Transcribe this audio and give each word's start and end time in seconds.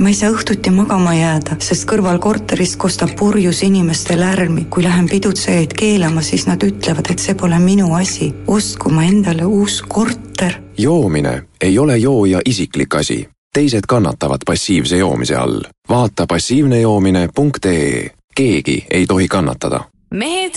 ma 0.00 0.08
ei 0.08 0.14
saa 0.14 0.30
õhtuti 0.30 0.70
magama 0.70 1.12
jääda, 1.16 1.56
sest 1.62 1.86
kõrval 1.90 2.20
korteris 2.22 2.76
kostab 2.78 3.14
purjus 3.18 3.62
inimeste 3.66 4.16
lärmi. 4.18 4.66
kui 4.70 4.82
lähen 4.82 5.08
pidutsejaid 5.08 5.72
keelama, 5.74 6.22
siis 6.22 6.46
nad 6.46 6.62
ütlevad, 6.62 7.10
et 7.10 7.18
see 7.18 7.34
pole 7.34 7.58
minu 7.58 7.94
asi. 7.94 8.34
ostku 8.46 8.90
ma 8.90 9.04
endale 9.04 9.44
uus 9.44 9.82
korter. 9.82 10.54
joomine 10.78 11.42
ei 11.60 11.78
ole 11.78 11.98
jooja 11.98 12.40
isiklik 12.44 12.94
asi. 12.94 13.28
teised 13.52 13.86
kannatavad 13.88 14.46
passiivse 14.46 14.96
joomise 14.96 15.36
all. 15.36 15.60
vaata 15.88 16.26
passiivnejoomine.ee. 16.26 18.10
keegi 18.34 18.86
ei 18.90 19.06
tohi 19.06 19.28
kannatada. 19.28 19.84
mehed 20.10 20.54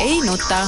ei 0.00 0.20
nuta 0.26 0.66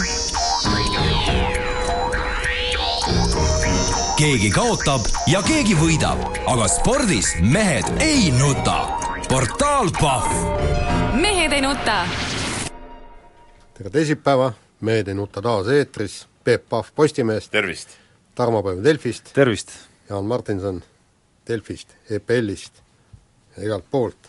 keegi 4.21 4.50
kaotab 4.52 5.07
ja 5.32 5.39
keegi 5.41 5.73
võidab, 5.79 6.18
aga 6.45 6.66
spordis 6.69 7.30
mehed 7.41 7.87
ei 8.05 8.27
nuta. 8.37 8.75
portaal 9.30 9.88
Pahv. 9.96 10.34
mehed 11.16 11.55
ei 11.56 11.62
nuta. 11.65 12.02
tere 13.79 13.91
teisipäeva, 13.91 14.52
Mehed 14.80 15.09
ei 15.09 15.15
nuta 15.15 15.41
taas 15.43 15.69
eetris, 15.73 16.27
Peep 16.45 16.69
Pahv 16.69 16.93
Postimehest. 16.95 17.51
tervist! 17.51 17.88
Tarmo 18.34 18.62
Päev 18.62 18.84
Delfist. 18.84 19.33
tervist! 19.33 19.73
Jaan 20.10 20.24
Martinson 20.24 20.82
Delfist, 21.48 21.88
EPL-ist 22.10 22.73
ja 23.57 23.65
igalt 23.65 23.84
poolt. 23.91 24.29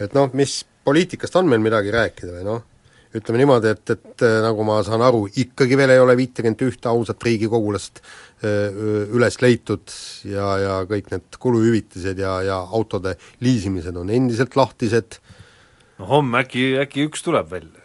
et 0.00 0.14
noh, 0.14 0.30
mis 0.32 0.64
poliitikast 0.84 1.36
on 1.36 1.48
meil 1.48 1.60
midagi 1.60 1.90
rääkida 1.90 2.32
või 2.32 2.44
noh, 2.44 2.62
ütleme 3.18 3.42
niimoodi, 3.42 3.72
et, 3.74 3.92
et 3.94 4.24
nagu 4.44 4.64
ma 4.66 4.78
saan 4.86 5.02
aru, 5.04 5.26
ikkagi 5.42 5.76
veel 5.78 5.94
ei 5.94 6.00
ole 6.02 6.16
viitekümmet 6.18 6.64
ühte 6.66 6.90
ausat 6.90 7.22
riigikogulast 7.26 8.02
üles 8.38 9.40
leitud 9.42 9.90
ja, 10.30 10.46
ja 10.62 10.74
kõik 10.86 11.10
need 11.10 11.38
kuluhüvitised 11.42 12.18
ja, 12.22 12.36
ja 12.46 12.58
autode 12.62 13.16
liisimised 13.42 13.96
on 13.98 14.10
endiselt 14.14 14.54
lahtised. 14.56 15.18
no 15.98 16.06
homme 16.06 16.44
äkki, 16.44 16.78
äkki 16.78 17.08
üks 17.08 17.24
tuleb 17.26 17.50
välja. 17.50 17.82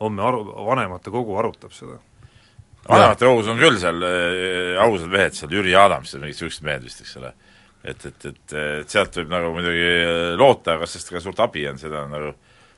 homme 0.00 0.22
aru, 0.22 0.44
vanematekogu 0.68 1.36
arutab 1.38 1.74
seda. 1.74 1.98
vanematekogus 2.88 3.48
on 3.50 3.58
küll 3.58 3.78
seal 3.82 4.06
äh, 4.06 4.78
ausad 4.84 5.10
mehed, 5.10 5.34
seal 5.34 5.50
Jüri 5.50 5.74
Adams 5.74 6.14
ja 6.14 6.20
mingid 6.20 6.36
niisugused 6.36 6.62
mehed 6.62 6.86
vist, 6.86 7.02
eks 7.02 7.16
ole. 7.18 7.32
et, 7.82 8.06
et, 8.06 8.24
et, 8.30 8.54
et 8.54 8.88
sealt 8.88 9.18
võib 9.18 9.34
nagu 9.34 9.50
muidugi 9.56 10.36
loota, 10.38 10.78
kas 10.78 10.94
sellest 10.94 11.10
ka 11.10 11.24
suurt 11.26 11.42
abi 11.42 11.66
on, 11.66 11.82
seda 11.82 12.04
on 12.06 12.14
nagu, 12.14 12.34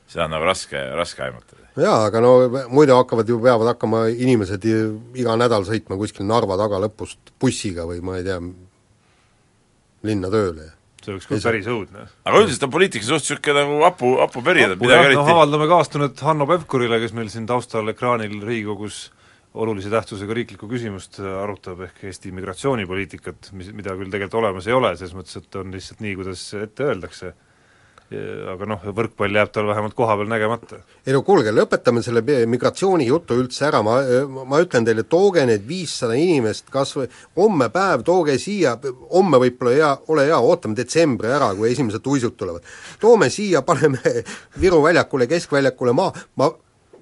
seda 0.07 0.27
on 0.27 0.35
nagu 0.35 0.47
raske, 0.47 0.81
raske 0.95 1.23
aimata 1.25 1.65
jaa, 1.81 2.05
aga 2.07 2.21
no 2.23 2.31
muidu 2.71 2.95
hakkavad 2.95 3.29
ju, 3.29 3.39
peavad 3.43 3.73
hakkama 3.73 4.05
inimesed 4.13 4.63
ju 4.67 4.79
iga 5.19 5.35
nädal 5.39 5.65
sõitma 5.67 5.97
kuskil 5.99 6.27
Narva 6.27 6.57
tagalõpust 6.59 7.35
bussiga 7.41 7.87
või 7.89 8.01
ma 8.05 8.19
ei 8.19 8.25
tea, 8.27 8.39
linna 10.05 10.31
tööle. 10.31 10.71
see 11.03 11.13
oleks 11.13 11.27
küll 11.29 11.43
päris 11.43 11.67
õudne. 11.69 12.07
aga 12.23 12.39
üldiselt 12.41 12.63
on 12.67 12.71
poliitika 12.73 13.05
suht 13.05 13.25
niisugune 13.25 13.59
nagu 13.61 13.81
hapu, 13.83 14.15
hapu 14.21 14.41
periood, 14.45 14.77
et 14.77 14.81
midagi 14.81 15.11
eriti 15.11 15.21
noh, 15.21 15.33
avaldame 15.35 15.67
kaastunnet 15.69 16.25
Hanno 16.25 16.47
Pevkurile, 16.49 16.99
kes 17.03 17.13
meil 17.17 17.29
siin 17.33 17.45
taustal 17.49 17.91
ekraanil 17.91 18.39
Riigikogus 18.41 19.09
olulise 19.55 19.91
tähtsusega 19.91 20.35
riiklikku 20.35 20.67
küsimust 20.67 21.19
arutab, 21.23 21.85
ehk 21.87 22.07
Eesti 22.09 22.31
migratsioonipoliitikat, 22.35 23.51
mis, 23.55 23.69
mida 23.71 23.93
küll 23.95 24.11
tegelikult 24.11 24.41
olemas 24.41 24.67
ei 24.67 24.75
ole, 24.75 24.95
selles 24.99 25.15
mõttes, 25.15 25.37
et 25.39 25.59
on 25.59 25.71
lihtsalt 25.75 26.01
nii, 26.03 26.15
kuidas 26.19 26.43
ette 26.59 26.89
öeldakse 26.89 27.31
aga 28.51 28.67
noh, 28.69 28.83
võrkpall 28.93 29.33
jääb 29.33 29.49
tal 29.53 29.65
vähemalt 29.65 29.95
koha 29.97 30.13
peal 30.19 30.27
nägemata. 30.29 30.77
ei 31.07 31.13
no 31.13 31.23
kuulge, 31.25 31.49
lõpetame 31.49 32.03
selle 32.05 32.21
migratsioonijutu 32.21 33.37
üldse 33.41 33.65
ära, 33.65 33.81
ma, 33.85 33.95
ma 34.45 34.59
ütlen 34.61 34.85
teile, 34.85 35.07
tooge 35.09 35.45
need 35.49 35.65
viissada 35.65 36.13
inimest 36.13 36.69
kas 36.73 36.93
või 36.99 37.09
homme 37.39 37.71
päev, 37.73 38.03
tooge 38.05 38.37
siia, 38.41 38.75
homme 39.09 39.41
võib-olla 39.41 39.73
hea, 39.73 39.89
ole 40.13 40.27
hea, 40.29 40.37
ootame 40.37 40.77
detsembri 40.77 41.33
ära, 41.33 41.49
kui 41.57 41.71
esimesed 41.71 42.05
uisud 42.05 42.37
tulevad. 42.37 42.61
toome 43.01 43.31
siia, 43.33 43.65
paneme 43.65 43.99
Viru 44.61 44.83
väljakule, 44.83 45.27
keskväljakule 45.27 45.97
maa, 45.97 46.13
ma 46.37 46.51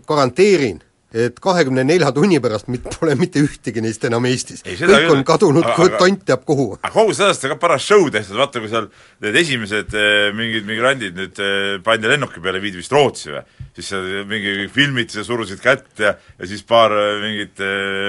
garanteerin 0.08 0.80
et 1.14 1.40
kahekümne 1.40 1.84
nelja 1.86 2.12
tunni 2.14 2.40
pärast 2.42 2.70
mit-, 2.74 2.88
pole 2.98 3.14
mitte 3.20 3.42
ühtegi 3.44 3.84
neist 3.86 4.04
enam 4.10 4.26
Eestis. 4.26 4.64
kõik 4.66 5.12
on 5.14 5.24
kadunud, 5.28 5.68
tont 6.00 6.26
teab 6.26 6.46
kuhu. 6.50 6.74
aga 6.82 6.94
kogu 6.94 7.14
sellest 7.18 7.46
on 7.46 7.54
ka 7.54 7.60
paras 7.62 7.86
show 7.86 8.08
tehtud, 8.10 8.38
vaata 8.40 8.64
kui 8.64 8.72
seal 8.72 8.90
need 9.24 9.38
esimesed 9.44 9.94
eh, 9.94 10.32
mingid 10.36 10.66
migrandid 10.70 11.20
nüüd 11.20 11.44
eh, 11.44 11.78
pandi 11.86 12.10
lennuki 12.10 12.42
peale, 12.44 12.62
viidi 12.64 12.82
vist 12.82 12.94
Rootsi 12.94 13.36
või, 13.36 13.44
siis 13.74 13.90
seal 13.90 14.28
mingi 14.30 14.68
filmiti 14.74 15.18
ja 15.18 15.26
surusid 15.26 15.62
kätt 15.64 16.00
ja 16.00 16.14
ja 16.14 16.50
siis 16.50 16.64
paar 16.68 16.94
eh, 16.94 17.16
mingit 17.24 17.64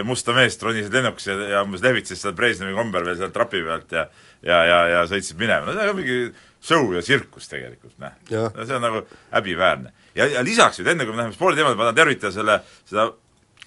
musta 0.05 0.35
meest 0.37 0.63
ronisid 0.63 0.93
lennuks 0.93 1.29
ja, 1.31 1.39
ja 1.55 1.63
umbes 1.65 1.85
lehvitasid 1.85 2.21
seal 2.21 2.37
Brežnevi 2.37 2.77
kombel 2.77 3.07
veel 3.09 3.21
seal 3.21 3.33
trapi 3.35 3.63
pealt 3.65 3.93
ja 3.97 4.09
ja, 4.45 4.59
ja, 4.69 4.81
ja 4.93 5.05
sõitsid 5.09 5.39
minema, 5.41 5.67
no 5.67 5.77
see 5.77 5.91
on 5.91 5.99
mingi 5.99 6.19
show 6.65 6.91
ja 6.95 7.03
tsirkus 7.05 7.49
tegelikult, 7.51 7.95
noh. 8.03 8.17
no 8.55 8.67
see 8.67 8.77
on 8.77 8.85
nagu 8.85 9.05
häbiväärne. 9.33 9.93
Ja, 10.17 10.29
ja 10.31 10.43
lisaks 10.45 10.81
nüüd, 10.81 10.91
enne 10.93 11.07
kui 11.07 11.15
me 11.15 11.23
läheme 11.23 11.37
sporditeemale, 11.37 11.79
ma 11.79 11.89
tahan 11.89 11.99
tervitada 11.99 12.33
selle, 12.35 12.59
seda 12.89 13.09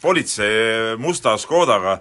politsei 0.01 0.95
musta 1.01 1.33
Škodaga 1.41 1.97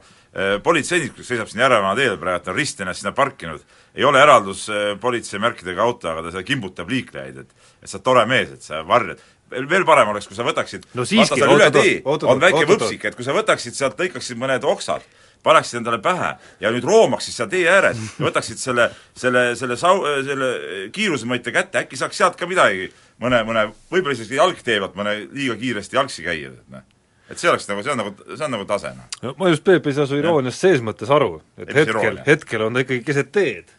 politseinik, 0.62 1.14
kes 1.16 1.30
seisab 1.30 1.48
siin 1.48 1.62
Järvemaa 1.62 1.94
teel 1.96 2.18
praegu, 2.20 2.50
on 2.50 2.58
risti 2.58 2.84
ennast 2.84 3.00
sinna 3.00 3.14
parkinud, 3.16 3.62
ei 3.96 4.04
ole 4.04 4.20
eraldus 4.20 4.66
politseimärkidega 5.00 5.80
auto, 5.80 6.10
aga 6.10 6.26
ta 6.26 6.34
seal 6.34 6.44
kimbutab 6.44 6.92
liiklejaid, 6.92 7.38
et 7.40 7.72
et 7.86 7.90
sa 7.90 8.00
tore 8.02 8.24
mees, 8.28 8.50
et 8.52 8.64
sa 8.64 8.82
varjad 8.84 9.20
veel 9.50 9.84
parem 9.86 10.10
oleks, 10.12 10.26
kui 10.28 10.36
sa 10.38 10.46
võtaksid 10.46 10.88
no 10.96 11.04
siiski, 11.06 11.38
üle 11.42 11.68
tee 11.74 12.00
on 12.04 12.42
väike 12.42 12.66
võpsik, 12.68 13.06
et 13.08 13.18
kui 13.18 13.26
sa 13.26 13.36
võtaksid 13.36 13.76
sealt, 13.76 14.00
lõikaksid 14.00 14.38
mõned 14.40 14.64
oksad, 14.66 15.04
paneksid 15.46 15.80
endale 15.80 16.00
pähe 16.02 16.32
ja 16.62 16.72
nüüd 16.74 16.86
roomaksid 16.86 17.36
seal 17.36 17.50
tee 17.52 17.68
ääres 17.70 18.00
ja 18.18 18.26
võtaksid 18.26 18.60
selle, 18.60 18.88
selle, 19.18 19.48
selle 19.58 19.78
sau-, 19.80 20.02
selle 20.26 20.50
kiirusemõõtja 20.96 21.54
kätte, 21.54 21.84
äkki 21.84 22.00
saaks 22.00 22.18
sealt 22.18 22.38
ka 22.40 22.48
midagi 22.50 22.90
mõne, 23.22 23.42
mõne, 23.46 23.68
võib-olla 23.92 24.18
isegi 24.18 24.40
jalgtee 24.40 24.80
pealt 24.82 24.98
mõne 24.98 25.16
liiga 25.30 25.56
kiiresti 25.60 25.98
jalgsi 26.00 26.26
käia, 26.26 26.50
et 26.50 26.74
noh. 26.74 26.84
et 27.30 27.38
see 27.38 27.52
oleks 27.52 27.70
nagu, 27.70 27.86
see 27.86 27.94
on 27.94 28.02
nagu, 28.02 28.14
see 28.32 28.48
on 28.48 28.54
nagu 28.58 28.68
tase, 28.68 28.92
noh. 28.98 29.18
no 29.22 29.36
ma 29.38 29.54
just, 29.54 29.64
Peep, 29.66 29.86
ei 29.86 29.98
saa 29.98 30.10
su 30.10 30.18
irooniast 30.18 30.66
ses 30.66 30.84
mõttes 30.84 31.12
aru, 31.14 31.36
et 31.60 31.70
ei, 31.70 31.84
hetkel, 31.84 32.22
hetkel 32.26 32.66
on 32.66 32.76
ta 32.76 32.86
ikkagi 32.86 33.06
keset 33.06 33.34
teed 33.34 33.75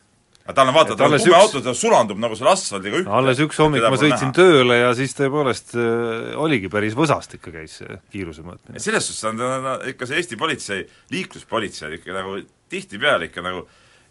aga 0.48 0.56
tal 0.56 0.70
on 0.72 0.76
vaata, 0.78 0.96
tal 0.96 1.12
on 1.12 1.20
kumeauto, 1.20 1.62
ta 1.64 1.74
sulandub 1.76 2.20
nagu 2.24 2.36
selle 2.40 2.54
asfaldiga 2.54 3.02
ühte. 3.02 3.12
alles 3.20 3.42
üks 3.44 3.58
hommik 3.60 3.84
ma 3.84 3.98
sõitsin 4.00 4.30
näha. 4.30 4.36
tööle 4.38 4.78
ja 4.80 4.94
siis 4.96 5.16
tõepoolest 5.18 5.74
äh, 5.76 6.30
oligi 6.40 6.72
päris 6.72 6.96
võsast 6.96 7.36
ikka 7.36 7.52
käis 7.58 7.80
see 7.82 7.98
kiiruse 8.14 8.46
mõõtmine. 8.48 8.80
selles 8.80 9.10
suhtes 9.10 9.28
on 9.28 9.42
ta 9.44 9.76
ikka 9.92 10.08
see 10.08 10.22
Eesti 10.22 10.40
politsei, 10.40 10.86
liikluspolitsei 11.12 12.00
ikka 12.00 12.16
nagu 12.16 12.38
tihtipeale 12.72 13.28
ikka 13.28 13.44
nagu 13.44 13.66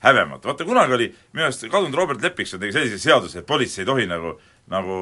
häbematu, 0.04 0.52
vaata 0.52 0.66
kunagi 0.68 0.98
oli 0.98 1.08
minu 1.32 1.46
arust 1.48 1.64
kadunud 1.72 1.96
Robert 1.96 2.20
Lepikson 2.22 2.60
tegi 2.60 2.76
sellise 2.76 3.00
seaduse, 3.00 3.40
et 3.40 3.48
politsei 3.48 3.86
ei 3.86 3.88
tohi 3.88 4.04
nagu 4.10 4.36
nagu, 4.72 4.98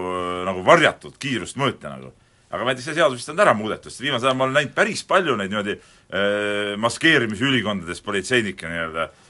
nagu 0.46 0.62
varjatud 0.66 1.18
kiirust 1.18 1.58
mõõta 1.58 1.96
nagu. 1.96 2.12
aga 2.54 2.62
ma 2.62 2.70
ei 2.70 2.78
tea, 2.78 2.86
see 2.86 2.94
seadus 3.00 3.18
vist 3.18 3.32
on 3.32 3.40
ära 3.42 3.50
muudetud, 3.58 3.90
sest 3.90 4.04
viimasel 4.04 4.30
ajal 4.30 4.38
ma 4.38 4.46
olen 4.46 4.54
näinud 4.60 4.74
päris 4.76 5.02
palju 5.02 5.34
neid 5.34 5.50
niimoodi 5.50 5.74
äh, 5.74 6.74
maskeerimisülikondades 6.78 8.04
politseinikke 8.06 8.70
nii-öelda 8.70 9.08
äh, 9.08 9.23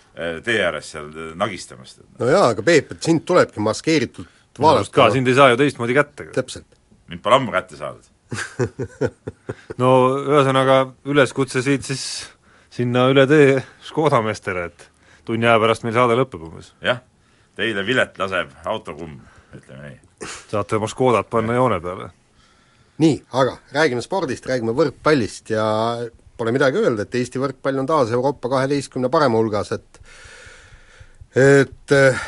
tee 0.44 0.60
ääres 0.62 0.90
seal 0.94 1.10
nagistamast. 1.38 2.02
no 2.18 2.30
jaa, 2.30 2.48
aga 2.54 2.62
Peep, 2.62 2.92
et 2.94 3.02
sind 3.02 3.24
tulebki 3.26 3.60
maskeeritult 3.60 4.60
vaadata. 4.60 4.92
ka, 4.94 5.10
sind 5.14 5.28
ei 5.28 5.34
saa 5.38 5.50
ju 5.52 5.60
teistmoodi 5.60 5.96
kätte. 5.96 6.28
täpselt. 6.34 6.66
mind 7.08 7.22
pole 7.22 7.40
ammu 7.40 7.54
kätte 7.54 7.78
saadud 7.80 8.10
no 9.82 9.90
ühesõnaga, 10.22 10.78
üleskutse 11.06 11.62
siit 11.62 11.86
siis 11.86 12.06
sinna 12.74 13.08
üle 13.12 13.26
tee 13.30 13.60
Škoda 13.86 14.22
meestele, 14.24 14.70
et 14.70 14.88
tunni 15.26 15.46
aja 15.46 15.60
pärast 15.62 15.86
meil 15.86 15.94
saade 15.94 16.16
lõpeb 16.18 16.48
umbes. 16.48 16.72
jah, 16.82 17.02
teile 17.58 17.86
vilet 17.86 18.18
laseb 18.18 18.54
autokumm, 18.70 19.20
ütleme 19.54 19.92
nii 19.92 20.04
saate 20.50 20.76
oma 20.76 20.88
Škodat 20.90 21.30
panna 21.30 21.54
joone 21.54 21.80
peale. 21.80 22.10
nii, 22.98 23.22
aga 23.32 23.56
räägime 23.74 24.02
spordist, 24.02 24.46
räägime 24.46 24.74
võrkpallist 24.76 25.50
ja 25.50 25.64
pole 26.36 26.54
midagi 26.54 26.80
öelda, 26.80 27.06
et 27.06 27.18
Eesti 27.20 27.42
võrkpall 27.42 27.82
on 27.82 27.90
taas 27.90 28.12
Euroopa 28.14 28.50
kaheteistkümne 28.56 29.10
parema 29.12 29.40
hulgas, 29.40 29.72
et 29.76 30.00
et 31.34 31.92
äh, 31.94 32.24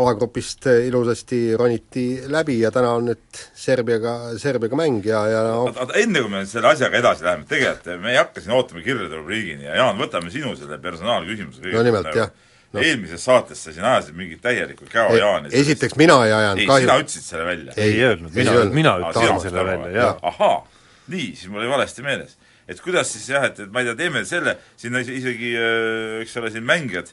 alagrupist 0.00 0.66
ilusasti 0.66 1.56
roniti 1.56 2.22
läbi 2.32 2.58
ja 2.60 2.70
täna 2.72 2.94
on 2.96 3.10
nüüd 3.10 3.42
Serbiaga, 3.56 4.16
Serbiaga 4.40 4.76
mäng 4.76 5.04
ja, 5.04 5.22
ja 5.32 5.42
oota, 5.56 5.88
enne 6.00 6.24
kui 6.24 6.32
me 6.32 6.42
selle 6.48 6.72
asjaga 6.72 7.00
edasi 7.00 7.24
läheme, 7.24 7.48
tegelikult 7.48 8.02
me 8.02 8.12
ei 8.12 8.20
hakka 8.20 8.44
siin 8.44 8.56
ootama 8.56 8.84
kirjade 8.84 9.20
rubriigini 9.20 9.68
ja 9.68 9.78
Jaan, 9.82 10.00
võtame 10.00 10.32
sinu 10.32 10.56
selle 10.56 10.80
personaalküsimuse 10.82 11.72
no 11.72 11.86
nimelt, 11.86 12.12
jah 12.16 12.32
no. 12.76 12.82
eelmises 12.82 13.24
saates 13.24 13.62
sa 13.64 13.72
siin 13.72 13.84
ajasid 13.84 14.16
mingit 14.18 14.42
täielikku 14.44 14.88
käojaani. 14.90 15.48
esiteks 15.52 15.96
mina 15.96 16.18
ei 16.26 16.32
ajanud 16.32 16.64
ei, 16.64 16.80
sina 16.82 16.98
ütlesid 17.02 17.28
selle 17.28 17.44
välja. 17.46 17.76
ei 17.76 18.02
öelnud, 18.02 18.34
mina, 18.34 18.56
mina 18.74 18.96
ütlesin 19.02 19.40
selle 19.48 19.64
välja, 19.64 19.92
jaa. 19.96 20.18
ahaa, 20.32 20.58
nii, 21.08 21.28
siis 21.36 21.48
mul 21.52 21.64
oli 21.64 21.70
valesti 21.70 22.04
meeles. 22.06 22.36
Et 22.68 22.82
kuidas 22.82 23.12
siis 23.14 23.28
jah, 23.30 23.46
et, 23.48 23.60
et 23.64 23.72
ma 23.72 23.82
ei 23.82 23.90
tea, 23.90 23.96
teeme 24.02 24.24
selle, 24.28 24.56
sinna 24.80 25.02
isegi, 25.04 25.54
äh, 25.54 26.20
eks 26.24 26.36
ole, 26.40 26.52
siin 26.54 26.66
mängijad 26.66 27.12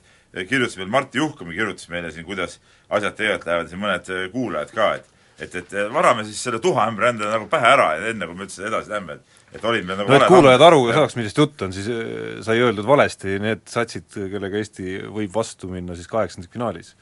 kirjutas 0.49 0.77
meil, 0.79 0.89
Martti 0.89 1.21
Juhkami 1.21 1.53
kirjutas 1.55 1.89
meile 1.93 2.11
siin, 2.11 2.25
kuidas 2.25 2.57
asjad 2.89 3.13
tegelikult 3.17 3.49
lähevad, 3.49 3.69
siin 3.69 3.83
mõned 3.83 4.13
äh, 4.13 4.29
kuulajad 4.33 4.73
ka, 4.75 4.93
et 4.99 5.09
et, 5.41 5.55
et 5.57 5.71
varame 5.91 6.21
siis 6.27 6.37
selle 6.45 6.59
tuhaämbri 6.61 7.07
endale 7.09 7.33
nagu 7.33 7.47
pähe 7.49 7.65
ära, 7.73 7.87
enne 8.11 8.27
kui 8.29 8.37
me 8.37 8.45
üldse 8.45 8.67
edasi 8.69 8.91
lähme, 8.93 9.17
et 9.17 9.57
et 9.57 9.65
olid 9.69 9.85
meil 9.85 9.99
nagu 9.99 10.09
no 10.09 10.17
et 10.17 10.29
kuulajad 10.29 10.65
aru 10.65 10.83
ka 10.87 10.97
saaks, 10.97 11.15
millest 11.17 11.39
jutt 11.41 11.63
on, 11.65 11.73
siis 11.75 11.89
äh, 11.91 12.37
sai 12.45 12.61
öeldud 12.63 12.87
valesti 12.87 13.37
need 13.41 13.65
satsid, 13.69 14.07
kellega 14.13 14.61
Eesti 14.61 14.97
võib 15.13 15.33
vastu 15.35 15.69
minna 15.71 15.97
siis 15.97 16.09
kaheksandikfinaalis. 16.11 16.93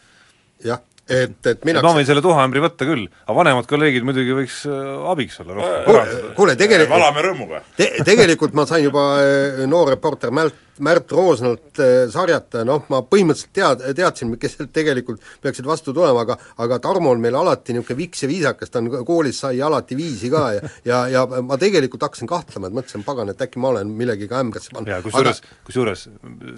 jah, 0.66 0.82
et, 1.10 1.38
et 1.50 1.66
mina 1.68 1.82
ma 1.84 1.94
võin 1.96 2.08
selle 2.08 2.24
tuhaämbri 2.24 2.62
võtta 2.64 2.88
küll, 2.88 3.08
aga 3.26 3.38
vanemad 3.38 3.68
kolleegid 3.70 4.06
muidugi 4.08 4.36
võiks 4.38 4.62
äh, 4.70 4.92
abiks 5.12 5.40
olla 5.44 5.58
rohkem 5.58 6.36
kuule 6.38 6.56
tegelikult 6.60 6.94
valame 6.94 7.24
rõõmuga. 7.26 7.62
Te, 7.78 7.90
tegelikult 8.06 8.56
ma 8.58 8.66
sain 8.70 8.86
juba 8.86 9.06
eh, 9.24 9.64
noor 9.70 9.92
reporter 9.96 10.34
Märt, 10.36 10.58
Märt 10.80 11.12
Roosnalt 11.12 11.80
eh, 11.80 12.06
sarjata 12.12 12.62
ja 12.62 12.68
noh, 12.68 12.86
ma 12.92 13.02
põhimõtteliselt 13.06 13.54
tead, 13.56 13.84
teadsin, 13.98 14.34
kes 14.42 14.58
tegelikult 14.74 15.22
peaksid 15.44 15.68
vastu 15.68 15.94
tulema, 15.94 16.24
aga 16.26 16.38
aga 16.64 16.80
Tarmo 16.84 17.12
on 17.12 17.22
meil 17.22 17.36
alati 17.38 17.76
niisugune 17.76 17.98
viks 18.00 18.24
ja 18.24 18.30
viisakas, 18.32 18.72
ta 18.72 18.82
on 18.82 18.90
koolis 19.06 19.42
sai 19.44 19.62
alati 19.62 19.98
viisi 20.00 20.32
ka 20.32 20.46
ja 20.56 20.72
ja, 20.86 21.02
ja 21.12 21.26
ma 21.46 21.58
tegelikult 21.62 22.04
hakkasin 22.08 22.30
kahtlema, 22.30 22.70
et 22.70 22.78
mõtlesin, 22.78 23.06
pagan, 23.08 23.32
et 23.34 23.42
äkki 23.42 23.62
ma 23.62 23.72
olen 23.74 23.92
millegagi 23.98 24.32
ämbrisse 24.42 24.74
pannud. 24.76 24.92
jaa, 24.92 25.02
kusjuures, 25.06 25.42
kusjuures 25.68 26.08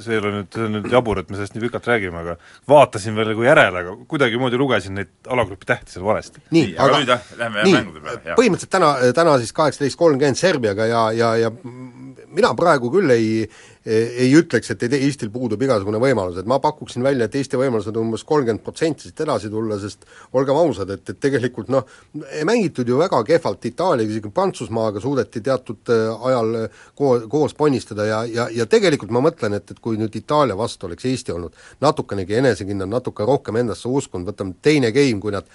see 0.03 0.15
ei 0.15 0.21
ole 0.21 0.33
nüüd, 0.37 0.51
see 0.53 0.67
on 0.67 0.77
nüüd 0.77 0.89
jabur, 0.93 1.21
et 1.21 1.31
me 1.31 1.39
sellest 1.39 1.57
nii 1.57 1.65
pikalt 1.67 1.89
räägime, 1.91 2.23
aga 2.23 2.37
vaatasin 2.69 3.17
veel 3.17 3.33
nagu 3.33 3.47
järele, 3.47 3.83
aga 3.83 3.97
kuidagimoodi 4.09 4.59
lugesin 4.61 4.97
neid 4.99 5.13
alagrupi 5.33 5.69
tähti 5.69 5.95
seal 5.97 6.07
valesti. 6.07 6.43
nii, 6.49 6.63
Nii, 6.63 6.77
aga 6.79 7.01
nüüd 7.01 7.13
jah, 7.13 7.27
lähme 7.39 7.63
jah 7.63 7.75
mängude 7.77 8.03
peale, 8.03 8.37
põhimõtteliselt 8.37 8.73
täna, 8.77 8.93
täna 9.15 9.37
siis 9.41 9.53
kaheksateist 9.55 9.99
kolmkümmend 9.99 10.39
Serbiaga 10.39 10.87
ja, 10.89 11.03
ja, 11.15 11.35
ja 11.45 11.51
mina 12.33 12.53
praegu 12.57 12.91
küll 12.93 13.13
ei 13.13 13.27
ei 13.85 14.29
ütleks, 14.37 14.71
et 14.71 14.83
Eestil 14.87 15.31
puudub 15.31 15.61
igasugune 15.65 15.99
võimalus, 15.99 16.37
et 16.39 16.47
ma 16.47 16.59
pakuksin 16.63 17.03
välja, 17.03 17.27
et 17.27 17.35
Eesti 17.35 17.59
võimalused 17.59 17.91
on 17.91 18.05
umbes 18.07 18.23
kolmkümmend 18.27 18.63
protsenti 18.63 19.09
siit 19.09 19.19
edasi 19.25 19.51
tulla, 19.51 19.75
sest 19.81 20.05
olgem 20.31 20.55
ausad, 20.55 20.93
et, 20.95 21.03
et 21.11 21.19
tegelikult 21.19 21.71
noh, 21.73 21.83
mängitud 22.47 22.87
ju 22.87 22.99
väga 23.01 23.19
kehvalt 23.27 23.67
Itaaliaga, 23.67 24.15
isegi 24.15 24.31
Prantsusmaaga 24.31 25.03
suudeti 25.03 25.43
teatud 25.43 25.91
äh, 25.91 26.25
ajal 26.29 26.55
koos, 26.95 27.27
koos 27.31 27.57
ponnistada 27.59 28.07
ja, 28.07 28.23
ja, 28.29 28.47
ja 28.55 28.67
tegelikult 28.71 29.11
ma 29.11 29.23
mõtlen, 29.25 29.59
et, 29.59 29.75
et 29.75 29.83
kui 29.83 29.99
nüüd 29.99 30.15
Itaalia 30.15 30.55
vastu 30.57 30.87
oleks 30.87 31.09
Eesti 31.11 31.35
olnud 31.35 31.59
natukenegi 31.83 32.39
enesekindlam, 32.39 32.93
natuke 32.95 33.27
rohkem 33.27 33.59
endasse 33.59 33.91
uskunud, 33.91 34.31
võtame 34.31 34.55
teine 34.63 34.93
game, 34.95 35.19
kui 35.19 35.35
nad 35.35 35.49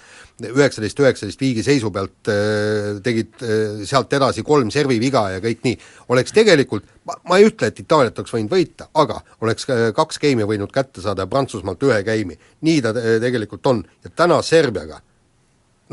üheksateist, 0.47 0.99
üheksateist 1.01 1.41
viigi 1.41 1.63
seisu 1.65 1.91
pealt 1.93 2.29
äh, 2.31 2.99
tegid 3.03 3.41
äh, 3.43 3.81
sealt 3.87 4.13
edasi 4.15 4.43
kolm 4.47 4.71
serviviga 4.73 5.25
ja 5.35 5.41
kõik 5.43 5.65
nii, 5.65 5.79
oleks 6.13 6.35
tegelikult, 6.35 6.87
ma, 7.09 7.17
ei 7.37 7.49
ütle, 7.49 7.71
et 7.71 7.81
Itaaliat 7.83 8.21
oleks 8.21 8.35
võinud 8.35 8.53
võita, 8.53 8.89
aga 9.01 9.19
oleks 9.43 9.67
äh, 9.69 9.89
kaks 9.95 10.21
game'i 10.23 10.47
võinud 10.49 10.71
kätte 10.75 11.03
saada 11.03 11.25
ja 11.25 11.31
Prantsusmaalt 11.31 11.83
ühe 11.89 11.99
game'i. 12.07 12.39
nii 12.67 12.79
ta 12.85 12.93
tegelikult 12.95 13.67
on 13.71 13.83
ja 14.05 14.13
täna 14.15 14.39
Serbiaga, 14.45 15.01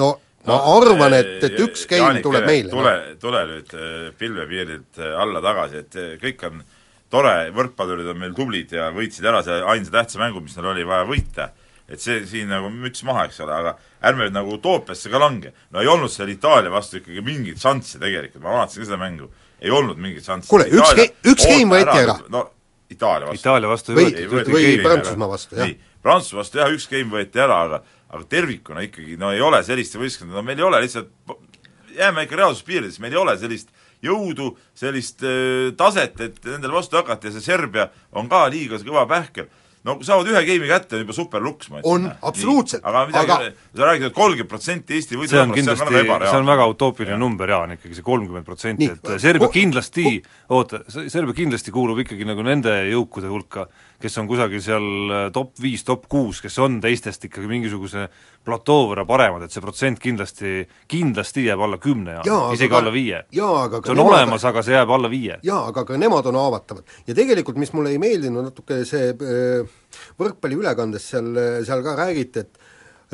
no 0.03 0.15
ma 0.47 0.61
arvan, 0.77 1.17
et, 1.17 1.37
et 1.43 1.59
üks 1.59 1.89
game 1.91 2.05
Jaanik, 2.05 2.23
tuleb 2.23 2.47
meile. 2.47 2.71
tule, 2.71 2.97
tule 3.19 3.45
nüüd 3.51 3.77
pilvepiirilt 4.19 5.01
alla 5.19 5.43
tagasi, 5.43 5.83
et 5.83 6.03
kõik 6.23 6.45
on 6.47 6.61
tore, 7.13 7.35
võrkpallurid 7.55 8.11
on 8.13 8.21
meil 8.21 8.35
tublid 8.37 8.73
ja 8.75 8.91
võitsid 8.95 9.27
ära 9.27 9.43
selle 9.47 9.67
ainsa 9.73 9.95
tähtsa 9.95 10.21
mängu, 10.23 10.43
mis 10.45 10.57
neil 10.59 10.73
oli 10.73 10.87
vaja 10.87 11.07
võita. 11.09 11.51
Et 11.89 12.01
see 12.03 12.23
siin 12.27 12.49
nagu 12.51 12.71
müts 12.73 13.05
maha, 13.07 13.27
eks 13.29 13.41
ole, 13.45 13.55
aga 13.55 13.77
ärme 14.03 14.27
nüüd 14.27 14.35
nagu 14.35 14.57
utoopiasse 14.59 15.11
ka 15.13 15.21
lange. 15.23 15.53
no 15.71 15.81
ei 15.81 15.87
olnud 15.91 16.11
seal 16.11 16.29
Itaalia 16.33 16.71
vastu 16.71 16.99
ikkagi 17.01 17.23
mingit 17.23 17.63
šanssi 17.63 18.01
tegelikult, 18.03 18.43
ma 18.43 18.57
vaatasin 18.59 18.83
ka 18.83 18.89
seda 18.91 19.01
mängu, 19.01 19.31
ei 19.61 19.71
olnud 19.71 19.99
mingit 20.03 20.25
šanssi. 20.27 20.49
Kuule, 20.51 20.67
üks 20.71 20.95
ge- 20.99 21.13
üks 21.33 21.47
game 21.47 21.71
võeti 21.77 21.99
ära. 22.03 22.19
no 22.29 22.51
Itaalia 22.91 23.27
vastu. 23.31 23.41
Itaalia 23.43 23.69
vastu 23.69 23.95
Või- 23.95 24.07
ei 24.13 24.23
ei 24.23 24.27
võetud 24.27 24.37
võetud 24.39 24.55
või 24.55 24.65
keegi 24.67 24.83
Prantsusmaa 24.83 25.27
ära. 25.27 25.33
vastu, 25.33 25.57
jah. 25.57 25.71
Prantsusmaa 26.03 26.41
vastu 26.43 26.59
jah, 26.59 26.73
üks 26.75 26.89
game 26.91 27.11
võeti 27.17 27.43
ära, 27.43 27.63
aga 27.67 27.83
aga 28.07 28.25
tervikuna 28.31 28.81
ikkagi 28.87 29.17
no 29.19 29.33
ei 29.35 29.41
ole 29.43 29.59
selliste 29.67 29.99
võistkonda, 29.99 30.37
no 30.39 30.43
meil 30.47 30.59
ei 30.59 30.65
ole 30.65 30.79
lihtsalt, 30.85 31.09
jääme 31.97 32.23
ikka 32.27 32.37
reaalsuspiiridesse, 32.39 33.01
meil 33.03 33.13
ei 33.17 33.19
ole 33.19 33.35
sellist 33.39 33.69
jõudu, 34.05 34.53
sellist 34.77 35.23
äh, 35.27 35.73
taset, 35.77 36.21
et 36.21 36.39
nendele 36.45 36.77
vastu 36.77 36.99
hakata 37.01 37.27
ja 37.27 37.35
see 37.35 37.41
Serbia 37.49 37.89
on 38.13 38.29
ka 38.31 38.45
liiga 38.53 38.79
kõva 38.83 39.07
pähkel. 39.11 39.49
No 39.87 39.95
kui 40.01 40.07
saavad 40.09 40.29
ühe 40.33 40.43
game'i 40.49 40.69
kätte, 40.71 40.99
on 40.99 41.05
juba 41.05 41.15
super 41.17 41.43
luks, 41.45 41.71
ma 41.71 41.81
On, 41.87 42.07
absoluutselt, 42.29 42.83
aga 42.87 43.05
midagi 43.11 43.33
aga- 43.33 43.51
sa 43.77 43.89
räägid, 43.91 44.09
et 44.11 44.17
kolmkümmend 44.17 44.51
protsenti 44.51 44.97
Eesti 44.99 45.19
võidu 45.21 45.33
see 45.35 45.43
on 45.45 45.55
kindlasti, 45.55 46.03
see 46.27 46.41
on 46.41 46.51
väga 46.51 46.67
utoopiline 46.73 47.19
number, 47.21 47.53
Jaan, 47.55 47.77
ikkagi 47.79 47.99
see 48.01 48.07
kolmkümmend 48.07 48.47
protsenti, 48.49 48.91
et 48.97 49.13
Serbia 49.23 49.51
kindlasti, 49.55 50.17
oota, 50.57 50.83
Serbia 50.91 51.37
kindlasti 51.39 51.75
kuulub 51.75 52.03
ikkagi 52.05 52.27
nagu 52.29 52.43
nende 52.47 52.75
jõukude 52.91 53.31
hulka, 53.31 53.69
kes 54.03 54.19
on 54.19 54.29
kusagil 54.29 54.61
seal 54.63 54.87
äh, 55.13 55.27
top 55.33 55.55
viis, 55.63 55.85
top 55.85 56.07
kuus, 56.13 56.41
kes 56.45 56.59
on 56.63 56.81
teistest 56.85 57.25
ikkagi 57.29 57.49
mingisuguse 57.51 58.09
platoo 58.47 58.91
võrra 58.93 59.07
paremad, 59.09 59.43
et 59.47 59.55
see 59.55 59.63
protsent 59.65 59.99
kindlasti, 60.03 60.67
kindlasti 60.89 61.47
jääb 61.49 61.63
alla 61.67 61.79
kümne 61.83 62.19
ja 62.21 62.37
isegi 62.55 62.71
aga- 62.71 62.79
alla 62.83 62.93
viie. 62.95 63.25
ka 63.71 63.81
see 63.83 63.93
on 63.95 63.99
nemad- 64.03 64.13
olemas, 64.13 64.45
aga 64.45 64.63
see 64.63 64.77
jääb 64.77 64.91
alla 64.99 65.11
viie. 65.11 65.39
jaa, 65.43 65.65
aga 65.73 65.85
ka 65.85 65.97
nemad 65.97 66.27
on 66.27 66.35
haavatavad. 66.43 66.85
ja 67.07 67.15
tegelikult, 67.15 67.57
mis 67.57 67.73
mulle 67.73 67.91
ei 67.91 67.99
meeldinud 67.99 68.45
natuke, 68.51 68.85
see 68.85 69.11
äh, 69.11 69.75
võrkpalliülekandes 70.21 71.11
seal, 71.11 71.33
seal 71.67 71.83
ka 71.83 71.97
räägiti, 72.05 72.47
et 72.47 72.59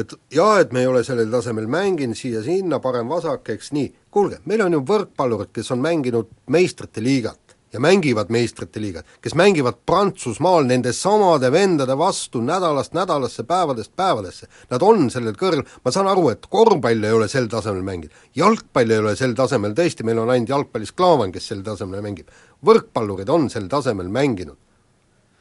et 0.00 0.14
jaa, 0.32 0.60
et 0.62 0.70
me 0.72 0.80
ei 0.80 0.86
ole 0.88 1.02
sellel 1.04 1.28
tasemel 1.28 1.66
mänginud 1.68 2.16
siia-sinna, 2.16 2.78
parem-vasak, 2.80 3.50
eks 3.52 3.72
nii, 3.76 3.90
kuulge, 4.10 4.38
meil 4.48 4.62
on 4.64 4.72
ju 4.78 4.80
võrkpallurid, 4.88 5.50
kes 5.52 5.68
on 5.74 5.82
mänginud 5.84 6.30
meistrite 6.48 7.04
liigat 7.04 7.41
ja 7.72 7.80
mängivad 7.80 8.30
meistrite 8.30 8.80
liigat, 8.80 9.06
kes 9.20 9.34
mängivad 9.34 9.74
Prantsusmaal 9.86 10.66
nende 10.68 10.92
samade 10.92 11.50
vendade 11.52 11.96
vastu 11.98 12.40
nädalast 12.44 12.92
nädalasse, 12.92 13.42
päevadest 13.48 13.96
päevadesse. 13.96 14.48
Nad 14.70 14.82
on 14.82 15.10
sellel 15.10 15.36
kõrgel, 15.38 15.64
ma 15.84 15.92
saan 15.94 16.10
aru, 16.12 16.28
et 16.32 16.46
korvpall 16.52 17.04
ei 17.04 17.16
ole 17.16 17.28
sel 17.32 17.48
tasemel 17.52 17.82
mänginud, 17.86 18.24
jalgpall 18.36 18.90
ei 18.90 19.02
ole 19.04 19.16
sel 19.16 19.36
tasemel, 19.38 19.76
tõesti, 19.78 20.04
meil 20.04 20.20
on 20.22 20.30
ainult 20.30 20.52
jalgpallis 20.52 20.92
Klaavan, 20.92 21.32
kes 21.32 21.48
sel 21.52 21.62
tasemel 21.66 22.04
mängib. 22.04 22.28
võrkpallurid 22.64 23.30
on 23.30 23.48
sel 23.50 23.68
tasemel 23.68 24.08
mänginud. 24.08 24.56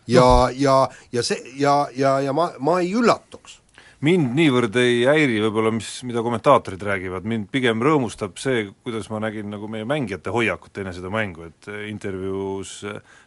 ja 0.08 0.22
no., 0.22 0.50
ja, 0.56 0.90
ja 1.12 1.24
see, 1.24 1.42
ja, 1.56 1.88
ja, 1.96 2.20
ja 2.20 2.34
ma, 2.34 2.52
ma 2.60 2.80
ei 2.80 2.94
üllatuks 2.96 3.61
mind 4.06 4.34
niivõrd 4.38 4.78
ei 4.82 5.04
häiri 5.06 5.40
võib-olla, 5.44 5.72
mis, 5.76 5.90
mida 6.08 6.24
kommentaatorid 6.26 6.82
räägivad, 6.86 7.26
mind 7.28 7.50
pigem 7.54 7.84
rõõmustab 7.86 8.40
see, 8.42 8.68
kuidas 8.86 9.10
ma 9.14 9.22
nägin 9.22 9.52
nagu 9.54 9.70
meie 9.72 9.86
mängijate 9.88 10.34
hoiakut 10.34 10.82
enne 10.82 10.94
seda 10.96 11.12
mängu, 11.14 11.50
et 11.52 11.70
intervjuus 11.90 12.80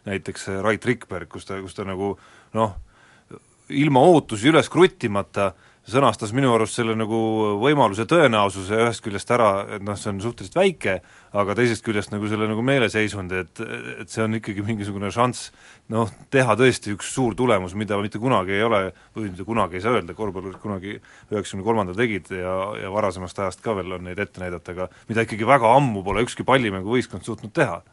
näiteks 0.07 0.49
Rait 0.65 0.85
Rikberg, 0.85 1.29
kus 1.31 1.47
ta, 1.47 1.61
kus 1.63 1.77
ta 1.77 1.87
nagu 1.87 2.13
noh, 2.57 2.75
ilma 3.69 4.03
ootusi 4.03 4.51
üles 4.51 4.69
kruttimata 4.71 5.53
sõnastas 5.89 6.33
minu 6.33 6.49
arust 6.55 6.79
selle 6.79 6.95
nagu 6.97 7.17
võimaluse 7.61 8.07
tõenäosuse 8.09 8.79
ühest 8.87 9.03
küljest 9.05 9.31
ära, 9.33 9.49
et 9.77 9.83
noh, 9.85 9.97
see 9.99 10.11
on 10.11 10.21
suhteliselt 10.23 10.57
väike, 10.57 10.95
aga 11.37 11.55
teisest 11.57 11.85
küljest 11.85 12.13
nagu 12.13 12.29
selle 12.31 12.47
nagu 12.49 12.63
meeleseisundi, 12.65 13.41
et, 13.45 13.63
et 14.01 14.11
see 14.11 14.23
on 14.25 14.39
ikkagi 14.39 14.65
mingisugune 14.65 15.11
šanss 15.13 15.51
noh, 15.93 16.09
teha 16.33 16.57
tõesti 16.57 16.95
üks 16.95 17.11
suur 17.13 17.37
tulemus, 17.37 17.75
mida 17.77 17.99
mitte 18.01 18.21
kunagi 18.21 18.57
ei 18.57 18.65
ole, 18.65 18.81
või 19.15 19.29
mitte 19.29 19.45
kunagi 19.47 19.77
ei 19.77 19.85
saa 19.85 19.97
öelda, 19.99 20.17
korvpallurid 20.17 20.61
kunagi 20.63 20.97
üheksakümne 21.31 21.67
kolmandal 21.67 21.99
tegid 21.99 22.31
ja, 22.33 22.55
ja 22.81 22.93
varasemast 22.93 23.43
ajast 23.45 23.61
ka 23.65 23.77
veel 23.77 23.99
on 23.99 24.07
neid 24.09 24.21
ette 24.21 24.41
näidata, 24.41 24.73
aga 24.73 24.89
mida 25.09 25.27
ikkagi 25.27 25.47
väga 25.47 25.75
ammu 25.77 26.01
pole 26.05 26.25
ükski 26.25 26.47
pallimänguvõistkond 26.47 27.27
suutnud 27.27 27.53
teha. 27.53 27.83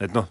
Et 0.00 0.14
noh, 0.14 0.28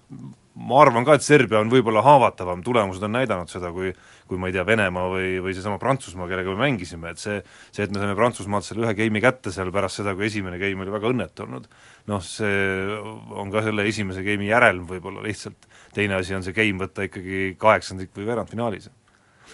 ma 0.58 0.80
arvan 0.82 1.06
ka, 1.06 1.18
et 1.18 1.26
Serbia 1.26 1.60
on 1.62 1.70
võib-olla 1.72 2.02
haavatavam, 2.06 2.64
tulemused 2.66 3.04
on 3.06 3.14
näidanud 3.18 3.52
seda, 3.52 3.70
kui 3.76 3.94
kui 4.28 4.40
ma 4.40 4.50
ei 4.50 4.56
tea, 4.56 4.66
Venemaa 4.68 5.08
või, 5.08 5.38
või 5.44 5.54
seesama 5.56 5.78
Prantsusmaa, 5.80 6.28
kellega 6.28 6.52
me 6.52 6.66
mängisime, 6.66 7.14
et 7.14 7.22
see 7.22 7.38
see, 7.46 7.86
et 7.86 7.94
me 7.94 8.02
saime 8.02 8.16
Prantsusmaalt 8.18 8.66
selle 8.68 8.84
ühe 8.84 8.96
game'i 8.98 9.22
kätte 9.24 9.54
seal 9.56 9.72
pärast 9.72 10.02
seda, 10.02 10.14
kui 10.18 10.28
esimene 10.28 10.60
game 10.60 10.84
oli 10.84 10.92
väga 10.92 11.12
õnnetu 11.14 11.46
olnud, 11.46 11.70
noh, 12.12 12.26
see 12.26 12.98
on 13.40 13.54
ka 13.54 13.64
selle 13.64 13.88
esimese 13.88 14.26
game'i 14.28 14.50
järelm 14.52 14.84
võib-olla 14.90 15.24
lihtsalt, 15.24 15.70
teine 15.96 16.20
asi 16.20 16.36
on 16.36 16.44
see 16.44 16.58
game 16.58 16.84
võtta 16.84 17.08
ikkagi 17.08 17.56
kaheksandik 17.62 18.12
või 18.18 18.28
veerandfinaalis. 18.28 18.92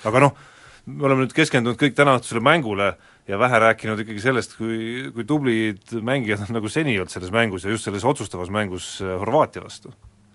aga 0.09 0.25
noh, 0.25 0.33
me 0.89 1.05
oleme 1.05 1.27
nüüd 1.27 1.37
keskendunud 1.37 1.77
kõik 1.79 1.93
tänaõhtusele 2.01 2.41
mängule 2.43 2.95
ja 3.27 3.39
vähe 3.39 3.59
rääkinud 3.59 4.01
ikkagi 4.03 4.23
sellest, 4.23 4.57
kui, 4.59 5.11
kui 5.15 5.25
tublid 5.27 5.93
mängijad 6.03 6.43
on 6.47 6.57
nagu 6.57 6.71
seni 6.71 6.97
olnud 6.99 7.13
selles 7.13 7.31
mängus 7.31 7.67
ja 7.67 7.71
just 7.71 7.87
selles 7.87 8.05
otsustavas 8.07 8.51
mängus 8.53 8.97
Horvaatia 9.01 9.63
vastu. 9.63 9.93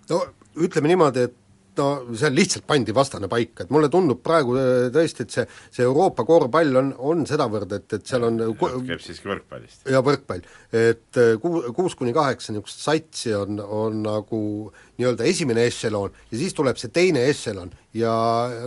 No 0.09 0.23
ütleme 0.57 0.88
niimoodi, 0.88 1.28
et 1.28 1.37
no 1.79 2.17
seal 2.19 2.35
lihtsalt 2.37 2.67
pandi 2.69 2.95
vastane 2.95 3.29
paika, 3.31 3.65
et 3.65 3.73
mulle 3.75 3.91
tundub 3.93 4.21
praegu 4.25 4.57
äh, 4.59 4.89
tõesti, 4.95 5.27
et 5.27 5.35
see, 5.35 5.45
see 5.75 5.87
Euroopa 5.87 6.25
korvpall 6.29 6.81
on, 6.81 6.91
on 7.11 7.25
sedavõrd, 7.29 7.73
et, 7.79 7.97
et 7.99 8.09
seal 8.09 8.27
on 8.29 8.41
käib 8.89 9.03
siiski 9.05 9.31
võrkpallist. 9.31 9.87
ja 9.91 10.03
võrkpall, 10.05 10.45
et 10.73 11.21
äh, 11.21 11.35
ku-, 11.43 11.63
kuus 11.77 11.97
kuni 11.99 12.15
kaheksa 12.17 12.55
niisugust 12.55 12.85
satsi 12.85 13.35
on, 13.37 13.63
on 13.63 14.03
nagu 14.07 14.41
nii-öelda 14.99 15.27
esimene 15.31 15.67
ešelon 15.69 16.15
ja 16.33 16.41
siis 16.41 16.57
tuleb 16.59 16.81
see 16.81 16.93
teine 16.95 17.23
ešelon 17.31 17.73
ja 17.99 18.13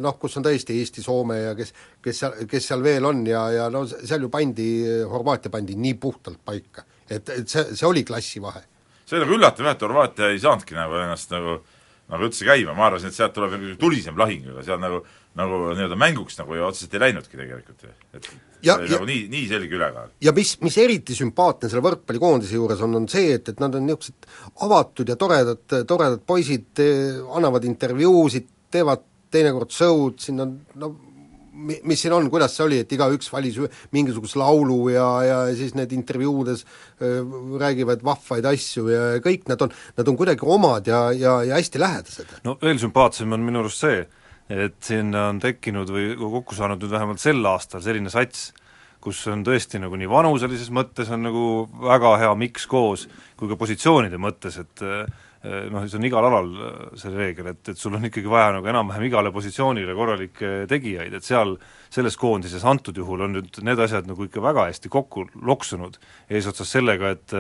noh, 0.03 0.18
kus 0.22 0.39
on 0.39 0.48
tõesti 0.48 0.80
Eesti, 0.80 1.03
Soome 1.03 1.41
ja 1.41 1.53
kes, 1.58 1.75
kes 2.03 2.24
seal, 2.24 2.39
kes 2.50 2.72
seal 2.72 2.84
veel 2.86 3.06
on 3.08 3.25
ja, 3.27 3.46
ja 3.56 3.70
no 3.74 3.84
seal 3.91 4.25
ju 4.25 4.32
pandi, 4.34 4.72
Horvaatia 5.12 5.53
pandi 5.53 5.77
nii 5.80 5.96
puhtalt 6.01 6.41
paika. 6.46 6.88
et, 7.10 7.30
et 7.30 7.48
see, 7.48 7.75
see 7.75 7.88
oli 7.88 8.06
klassivahe 8.08 8.63
see 9.12 9.20
oli 9.20 9.25
nagu 9.25 9.36
üllatav 9.36 9.68
jah, 9.68 9.75
et 9.75 9.86
Horvaatia 9.86 10.32
ei 10.32 10.39
saanudki 10.39 10.77
nagu 10.77 10.96
ennast 11.01 11.34
nagu 11.36 11.60
nagu 12.12 12.27
üldse 12.27 12.46
käima, 12.46 12.74
ma 12.75 12.89
arvasin, 12.89 13.08
et 13.12 13.15
sealt 13.18 13.34
tuleb 13.34 13.53
tulisem 13.80 14.18
lahing, 14.20 14.46
aga 14.51 14.63
seal 14.68 14.80
nagu 14.84 15.01
nagu 15.39 15.60
nii-öelda 15.72 15.96
mänguks 15.96 16.36
nagu 16.41 16.56
ju 16.58 16.65
otseselt 16.68 16.94
ei 16.98 17.00
läinudki 17.06 17.38
tegelikult 17.39 17.84
ju. 17.86 17.91
et 18.13 18.25
Ja- 18.62 18.75
see 18.75 18.84
oli 18.84 18.91
ja- 18.91 18.98
nagu 19.00 19.06
nii, 19.08 19.22
nii 19.32 19.46
selge 19.48 19.75
ülekaal. 19.77 20.10
ja 20.22 20.32
mis, 20.36 20.58
mis 20.62 20.75
eriti 20.77 21.15
sümpaatne 21.15 21.70
selle 21.72 21.82
võrkpallikoondise 21.88 22.53
juures 22.60 22.82
on, 22.84 22.96
on 23.00 23.08
see, 23.10 23.32
et, 23.34 23.48
et 23.50 23.60
nad 23.63 23.74
on 23.75 23.86
niisugused 23.88 24.27
avatud 24.68 25.08
ja 25.10 25.15
toredad, 25.15 25.63
toredad 25.88 26.20
poisid, 26.27 26.84
annavad 27.34 27.63
intervjuusid, 27.63 28.48
teevad 28.72 29.01
teinekord 29.32 29.72
show'd, 29.72 30.20
siin 30.20 30.39
on 30.44 30.60
no 30.75 30.91
mi- 31.51 31.79
mis 31.84 32.01
siin 32.01 32.13
on, 32.15 32.29
kuidas 32.31 32.55
see 32.55 32.65
oli, 32.65 32.79
et 32.84 32.93
igaüks 32.96 33.31
valis 33.34 33.60
mingisuguse 33.96 34.39
laulu 34.39 34.79
ja, 34.93 35.08
ja 35.25 35.39
siis 35.58 35.75
need 35.77 35.91
intervjuudes 35.96 36.65
räägivad 37.62 38.03
vahvaid 38.05 38.48
asju 38.53 38.88
ja 38.91 39.03
kõik 39.24 39.48
nad 39.51 39.62
on, 39.65 39.75
nad 39.98 40.12
on 40.12 40.17
kuidagi 40.20 40.48
omad 40.48 40.88
ja, 40.88 41.03
ja, 41.15 41.38
ja 41.48 41.60
hästi 41.60 41.81
lähedased. 41.81 42.34
no 42.48 42.58
veel 42.62 42.79
sümpaatsem 42.81 43.31
on 43.36 43.46
minu 43.46 43.63
arust 43.63 43.84
see, 43.86 44.05
et 44.51 44.79
sinna 44.84 45.29
on 45.31 45.39
tekkinud 45.43 45.91
või 45.91 46.12
kokku 46.20 46.58
saanud 46.58 46.81
nüüd 46.81 46.93
vähemalt 46.93 47.24
sel 47.24 47.43
aastal 47.48 47.84
selline 47.84 48.12
sats, 48.13 48.51
kus 49.01 49.24
on 49.31 49.43
tõesti 49.46 49.81
nagu 49.81 49.98
nii 49.98 50.10
vanuselises 50.10 50.70
mõttes 50.74 51.10
on 51.13 51.25
nagu 51.25 51.46
väga 51.81 52.15
hea 52.22 52.31
miks 52.38 52.67
koos, 52.70 53.08
kui 53.39 53.50
ka 53.50 53.58
positsioonide 53.58 54.20
mõttes, 54.22 54.60
et 54.62 54.84
noh, 55.43 55.86
see 55.89 55.98
on 55.98 56.05
igal 56.05 56.27
alal 56.27 56.50
eh, 56.53 56.81
see 57.01 57.13
reegel, 57.15 57.51
et, 57.53 57.62
et 57.74 57.79
sul 57.79 57.95
on 57.98 58.05
ikkagi 58.05 58.29
vaja 58.29 58.55
nagu 58.57 58.67
enam-vähem 58.69 59.07
igale 59.07 59.31
positsioonile 59.33 59.95
korralikke 59.98 60.51
tegijaid, 60.69 61.15
et 61.17 61.25
seal 61.25 61.55
selles 61.91 62.17
koondises 62.21 62.65
antud 62.69 62.98
juhul 62.98 63.25
on 63.25 63.39
nüüd 63.39 63.62
need 63.65 63.81
asjad 63.81 64.10
nagu 64.10 64.27
ikka 64.27 64.43
väga 64.43 64.67
hästi 64.69 64.91
kokku 64.93 65.25
loksunud, 65.41 65.98
eesotsas 66.29 66.77
sellega, 66.77 67.15
et 67.17 67.39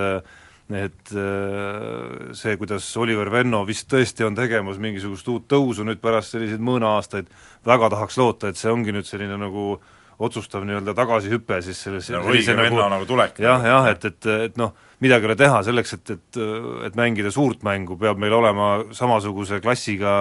et 0.71 1.11
eh, 1.19 2.33
see, 2.37 2.57
kuidas 2.57 2.85
Oliver 2.97 3.27
Venno 3.33 3.65
vist 3.67 3.89
tõesti 3.91 4.23
on 4.23 4.37
tegemas 4.37 4.77
mingisugust 4.79 5.27
uut 5.27 5.49
tõusu 5.51 5.83
nüüd 5.83 5.99
pärast 6.01 6.31
selliseid 6.35 6.63
mõõna-aastaid, 6.63 7.27
väga 7.67 7.89
tahaks 7.91 8.17
loota, 8.21 8.51
et 8.51 8.59
see 8.59 8.71
ongi 8.71 8.95
nüüd 8.95 9.09
selline 9.09 9.35
nagu 9.41 9.75
otsustav 10.21 10.63
nii-öelda 10.67 10.93
tagasihüpe 10.97 11.59
siis 11.65 11.81
selles 11.85 12.09
nagu 12.13 12.31
õige 12.31 12.55
venna 12.57 12.87
nagu 12.93 13.07
tulek. 13.09 13.39
jah, 13.41 13.63
jah, 13.65 13.89
et, 13.91 14.05
et, 14.05 14.29
et 14.47 14.57
noh, 14.61 14.73
midagi 15.01 15.25
ei 15.25 15.29
ole 15.31 15.35
teha, 15.39 15.61
selleks, 15.65 15.93
et, 15.97 16.11
et 16.13 16.39
et 16.87 16.97
mängida 16.97 17.31
suurt 17.33 17.63
mängu, 17.65 17.97
peab 17.99 18.19
meil 18.21 18.33
olema 18.37 18.67
samasuguse 18.95 19.59
klassiga 19.63 20.13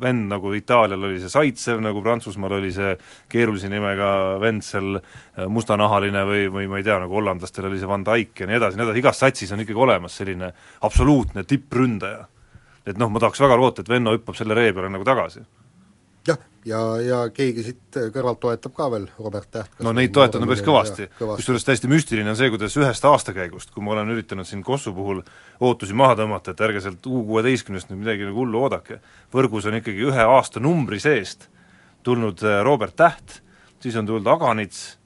vend, 0.00 0.28
nagu 0.30 0.52
Itaalial 0.54 1.08
oli 1.08 1.20
see 1.22 1.32
Zaitsev, 1.32 1.82
nagu 1.84 2.02
Prantsusmaal 2.04 2.58
oli 2.60 2.72
see 2.74 2.94
keerulise 3.30 3.70
nimega 3.72 4.10
vend 4.42 4.64
seal 4.66 4.98
mustanahaline 5.50 6.24
või, 6.28 6.48
või 6.54 6.70
ma 6.70 6.80
ei 6.80 6.86
tea, 6.86 6.98
nagu 7.02 7.18
hollandlastel 7.18 7.70
oli 7.70 7.80
see 7.80 7.90
Van 7.90 8.06
Dijk 8.06 8.44
ja 8.44 8.50
nii 8.50 8.58
edasi, 8.60 8.78
nii 8.78 8.86
edasi, 8.88 9.04
igas 9.04 9.22
satsis 9.24 9.54
on 9.54 9.64
ikkagi 9.64 9.86
olemas 9.86 10.18
selline 10.20 10.52
absoluutne 10.86 11.46
tippründaja. 11.48 12.26
et 12.88 12.98
noh, 12.98 13.10
ma 13.12 13.20
tahaks 13.20 13.40
väga 13.40 13.56
loota, 13.56 13.82
et 13.82 13.90
Venno 13.90 14.14
hüppab 14.14 14.38
selle 14.38 14.54
ree 14.56 14.72
peale 14.72 14.88
nagu 14.94 15.04
tagasi 15.04 15.42
ja, 16.66 16.80
ja 17.02 17.18
keegi 17.34 17.64
siit 17.66 17.98
kõrvalt 18.14 18.40
toetab 18.42 18.74
ka 18.76 18.88
veel 18.92 19.06
Robert 19.18 19.50
Täht. 19.50 19.78
no 19.84 19.92
neid 19.96 20.12
toetada 20.14 20.42
on 20.42 20.50
päris 20.50 20.64
kõvasti, 20.66 21.08
kusjuures 21.18 21.66
täiesti 21.66 21.90
müstiline 21.90 22.32
on 22.32 22.38
see, 22.38 22.50
kuidas 22.52 22.76
ühest 22.80 23.04
aastakäigust, 23.08 23.72
kui 23.74 23.84
ma 23.84 23.94
olen 23.94 24.14
üritanud 24.14 24.48
siin 24.48 24.64
Kossu 24.66 24.92
puhul 24.96 25.22
ootusi 25.60 25.96
maha 25.96 26.18
tõmmata, 26.22 26.54
et 26.54 26.64
ärge 26.68 26.82
sealt 26.84 27.06
U 27.06 27.22
kuueteistkümnest 27.28 27.92
nüüd 27.92 28.02
midagi 28.02 28.26
nagu 28.28 28.42
hullu 28.42 28.64
oodake, 28.64 29.00
võrgus 29.34 29.68
on 29.68 29.78
ikkagi 29.80 30.08
ühe 30.10 30.28
aastanumbri 30.38 31.00
seest 31.02 31.48
tulnud 32.06 32.42
äh, 32.46 32.60
Robert 32.66 32.96
Täht, 32.96 33.40
siis 33.82 33.96
on 33.96 34.06
tulnud 34.08 34.26
Aganits 34.30 34.98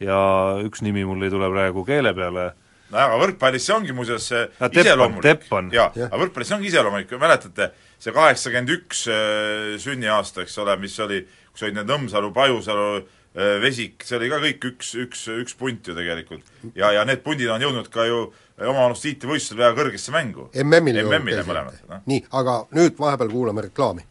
ja 0.00 0.18
üks 0.64 0.84
nimi 0.84 1.04
mul 1.04 1.22
ei 1.26 1.32
tule 1.32 1.50
praegu 1.52 1.84
keele 1.84 2.14
peale, 2.16 2.50
nojah, 2.90 3.06
aga 3.06 3.20
võrkpallis 3.22 3.66
see 3.66 3.76
ongi 3.76 3.94
muuseas 3.96 4.26
Teppan, 4.30 4.74
iseloomulik. 4.82 5.46
Jaa, 5.74 5.88
aga 6.08 6.20
võrkpallis 6.24 6.50
see 6.50 6.58
ongi 6.58 6.70
iseloomulik, 6.70 7.14
mäletate, 7.20 7.70
see 8.00 8.14
kaheksakümmend 8.16 8.74
üks 8.76 9.06
äh, 9.10 9.78
sünniaasta, 9.82 10.44
eks 10.44 10.58
ole, 10.62 10.76
mis 10.82 10.98
oli, 11.02 11.22
kus 11.54 11.66
olid 11.66 11.80
need 11.80 11.90
Nõmsalu, 11.90 12.32
Pajusalu, 12.36 12.90
äh, 13.00 13.56
Vesik, 13.64 14.04
see 14.06 14.18
oli 14.20 14.30
ka 14.32 14.42
kõik 14.44 14.68
üks, 14.72 14.92
üks, 15.06 15.24
üks 15.40 15.58
punt 15.58 15.90
ju 15.90 15.96
tegelikult. 15.96 16.46
ja, 16.74 16.92
ja 16.96 17.06
need 17.08 17.24
pundid 17.26 17.50
on 17.52 17.64
jõudnud 17.64 17.90
ka 17.92 18.08
ju 18.08 18.26
omaanust 18.60 19.06
tiitlivõistlusel 19.06 19.62
väga 19.62 19.76
kõrgesse 19.78 20.14
mängu. 20.14 20.50
MM-ile 20.64 21.06
MM-ile 21.06 21.46
mõlemad, 21.48 21.80
noh. 21.88 22.04
nii, 22.10 22.24
aga 22.42 22.60
nüüd 22.76 22.98
vahepeal 23.00 23.32
kuulame 23.32 23.68
reklaami. 23.70 24.06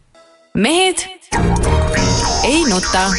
mehed 0.58 1.06
ei 2.44 2.64
nuta. 2.70 3.10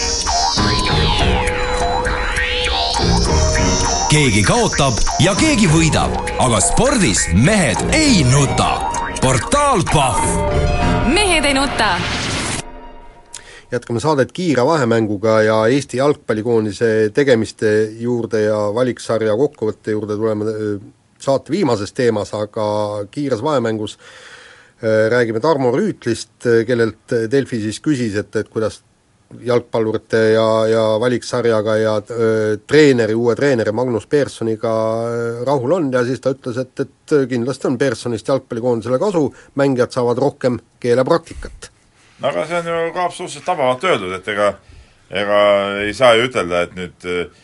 Keegi 4.11 4.40
kaotab 4.43 4.97
ja 5.23 5.31
keegi 5.38 5.69
võidab, 5.71 6.11
aga 6.43 6.59
spordis 6.64 7.29
mehed 7.31 7.79
ei 7.95 8.25
nuta. 8.26 8.88
portaal 9.23 9.85
Pahv 9.87 11.12
mehed 11.14 11.47
ei 11.47 11.55
nuta. 11.55 11.93
jätkame 13.71 14.02
saadet 14.02 14.33
kiire 14.35 14.64
vahemänguga 14.67 15.37
ja 15.47 15.61
Eesti 15.71 16.00
jalgpallikoondise 16.02 17.12
tegemiste 17.14 17.71
juurde 18.02 18.43
ja 18.49 18.59
valiksarja 18.75 19.37
kokkuvõtte 19.37 19.95
juurde 19.95 20.19
tuleme 20.19 20.45
öö, 20.45 20.76
saate 21.19 21.55
viimases 21.55 21.93
teemas, 21.93 22.35
aga 22.35 23.07
kiires 23.14 23.43
vahemängus 23.47 23.99
öö, 24.83 25.09
räägime 25.09 25.40
Tarmo 25.40 25.71
Rüütlist, 25.71 26.50
kellelt 26.67 27.14
Delfi 27.31 27.62
siis 27.62 27.79
küsis, 27.79 28.19
et, 28.19 28.35
et 28.37 28.50
kuidas 28.50 28.83
jalgpallurite 29.47 30.23
ja, 30.35 30.47
ja 30.67 30.85
valiksarjaga 31.01 31.77
ja 31.79 31.93
öö, 32.11 32.57
treeneri, 32.67 33.15
uue 33.15 33.37
treeneri 33.39 33.73
Magnus 33.73 34.07
Pearsoniga 34.07 34.73
öö, 35.07 35.45
rahul 35.47 35.77
on 35.77 35.93
ja 35.93 36.03
siis 36.05 36.21
ta 36.21 36.33
ütles, 36.35 36.59
et, 36.59 36.81
et 36.81 37.15
kindlasti 37.31 37.71
on 37.71 37.79
Pearsonist 37.79 38.29
jalgpallikoondisele 38.29 38.99
kasu, 38.99 39.29
mängijad 39.55 39.95
saavad 39.95 40.19
rohkem 40.19 40.59
keelepraktikat 40.81 41.71
no 42.21 42.29
aga 42.29 42.47
see 42.47 42.59
on 42.59 42.73
ju 42.73 42.91
ka 42.97 43.07
absoluutselt 43.07 43.47
tabavalt 43.47 43.87
öeldud, 43.87 44.19
et 44.19 44.29
ega 44.35 44.51
ega 45.11 45.39
ei 45.85 45.95
saa 45.95 46.15
ju 46.19 46.27
ütelda, 46.29 46.65
et 46.67 46.77
nüüd 46.79 47.09
äh, 47.11 47.41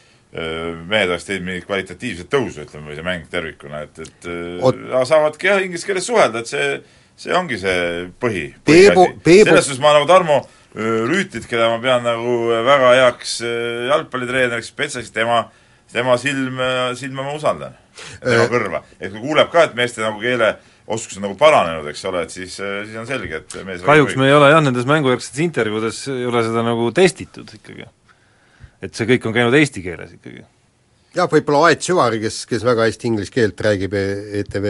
mehed 0.86 1.10
oleks 1.10 1.26
teinud 1.28 1.48
mingit 1.48 1.66
kvalitatiivset 1.68 2.30
tõusu, 2.32 2.66
ütleme, 2.66 2.90
või 2.90 2.98
see 2.98 3.06
mäng 3.06 3.26
tervikuna, 3.32 3.82
et, 3.86 4.02
et 4.04 4.28
äh, 4.30 5.00
saavadki 5.08 5.50
jah, 5.50 5.64
inglise 5.64 5.88
keeles 5.88 6.06
suhelda, 6.06 6.42
et 6.42 6.52
see, 6.52 6.68
see 7.18 7.34
ongi 7.36 7.58
see 7.62 8.06
põhi. 8.22 8.46
Peebu- 8.66 9.08
selles 9.24 9.66
suhtes 9.66 9.82
ma 9.82 9.96
nagu 9.96 10.08
Tarmo 10.10 10.42
äh, 10.76 11.02
Rüütlit, 11.08 11.48
keda 11.48 11.70
ma 11.72 11.80
pean 11.82 12.04
nagu 12.06 12.36
väga 12.66 12.92
heaks 13.00 13.40
äh, 13.44 13.88
jalgpallitreeneriks, 13.90 14.70
spetsialistiks, 14.72 15.14
tema, 15.14 15.42
tema 15.92 16.16
silm, 16.20 16.60
silma 16.98 17.26
ma 17.26 17.36
usaldan. 17.36 17.76
tema 18.20 18.44
Äh. 18.44 18.50
kõrva. 18.52 18.82
et 19.00 19.12
kui 19.12 19.22
kuuleb 19.22 19.52
ka, 19.52 19.64
et 19.64 19.76
meeste 19.78 20.02
nagu 20.04 20.20
keeleoskus 20.20 21.16
on 21.16 21.24
nagu 21.24 21.36
paranenud, 21.40 21.86
eks 21.88 22.04
ole, 22.10 22.26
et 22.26 22.34
siis, 22.34 22.58
siis 22.58 22.98
on 23.00 23.08
selge, 23.08 23.40
et 23.40 23.56
mees 23.64 23.86
kahjuks 23.86 24.18
me 24.20 24.28
ei 24.28 24.36
ole 24.36 24.50
jah, 24.52 24.60
nendes 24.64 24.84
mängujärgsetes 24.88 25.40
intervjuudes 25.46 26.02
ei 26.12 26.26
ole 26.28 26.44
seda 26.44 26.64
nagu 26.66 26.90
testitud 26.92 27.56
ikkagi. 27.56 27.88
et 28.84 28.92
see 28.94 29.08
kõik 29.08 29.24
on 29.26 29.32
käinud 29.32 29.56
eesti 29.56 29.82
keeles 29.82 30.12
ikkagi. 30.18 30.44
jah, 31.16 31.30
võib-olla 31.32 31.70
Aet 31.70 31.88
Süvari, 31.88 32.20
kes, 32.20 32.44
kes 32.50 32.64
väga 32.68 32.90
hästi 32.90 33.08
inglise 33.08 33.32
keelt 33.32 33.64
räägib, 33.64 33.96
ETV 33.96 34.68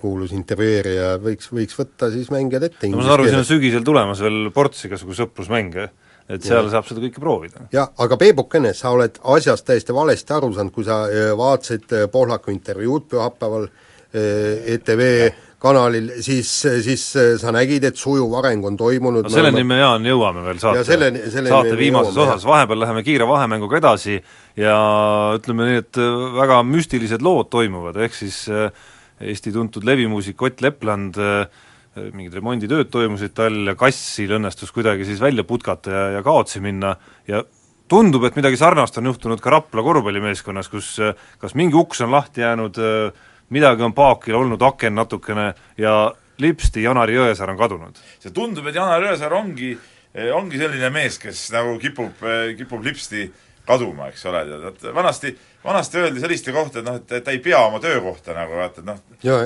kuulus 0.00 0.34
intervjueerija, 0.36 1.14
võiks, 1.22 1.48
võiks 1.48 1.78
võtta 1.78 2.10
siis 2.12 2.28
mängijad 2.32 2.66
ette 2.68 2.90
no 2.92 2.98
ma 3.00 3.06
saan 3.06 3.14
aru, 3.14 3.28
siin 3.30 3.40
on 3.40 3.46
sügisel 3.48 3.84
tulemas 3.86 4.20
veel 4.20 4.50
ports 4.52 4.84
igasugu 4.84 5.16
sõprusmänge, 5.16 5.86
et 6.28 6.44
seal 6.44 6.60
Jah. 6.66 6.74
saab 6.74 6.90
seda 6.90 7.00
kõike 7.06 7.22
proovida. 7.22 7.64
jah, 7.72 7.88
aga 8.04 8.18
Peebukene, 8.20 8.74
sa 8.76 8.92
oled 8.92 9.16
asjast 9.36 9.64
täiesti 9.68 9.96
valesti 9.96 10.36
aru 10.36 10.52
saanud, 10.52 10.74
kui 10.74 10.84
sa 10.84 11.06
eh, 11.08 11.32
vaatasid 11.38 11.96
eh, 11.96 12.04
Pohlaku 12.12 12.52
intervjuud 12.52 13.08
pühapäeval 13.14 13.64
eh, 13.64 14.76
ETV 14.76 15.08
kanalil, 15.62 16.08
siis, 16.24 16.50
siis 16.82 17.04
eh, 17.16 17.34
sa 17.40 17.52
nägid, 17.54 17.84
et 17.86 17.98
sujuv 17.98 18.32
areng 18.40 18.64
on 18.66 18.76
toimunud 18.78 19.28
no 19.28 19.32
selleni 19.32 19.62
me, 19.66 19.78
Jaan, 19.82 20.06
jõuame 20.06 20.42
veel 20.46 20.62
saate, 20.62 20.82
Ja 20.82 20.86
saate 20.88 21.74
me 21.74 21.78
viimases 21.78 22.16
jõuame, 22.16 22.32
osas, 22.34 22.46
vahepeal 22.48 22.82
läheme 22.82 23.04
kiire 23.06 23.28
vahemänguga 23.30 23.78
edasi 23.78 24.18
ja 24.58 24.76
ütleme 25.38 25.68
nii, 25.68 25.84
et 25.84 26.00
väga 26.38 26.62
müstilised 26.66 27.22
lood 27.22 27.52
toimuvad, 27.54 28.00
ehk 28.08 28.18
siis 28.18 28.42
äh, 28.50 28.90
Eesti 29.22 29.52
tuntud 29.54 29.84
levimuusik 29.86 30.42
Ott 30.42 30.62
Lepland 30.64 31.18
äh, 31.20 31.46
mingid 32.14 32.34
remonditööd 32.34 32.90
toimusid 32.92 33.34
tal 33.36 33.56
ja 33.68 33.74
kassil 33.78 34.32
õnnestus 34.38 34.72
kuidagi 34.74 35.06
siis 35.08 35.20
välja 35.22 35.44
putkata 35.44 35.92
ja, 35.92 36.04
ja 36.16 36.22
kaotsi 36.24 36.62
minna 36.64 36.94
ja 37.28 37.42
tundub, 37.92 38.24
et 38.24 38.38
midagi 38.38 38.56
sarnast 38.56 38.96
on 38.98 39.10
juhtunud 39.10 39.42
ka 39.44 39.52
Rapla 39.52 39.84
korvpallimeeskonnas, 39.84 40.70
kus 40.72 40.94
äh, 41.02 41.14
kas 41.42 41.56
mingi 41.58 41.76
uks 41.78 42.00
on 42.04 42.12
lahti 42.14 42.44
jäänud, 42.44 42.80
midagi 43.52 43.84
on 43.84 43.94
paakil 43.94 44.40
olnud, 44.40 44.62
aken 44.64 44.96
natukene 44.96 45.52
ja 45.78 45.96
lipsti 46.42 46.82
Janari 46.82 47.18
Jõesaar 47.18 47.52
on 47.52 47.60
kadunud. 47.60 48.02
see 48.18 48.32
tundub, 48.34 48.66
et 48.66 48.78
Janar 48.78 49.04
Jõesaar 49.04 49.36
ongi, 49.36 49.74
ongi 50.34 50.58
selline 50.58 50.90
mees, 50.90 51.18
kes 51.20 51.50
nagu 51.52 51.76
kipub, 51.82 52.24
kipub 52.56 52.84
lipsti 52.84 53.28
kaduma, 53.66 54.08
eks 54.10 54.24
ole, 54.30 54.42
tead, 54.48 54.88
vanasti, 54.94 55.32
vanasti 55.64 56.00
öeldi 56.00 56.22
selliste 56.22 56.52
kohta, 56.54 56.80
et 56.80 56.86
noh, 56.86 56.98
et 56.98 57.24
ta 57.24 57.32
ei 57.32 57.38
pea 57.42 57.60
oma 57.66 57.78
töökohta 57.82 58.34
nagu 58.36 58.56
vaata, 58.58 58.82
et 58.82 58.88
noh, 58.88 58.98
jah, 59.22 59.44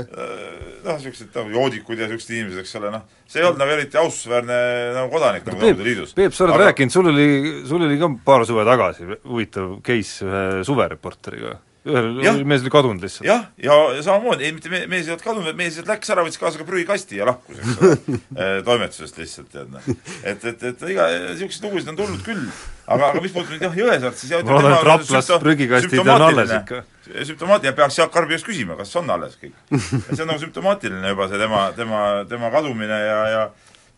noh, 0.87 0.97
niisugused 0.97 1.37
noh, 1.37 1.51
joodikud 1.59 2.01
ja 2.01 2.09
niisugused 2.09 2.33
inimesed, 2.35 2.63
eks 2.63 2.75
ole, 2.81 2.93
noh, 2.95 3.05
see 3.29 3.43
ei 3.43 3.49
olnud 3.49 3.61
nagu 3.61 3.75
eriti 3.77 4.01
austusväärne 4.01 4.59
nagu 4.97 5.13
kodanik 5.13 5.47
nagu 5.49 5.61
Nõukogude 5.61 5.89
Liidus. 5.91 6.17
Peep, 6.17 6.35
sa 6.37 6.47
oled 6.47 6.57
aga... 6.57 6.71
rääkinud, 6.71 6.95
sul 6.97 7.13
oli, 7.13 7.29
sul 7.69 7.87
oli 7.89 8.01
ka 8.01 8.11
paar 8.27 8.47
suve 8.49 8.65
tagasi 8.69 9.09
huvitav 9.27 9.79
case 9.87 10.27
ühe 10.27 10.45
suvereporteriga. 10.69 11.57
Ühel 11.87 12.45
mees 12.49 12.65
oli 12.65 12.73
kadunud 12.75 13.05
lihtsalt. 13.05 13.27
jah, 13.29 13.47
ja, 13.63 13.77
ja 13.97 14.03
samamoodi, 14.07 14.49
ei 14.49 14.55
mitte 14.57 14.73
me-, 14.73 14.85
mees 14.91 15.07
ei 15.07 15.15
olnud 15.15 15.25
kadunud, 15.25 15.49
vaid 15.51 15.61
mees 15.61 15.75
lihtsalt 15.75 15.93
läks 15.95 16.13
ära, 16.15 16.25
võttis 16.27 16.41
kaasa 16.43 16.61
ka 16.61 16.67
prügikasti 16.69 17.21
ja 17.21 17.29
lahkus, 17.31 17.61
eks 17.63 17.77
ole 17.81 17.97
Eh, 18.37 18.63
toimetusest 18.67 19.19
lihtsalt, 19.21 19.49
tead 19.53 19.71
noh. 19.73 19.85
et, 20.23 20.45
et, 20.45 20.65
et 20.71 20.83
iga, 20.93 21.07
niisuguseid 21.33 21.67
lugusid 21.67 21.93
on 21.93 21.99
tulnud 21.99 22.25
küll. 22.27 22.43
aga, 22.87 23.11
aga 23.13 23.23
mis 23.23 23.35
puudutab 23.35 23.57
nüüd 23.57 23.67
jah, 23.67 23.77
Jõesaart, 23.81 24.19
siis 24.21 24.35
jah, 24.35 24.45
Ma 24.47 24.57
loodan, 24.59 24.77
et 24.77 24.87
Raplas 24.87 25.31
prügikastid 25.43 26.03
on 26.03 26.11
alles 26.15 26.55
ikka. 26.59 26.83
sümptomaatiline, 27.31 27.77
peaks 27.79 28.01
Jaak 28.01 28.13
Karbi 28.15 28.37
käest 28.37 28.49
küsima, 28.49 28.77
kas 28.79 28.95
on 29.01 29.11
alles 29.15 29.39
kõik. 29.41 29.55
see 29.73 30.25
on 30.25 30.31
nagu 30.33 30.43
sümptomaatiline 30.43 31.15
juba 31.15 31.29
see 31.31 31.41
tema, 31.43 31.63
tema, 31.79 32.03
tema 32.31 32.53
kadumine 32.55 33.01
ja, 33.03 33.21
ja 33.33 33.45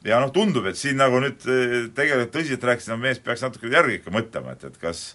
ja 0.07 0.21
noh, 0.23 0.30
tundub, 0.35 0.68
et 0.71 0.78
siin 0.78 0.99
nagu 1.00 1.18
nüüd 1.23 1.47
eh, 1.50 1.78
tegelikult 1.97 2.37
tõsiselt 2.37 2.68
rääkides, 2.68 3.00
mees 3.02 3.23
peaks 3.23 3.42
natuke 3.42 3.71
järgi 3.73 3.99
ikka 3.99 4.14
mõtlema, 4.14 4.54
et, 4.54 4.68
et 4.71 4.78
kas 4.83 5.09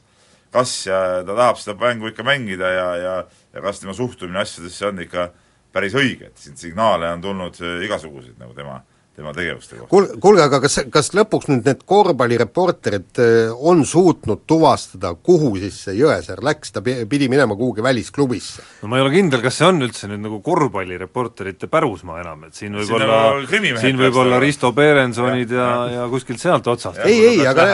kas 0.53 0.73
ta 0.85 1.33
tahab 1.35 1.57
seda 1.57 1.75
mängu 1.81 2.11
ikka 2.11 2.25
mängida 2.27 2.69
ja, 2.69 2.89
ja 2.95 3.15
ja 3.53 3.61
kas 3.61 3.79
tema 3.79 3.93
suhtumine 3.93 4.39
asjadesse 4.39 4.87
on 4.87 5.01
ikka 5.03 5.29
päris 5.73 5.95
õige, 5.97 6.29
et 6.29 6.37
siin 6.37 6.57
signaale 6.57 7.09
on 7.13 7.21
tulnud 7.21 7.57
eh, 7.61 7.85
igasuguseid 7.87 8.37
nagu 8.41 8.53
tema 8.57 8.79
tema 9.15 9.33
tegevuste 9.33 9.75
kohta. 9.75 9.89
kuul-, 9.91 10.07
kuulge, 10.21 10.41
aga 10.47 10.59
kas, 10.63 10.79
kas 10.93 11.11
lõpuks 11.13 11.49
nüüd 11.51 11.67
need 11.67 11.83
korvpallireporterid 11.89 13.21
äh, 13.21 13.51
on 13.53 13.83
suutnud 13.85 14.41
tuvastada, 14.49 15.13
kuhu 15.13 15.51
siis 15.61 15.77
see 15.85 15.97
Jõesaar 15.99 16.41
läks, 16.45 16.73
ta 16.73 16.81
pi-, 16.85 17.03
pidi 17.09 17.27
minema 17.29 17.55
kuhugi 17.59 17.85
välisklubisse? 17.85 18.65
no 18.81 18.89
ma 18.89 18.97
ei 18.97 19.05
ole 19.05 19.13
kindel, 19.13 19.43
kas 19.45 19.59
see 19.59 19.67
on 19.69 19.85
üldse 19.85 20.09
nüüd 20.09 20.23
nagu 20.25 20.39
korvpallireporterite 20.45 21.69
pärusmaa 21.69 22.23
enam, 22.23 22.47
et 22.49 22.57
siin 22.57 22.73
võib 22.79 22.89
Siin 22.89 22.97
olla 22.97 23.19
nagu 23.37 23.83
siin 23.83 23.99
võib 24.01 24.17
olla. 24.23 24.39
Risto 24.41 24.71
Berensonid 24.73 25.53
ja, 25.53 25.67
ja, 25.67 25.91
ja 25.99 26.07
kuskilt 26.11 26.41
sealt 26.41 26.67
otsast 26.73 27.03
ei, 27.05 27.19
ei, 27.33 27.43
aga 27.47 27.67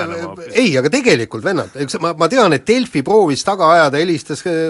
ei, 0.51 0.73
aga 0.79 0.91
tegelikult 0.91 1.45
vennad, 1.45 1.71
eks 1.85 1.99
ma, 2.03 2.11
ma 2.19 2.27
tean, 2.31 2.53
et 2.57 2.67
Delfi 2.67 3.03
proovis 3.05 3.45
taga 3.47 3.71
ajada, 3.77 4.01
helistas 4.01 4.43
äh, 4.49 4.67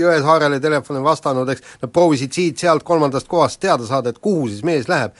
Jõesaarele, 0.00 0.62
telefon 0.64 1.00
ei 1.00 1.04
vastanud, 1.04 1.52
eks, 1.52 1.76
nad 1.84 1.92
proovisid 1.92 2.32
siit-sealt 2.34 2.86
kolmandast 2.88 3.28
kohast 3.28 3.60
teada 3.60 3.84
saada, 3.88 4.14
et 4.14 4.22
kuhu 4.22 4.48
siis 4.48 4.64
mees 4.64 4.88
läheb. 4.88 5.12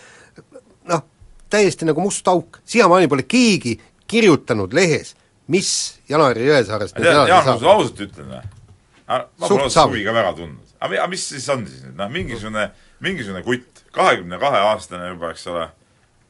Täiesti 1.51 1.89
nagu 1.89 2.01
must 2.05 2.29
auk, 2.31 2.61
siiamaani 2.65 3.09
pole 3.11 3.23
keegi 3.29 3.77
kirjutanud 4.11 4.73
lehes, 4.77 5.15
mis 5.51 5.71
Janari 6.11 6.47
Jõesaarest 6.49 6.97
nüüd 6.99 7.07
edasi 7.11 7.31
Jaan, 7.31 7.45
ma 7.45 7.51
saab. 7.51 7.59
sulle 7.59 7.73
ausalt 7.75 8.01
ütlen, 8.07 8.31
ma 8.31 9.49
pole 9.49 9.71
saab. 9.71 9.91
huvi 9.91 10.05
ka 10.07 10.15
väga 10.15 10.33
tundnud. 10.39 10.67
aga 10.81 10.91
mi- 10.91 10.99
aga 11.03 11.09
mis 11.13 11.29
siis 11.29 11.49
on 11.53 11.67
siis 11.67 11.83
nüüd, 11.85 11.97
noh 11.99 12.09
mingisugune, 12.11 12.71
mingisugune 13.01 13.43
kutt, 13.47 13.85
kahekümne 13.93 14.39
kahe 14.39 14.59
aastane 14.71 15.09
juba, 15.13 15.31
eks 15.35 15.47
ole, 15.51 15.69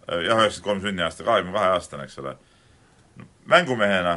jah, 0.08 0.20
üheksakümmend 0.40 0.64
kolm 0.64 0.80
sünniaasta, 0.88 1.24
kahekümne 1.24 1.52
kahe 1.58 1.72
aastane, 1.76 2.04
eks 2.08 2.18
ole, 2.18 2.34
mängumehena 3.46 4.12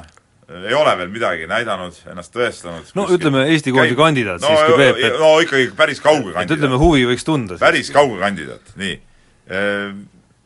äh, 0.50 0.64
ei 0.68 0.74
ole 0.76 0.98
veel 0.98 1.12
midagi 1.12 1.48
näidanud, 1.48 1.96
ennast 2.12 2.34
tõestanud. 2.36 2.90
no 2.96 3.06
ütleme, 3.12 3.46
Eesti 3.52 3.72
koondise 3.76 3.96
kandidaat 4.00 4.42
siiski, 4.44 4.78
Peep, 4.78 4.98
et 5.04 5.20
no 5.20 5.36
ikkagi 5.44 5.70
päris 5.78 6.02
kauge 6.04 6.34
kandidaat 6.34 6.58
ütleme, 6.58 6.80
huvi 6.82 7.06
võiks 7.12 7.24
tunda 7.28 7.56
siis. 7.58 7.64
päris 7.64 7.92
kauge 7.96 8.20
kandidaat, 8.20 8.74
nii. 8.80 8.98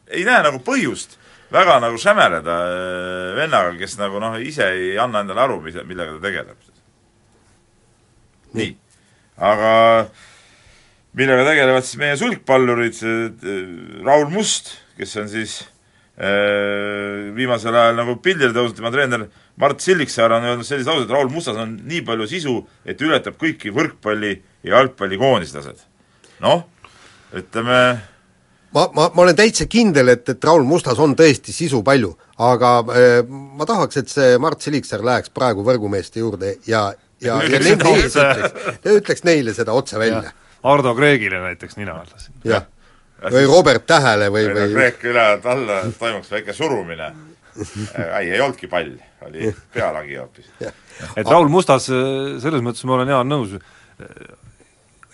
Ei 0.07 0.23
näe 0.27 0.43
nagu 0.45 0.61
põhjust 0.63 1.17
väga 1.51 1.79
nagu 1.83 1.99
sämeleda 1.99 2.55
äh, 2.67 3.35
vennaga, 3.37 3.75
kes 3.79 3.97
nagu 3.99 4.19
noh, 4.23 4.35
ise 4.39 4.67
ei 4.73 4.97
anna 4.99 5.23
endale 5.23 5.45
aru, 5.45 5.61
mis, 5.63 5.77
millega 5.87 6.17
ta 6.17 6.23
tegeleb. 6.27 6.73
nii, 8.57 8.73
aga 9.43 9.71
millega 11.17 11.47
tegelevad 11.47 11.85
siis 11.85 11.99
meie 12.01 12.19
sulgpallurid, 12.19 13.01
Raul 14.05 14.29
Must, 14.33 14.73
kes 14.97 15.15
on 15.21 15.31
siis 15.31 15.59
äh, 16.19 17.31
viimasel 17.37 17.75
ajal 17.75 17.99
nagu 18.01 18.17
pildile 18.23 18.53
tõusnud, 18.55 18.79
tema 18.79 18.91
treener 18.93 19.27
Mart 19.57 19.81
Silliksaar 19.81 20.35
on 20.37 20.45
öelnud 20.51 20.67
sellise 20.67 20.91
lause, 20.91 21.07
et 21.07 21.13
Raul 21.15 21.31
Mustas 21.33 21.57
on 21.57 21.77
nii 21.87 22.03
palju 22.05 22.27
sisu, 22.29 22.59
et 22.85 23.01
ületab 23.01 23.39
kõiki 23.41 23.71
võrkpalli 23.73 24.35
ja 24.67 24.75
jalgpalli 24.75 25.17
koondislased. 25.21 25.79
noh, 26.43 26.67
ütleme 27.33 27.79
ma, 28.73 28.87
ma, 28.93 29.09
ma 29.13 29.23
olen 29.23 29.35
täitsa 29.37 29.67
kindel, 29.69 30.11
et, 30.13 30.29
et 30.33 30.47
Raul 30.49 30.65
Mustas 30.67 30.99
on 31.03 31.15
tõesti 31.17 31.53
sisu 31.55 31.81
palju, 31.85 32.11
aga 32.43 32.71
äh, 32.93 33.19
ma 33.27 33.67
tahaks, 33.69 34.01
et 34.01 34.11
see 34.11 34.37
Mart 34.41 34.63
Siliksaar 34.63 35.05
läheks 35.05 35.33
praegu 35.35 35.65
võrgumeeste 35.67 36.21
juurde 36.23 36.55
ja, 36.69 36.87
ja, 37.23 37.39
ja 37.43 37.61
nende 37.63 37.93
ees 37.95 38.17
ütleks, 38.17 38.81
ütleks 38.97 39.27
neile 39.27 39.55
seda 39.57 39.75
otse 39.77 39.99
välja. 40.01 40.33
Ardo 40.67 40.93
Kreegile 40.97 41.39
näiteks 41.43 41.77
nina 41.77 41.99
alla 42.01 42.19
siin. 42.21 42.35
jah. 42.47 42.65
või 43.31 43.45
Robert 43.47 43.85
Tähele 43.87 44.31
või, 44.33 44.49
või 44.51 44.73
Kreek 44.73 45.05
ülejäänud 45.05 45.49
alla, 45.53 45.81
toimuks 45.99 46.31
väike 46.31 46.53
surumine. 46.53 47.13
ei, 48.19 48.31
ei 48.31 48.41
olnudki 48.41 48.67
pall, 48.69 48.91
oli 49.25 49.53
pealagi 49.73 50.19
hoopis. 50.19 50.51
et 51.15 51.25
Raul 51.25 51.49
Mustas, 51.49 51.87
selles 51.87 52.65
mõttes 52.65 52.85
ma 52.85 52.99
olen 52.99 53.15
Jaan 53.15 53.31
nõus, 53.31 53.55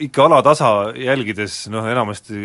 ikka 0.02 0.26
alatasa 0.26 0.68
jälgides 0.98 1.68
noh, 1.70 1.86
enamasti 1.86 2.38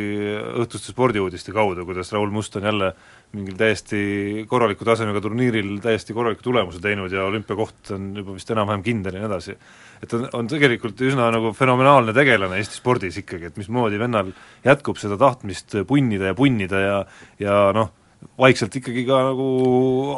õhtuste 0.61 0.93
spordiuudiste 0.93 1.53
kaudu, 1.57 1.87
kuidas 1.89 2.13
Raul 2.13 2.33
Must 2.33 2.57
on 2.61 2.67
jälle 2.69 2.91
mingil 3.33 3.57
täiesti 3.57 4.01
korraliku 4.49 4.85
tasemega 4.89 5.21
turniiril 5.25 5.79
täiesti 5.85 6.17
korraliku 6.17 6.45
tulemuse 6.45 6.81
teinud 6.85 7.13
ja 7.13 7.25
olümpiakoht 7.29 7.93
on 7.97 8.11
juba 8.21 8.37
vist 8.37 8.53
enam-vähem 8.53 8.85
kindel 8.85 9.17
ja 9.17 9.23
nii 9.23 9.31
edasi. 9.31 9.57
et 10.03 10.15
on, 10.17 10.29
on 10.33 10.49
tegelikult 10.49 11.01
üsna 11.09 11.31
nagu 11.33 11.53
fenomenaalne 11.57 12.13
tegelane 12.17 12.61
Eesti 12.61 12.81
spordis 12.81 13.21
ikkagi, 13.23 13.49
et 13.49 13.61
mismoodi 13.61 14.01
vennal 14.01 14.33
jätkub 14.65 15.01
seda 15.01 15.17
tahtmist 15.21 15.81
punnida 15.89 16.33
ja 16.33 16.37
punnida 16.37 16.85
ja 16.85 16.99
ja 17.41 17.61
noh, 17.77 17.93
vaikselt 18.39 18.77
ikkagi 18.79 19.05
ka 19.07 19.21
nagu 19.31 19.49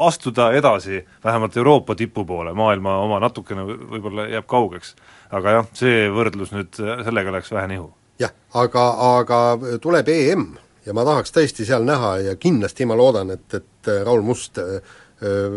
astuda 0.06 0.50
edasi 0.56 1.02
vähemalt 1.24 1.56
Euroopa 1.56 1.94
tipu 1.94 2.24
poole, 2.24 2.52
maailma 2.56 2.98
oma 3.04 3.20
natukene 3.20 3.64
võib-olla 3.64 4.28
jääb 4.30 4.48
kaugeks. 4.48 4.94
aga 5.30 5.56
jah, 5.58 5.68
see 5.74 6.08
võrdlus 6.10 6.52
nüüd, 6.52 6.74
sellega 6.76 7.32
läks 7.32 7.52
vähe 7.52 7.68
nihu. 7.74 7.90
jah, 8.18 8.32
aga, 8.54 8.88
aga 9.18 9.40
tuleb 9.82 10.08
EM 10.08 10.50
ja 10.86 10.96
ma 10.96 11.04
tahaks 11.04 11.32
tõesti 11.34 11.66
seal 11.68 11.84
näha 11.86 12.16
ja 12.30 12.36
kindlasti 12.40 12.86
ma 12.88 12.96
loodan, 12.98 13.32
et, 13.36 13.46
et 13.54 13.90
Raul 14.04 14.22
Must 14.24 14.58
öö, 14.60 14.80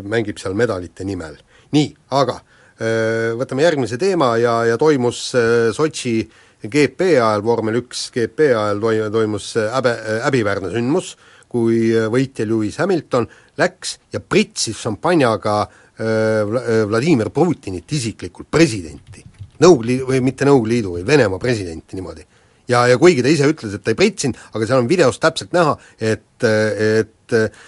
mängib 0.04 0.40
seal 0.42 0.56
medalite 0.58 1.04
nimel. 1.08 1.38
nii, 1.72 1.94
aga 2.12 2.40
öö, 2.80 3.36
võtame 3.40 3.64
järgmise 3.64 3.98
teema 3.98 4.36
ja, 4.38 4.64
ja 4.68 4.78
toimus 4.78 5.30
öö, 5.36 5.72
Sotši 5.74 6.18
GP 6.64 7.16
ajal, 7.18 7.44
vormel 7.44 7.82
üks 7.82 8.08
GP 8.16 8.52
ajal 8.54 8.80
toi-, 8.84 9.12
toimus 9.12 9.54
häbe, 9.58 9.96
häbiväärne 10.24 10.72
sündmus, 10.72 11.16
kui 11.54 11.92
võitja 12.10 12.48
Lewis 12.50 12.80
Hamilton 12.82 13.28
läks 13.62 13.98
ja 14.14 14.20
pritsis 14.20 14.80
šampanjaga 14.82 15.58
Vla- 15.94 16.64
öö, 16.66 16.88
Vladimir 16.90 17.30
Putinit 17.30 17.92
isiklikult, 17.94 18.48
presidenti. 18.50 19.22
Nõukogude 19.62 20.00
või 20.08 20.22
mitte 20.26 20.48
Nõukogude 20.50 20.74
Liidu, 20.74 20.96
vaid 20.96 21.06
Venemaa 21.06 21.40
presidenti 21.40 22.00
niimoodi. 22.00 22.26
Ja, 22.68 22.88
ja 22.88 22.98
kuigi 22.98 23.22
ta 23.22 23.30
ise 23.30 23.46
ütles, 23.46 23.76
et 23.76 23.84
ta 23.84 23.92
ei 23.92 24.00
pritsinud, 24.00 24.40
aga 24.56 24.66
seal 24.66 24.82
on 24.82 24.90
videos 24.90 25.20
täpselt 25.22 25.54
näha, 25.54 25.76
et, 26.02 26.46
et 26.48 27.36
äh, 27.38 27.64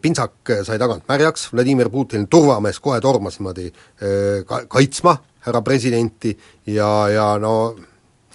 pintsak 0.00 0.54
sai 0.64 0.78
tagant 0.80 1.04
märjaks, 1.10 1.50
Vladimir 1.52 1.90
Putini 1.92 2.28
turvamees 2.30 2.80
kohe 2.80 3.00
tormas 3.04 3.36
niimoodi 3.40 3.68
äh, 3.68 4.46
ka-, 4.48 4.64
kaitsma 4.70 5.18
härra 5.44 5.62
presidenti 5.66 6.32
ja, 6.72 6.88
ja 7.12 7.28
no 7.42 7.54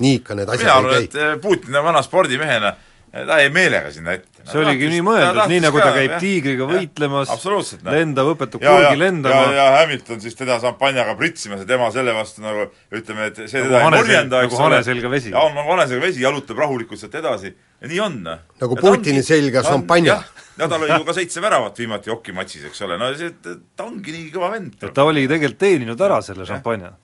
nii 0.04 0.16
ikka 0.20 0.38
need 0.38 0.50
mina 0.50 0.60
asjad 0.60 0.78
arvan, 0.78 1.00
ei 1.00 1.10
et 1.10 1.42
Putin 1.42 1.76
on 1.80 1.86
vana 1.86 2.02
spordimehena, 2.06 2.74
ta 3.14 3.38
jäi 3.42 3.50
meelega 3.54 3.92
sinna 3.94 4.16
ette. 4.18 4.42
see 4.50 4.60
oligi 4.60 4.88
nii 4.90 5.02
mõeldud, 5.06 5.44
nii 5.52 5.60
nagu 5.64 5.80
ta 5.80 5.92
käib 5.96 6.16
tiigriga 6.20 6.66
võitlemas, 6.68 7.30
absoluutselt, 7.32 7.84
noh. 7.86 7.94
lendab, 7.94 8.32
õpetab 8.34 8.64
ja, 8.66 8.72
kurgi 8.74 8.88
ja, 8.90 9.00
lendama, 9.00 9.44
ja, 9.46 9.52
ja 9.60 9.66
Hamilton 9.78 10.24
siis 10.24 10.36
teda 10.40 10.58
šampanjaga 10.64 11.14
pritsimas 11.20 11.62
ja 11.62 11.68
tema 11.70 11.92
selle 11.94 12.16
vastu 12.18 12.42
nagu 12.44 12.66
ütleme, 12.92 13.30
et 13.30 13.44
see 13.46 13.62
Nagu 13.62 13.70
teda 13.70 13.78
ei 13.78 13.86
hane 13.86 14.00
sel- 14.00 14.08
morjenda, 14.08 14.42
eks 14.48 14.56
nagu 14.56 14.64
hane 14.66 14.80
selga 14.90 15.12
vesi. 15.14 15.34
ja 15.36 15.44
on 15.46 15.54
nagu 15.60 15.76
hane 15.76 15.86
selga 15.92 16.08
vesi, 16.08 16.24
jalutab 16.26 16.64
rahulikult 16.66 17.04
sealt 17.04 17.20
edasi 17.22 17.54
ja 17.54 17.92
nii 17.92 18.02
on. 18.04 18.18
Nagu 18.64 18.80
Putini 18.82 19.24
selga 19.24 19.64
šampanja. 19.68 20.18
ja 20.58 20.68
ta 20.72 20.82
lõi 20.82 20.90
ju 20.92 21.06
ka 21.06 21.16
seitse 21.20 21.42
väravat 21.44 21.80
viimati 21.80 22.12
hokimatšis, 22.14 22.66
eks 22.72 22.82
ole, 22.88 22.98
no 22.98 23.12
see, 23.20 23.30
ta 23.44 23.86
ongi 23.86 24.18
nii 24.18 24.28
kõva 24.34 24.52
vend. 24.58 24.76
ta 24.82 25.06
oligi 25.06 25.30
tegelikult 25.32 25.62
teeninud 25.62 26.02
ära 26.10 26.20
selle 26.26 26.50
šampanja. 26.50 26.96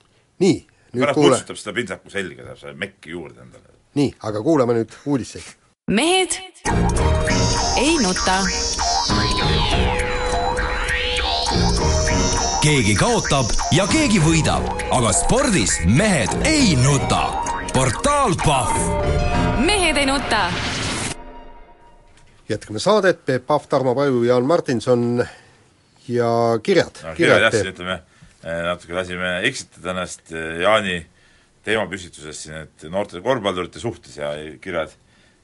nii, 0.41 0.60
nüüd 0.95 1.06
pärast 1.06 1.22
kuule, 1.22 1.38
putsutab 1.38 1.62
seda 1.62 1.78
pintsaku 1.78 2.13
selga, 2.13 2.50
saab 2.50 2.62
selle 2.65 2.78
mekki 2.82 3.13
juurde 3.13 3.45
endale. 3.45 3.76
nii, 4.00 4.13
aga 4.30 4.43
kuulame 4.45 4.78
nüüd 4.82 5.00
uudiseid. 5.06 5.56
Mehed 5.89 6.36
ei 7.78 7.95
nuta. 8.04 8.36
keegi 12.62 12.93
kaotab 12.99 13.49
ja 13.73 13.88
keegi 13.89 14.21
võidab, 14.21 14.67
aga 14.93 15.13
spordis 15.17 15.80
mehed 15.89 16.36
ei 16.45 16.75
nuta. 16.78 17.23
portaal 17.73 18.38
Pahv 18.45 18.78
mehed 19.65 19.97
ei 19.97 20.06
nuta. 20.06 20.43
jätkame 22.49 22.80
saadet, 22.80 23.25
Peep 23.25 23.49
Pahv, 23.49 23.65
Tarmo 23.69 23.95
Paju, 23.97 24.23
Jaan 24.30 24.45
Martinson 24.45 25.25
ja 26.08 26.32
kirjad 26.63 27.02
no 27.02 27.17
kirjad 27.17 27.17
kirjad 27.17 27.41
jah, 27.41 27.52
Peep. 27.52 27.73
ütleme, 27.73 27.99
eh, 28.43 28.63
natuke 28.69 28.93
lasime 28.93 29.39
eksitada 29.49 29.97
ennast 29.97 30.30
eh, 30.38 30.62
Jaani 30.62 31.02
teemapüstitusest 31.65 32.45
siin, 32.45 32.65
et 32.67 32.91
noorte 32.93 33.25
korvpallurite 33.25 33.82
suhtes 33.82 34.21
ja 34.21 34.36
kirjad 34.62 34.93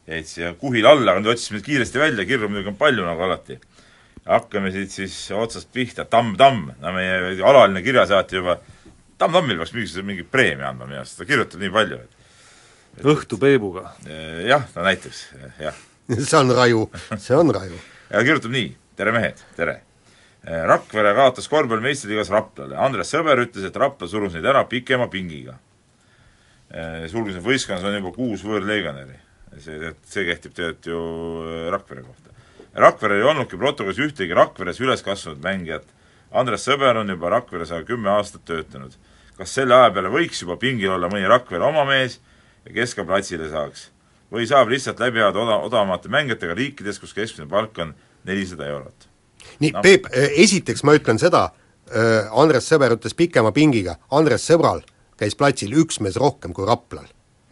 jäid 0.07 0.27
siia 0.29 0.51
kuhile 0.59 0.89
alla, 0.91 1.13
aga 1.13 1.21
nüüd 1.23 1.33
otsisime 1.33 1.61
kiiresti 1.65 2.01
välja, 2.01 2.25
kirju 2.27 2.49
muidugi 2.49 2.71
on 2.73 2.77
palju, 2.79 3.05
nagu 3.07 3.25
alati. 3.25 3.57
hakkame 4.25 4.71
siit 4.73 4.91
siis 4.91 5.15
otsast 5.37 5.69
pihta, 5.73 6.05
Tamm 6.09 6.35
Tamm, 6.37 6.71
no 6.81 6.93
meie 6.93 7.37
alaline 7.45 7.81
kirjasaatja 7.85 8.39
juba, 8.39 8.59
Tamm 9.17 9.33
Tammil 9.33 9.57
peaks 9.61 9.73
mingisuguse 9.73 10.05
mingi 10.05 10.23
preemia 10.23 10.69
andma 10.69 10.87
minu 10.89 11.01
arust, 11.01 11.17
ta 11.19 11.25
kirjutab 11.29 11.61
nii 11.61 11.73
palju, 11.73 11.99
et 12.97 13.05
õhtu 13.05 13.37
Peebuga. 13.41 13.91
eh, 14.09 14.45
jah, 14.49 14.65
no 14.75 14.85
näiteks, 14.87 15.25
jah 15.61 15.83
see 16.29 16.37
on 16.37 16.53
raju, 16.53 16.87
see 17.17 17.37
on 17.37 17.53
raju. 17.53 17.81
ja 18.09 18.23
kirjutab 18.25 18.53
nii, 18.53 18.71
tere 18.97 19.13
mehed, 19.15 19.45
tere! 19.57 19.81
Rakvere 20.45 21.15
kaotas 21.17 21.47
korvpalli 21.49 21.81
meistriliigas 21.81 22.29
Raplale, 22.29 22.75
Andres 22.77 23.09
Sõber 23.09 23.39
ütles, 23.41 23.65
et 23.65 23.77
Rapla 23.81 24.05
surus 24.05 24.35
neid 24.35 24.45
ära 24.45 24.61
pikema 24.69 25.07
pingiga. 25.09 25.55
sulgudes 27.09 27.41
võistkonnas 27.41 27.85
on 27.85 27.97
juba 27.97 28.11
kuus 28.13 28.43
võõrlegionäri. 28.45 29.17
See, 29.63 29.91
see 30.09 30.25
kehtib 30.27 30.55
tegelikult 30.55 30.89
ju 30.89 30.99
Rakvere 31.73 32.05
kohta. 32.05 32.33
Rakverel 32.75 33.21
ei 33.21 33.27
olnudki 33.29 33.57
protokollis 33.59 34.01
ühtegi 34.03 34.35
Rakveres 34.35 34.81
üles 34.83 35.03
kasvanud 35.05 35.43
mängijat. 35.43 35.87
Andres 36.35 36.65
Sõber 36.67 36.97
on 36.99 37.11
juba 37.11 37.31
Rakveres 37.31 37.71
aga 37.71 37.87
kümme 37.87 38.11
aastat 38.17 38.45
töötanud. 38.45 38.95
kas 39.35 39.51
selle 39.51 39.75
aja 39.75 39.91
peale 39.91 40.07
võiks 40.07 40.41
juba 40.41 40.55
pingil 40.55 40.93
olla 40.95 41.09
mõni 41.11 41.27
Rakvere 41.27 41.63
oma 41.67 41.83
mees 41.85 42.19
ja 42.65 42.71
kes 42.73 42.95
ka 42.95 43.03
platsile 43.03 43.49
saaks? 43.51 43.89
või 44.31 44.47
saab 44.49 44.69
lihtsalt 44.71 44.99
läbi 44.99 45.21
ajada 45.21 45.39
oda-, 45.39 45.59
odavamate 45.67 46.09
mängijatega 46.09 46.55
riikides, 46.57 46.99
kus 46.99 47.13
keskmine 47.13 47.49
palk 47.49 47.77
on 47.79 47.93
nelisada 48.25 48.67
eurot? 48.67 49.07
nii 49.59 49.71
no., 49.75 49.83
Peep, 49.85 50.07
esiteks 50.13 50.83
ma 50.83 50.95
ütlen 50.97 51.19
seda, 51.21 51.49
Andres 52.33 52.67
Sõber 52.71 52.95
ütles 52.97 53.13
pikema 53.13 53.51
pingiga, 53.55 53.99
Andres 54.11 54.47
Sõbral 54.49 54.81
käis 55.19 55.37
platsil 55.37 55.75
üks 55.77 56.01
mees 56.01 56.17
rohkem 56.19 56.53
kui 56.53 56.65
Raplal. 56.67 57.05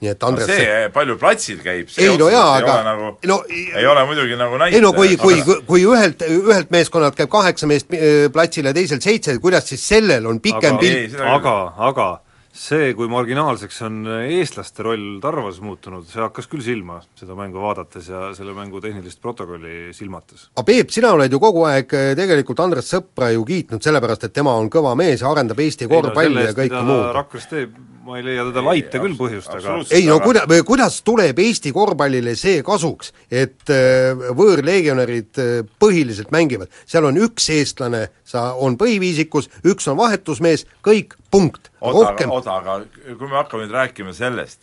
Nii 0.04 0.12
et 0.12 0.22
no 0.24 0.32
Andres 0.34 0.50
see, 0.52 0.90
palju 0.94 1.16
platsil 1.22 1.62
käib, 1.64 1.88
see 1.94 2.10
Ei, 2.10 2.18
no 2.20 2.28
jaa, 2.32 2.58
ei 2.58 2.64
aga- 2.64 2.74
ole 2.76 2.84
nagu 2.90 3.12
no- 3.32 3.40
ei 3.50 3.88
ole 3.88 4.04
muidugi 4.10 4.36
nagu 4.40 4.60
näitaja. 4.60 4.76
ei 4.78 4.84
no 4.84 4.92
kui, 4.94 5.16
kui, 5.18 5.40
kui 5.68 5.86
ühelt, 5.88 6.22
ühelt 6.28 6.70
meeskonnalt 6.76 7.16
käib 7.18 7.32
kaheksa 7.34 7.68
meest 7.72 7.92
eh, 7.96 8.28
platsil 8.34 8.68
ja 8.70 8.76
teiselt 8.76 9.02
seitse, 9.06 9.38
kuidas 9.42 9.68
siis 9.72 9.88
sellel 9.88 10.28
on 10.30 10.44
pikem 10.44 10.76
aga, 10.76 10.84
pilt? 10.84 11.18
Aga, 11.38 11.56
aga 11.90 12.08
see, 12.54 12.92
kui 12.94 13.08
marginaalseks 13.10 13.80
on 13.88 13.96
eestlaste 14.28 14.84
roll 14.86 15.16
Tarvas 15.24 15.56
muutunud, 15.66 16.04
see 16.06 16.22
hakkas 16.22 16.46
küll 16.52 16.62
silma 16.62 17.00
seda 17.18 17.34
mängu 17.34 17.58
vaadates 17.64 18.12
ja 18.12 18.28
selle 18.38 18.54
mängu 18.54 18.78
tehnilist 18.84 19.18
protokolli 19.24 19.88
silmates. 19.98 20.50
aga 20.54 20.66
Peep, 20.68 20.92
sina 20.94 21.16
oled 21.16 21.34
ju 21.34 21.40
kogu 21.42 21.64
aeg 21.66 21.96
eh, 21.98 22.12
tegelikult 22.20 22.62
Andres 22.62 22.92
Sõpra 22.94 23.32
ju 23.34 23.42
kiitnud 23.48 23.82
sellepärast, 23.82 24.28
et 24.30 24.36
tema 24.38 24.54
on 24.60 24.70
kõva 24.70 24.94
mees 25.00 25.24
ja 25.26 25.32
arendab 25.34 25.64
Eesti 25.66 25.88
korvpalli 25.90 26.36
no, 26.44 26.46
ja 26.52 26.54
kõike 26.60 26.84
muud. 26.86 27.10
Rakveres 27.18 27.50
teeb, 27.50 27.74
ma 28.04 28.18
ei 28.18 28.24
leia 28.26 28.44
teda 28.50 28.64
laita 28.66 29.00
küll 29.02 29.16
põhjust, 29.18 29.52
aga 29.56 29.76
ei 29.96 30.08
no 30.10 30.18
kuida-, 30.24 30.44
kuidas 30.68 31.00
tuleb 31.08 31.40
Eesti 31.40 31.72
korvpallile 31.76 32.34
see 32.40 32.64
kasuks, 32.66 33.14
et 33.32 33.72
eh, 33.72 34.26
võõrlegionärid 34.36 35.40
eh, 35.42 35.54
põhiliselt 35.80 36.34
mängivad, 36.36 36.72
seal 36.90 37.08
on 37.08 37.20
üks 37.24 37.48
eestlane, 37.56 38.06
sa, 38.28 38.50
on 38.60 38.76
põhiviisikus, 38.80 39.50
üks 39.70 39.88
on 39.92 40.00
vahetusmees, 40.02 40.66
kõik, 40.86 41.16
punkt. 41.32 41.72
oota, 41.80 41.96
rohkem 41.96 42.36
oota, 42.36 42.60
aga 42.60 42.82
kui 43.08 43.30
me 43.30 43.40
hakkame 43.40 43.68
nüüd 43.68 43.78
rääkima 43.78 44.16
sellest, 44.18 44.60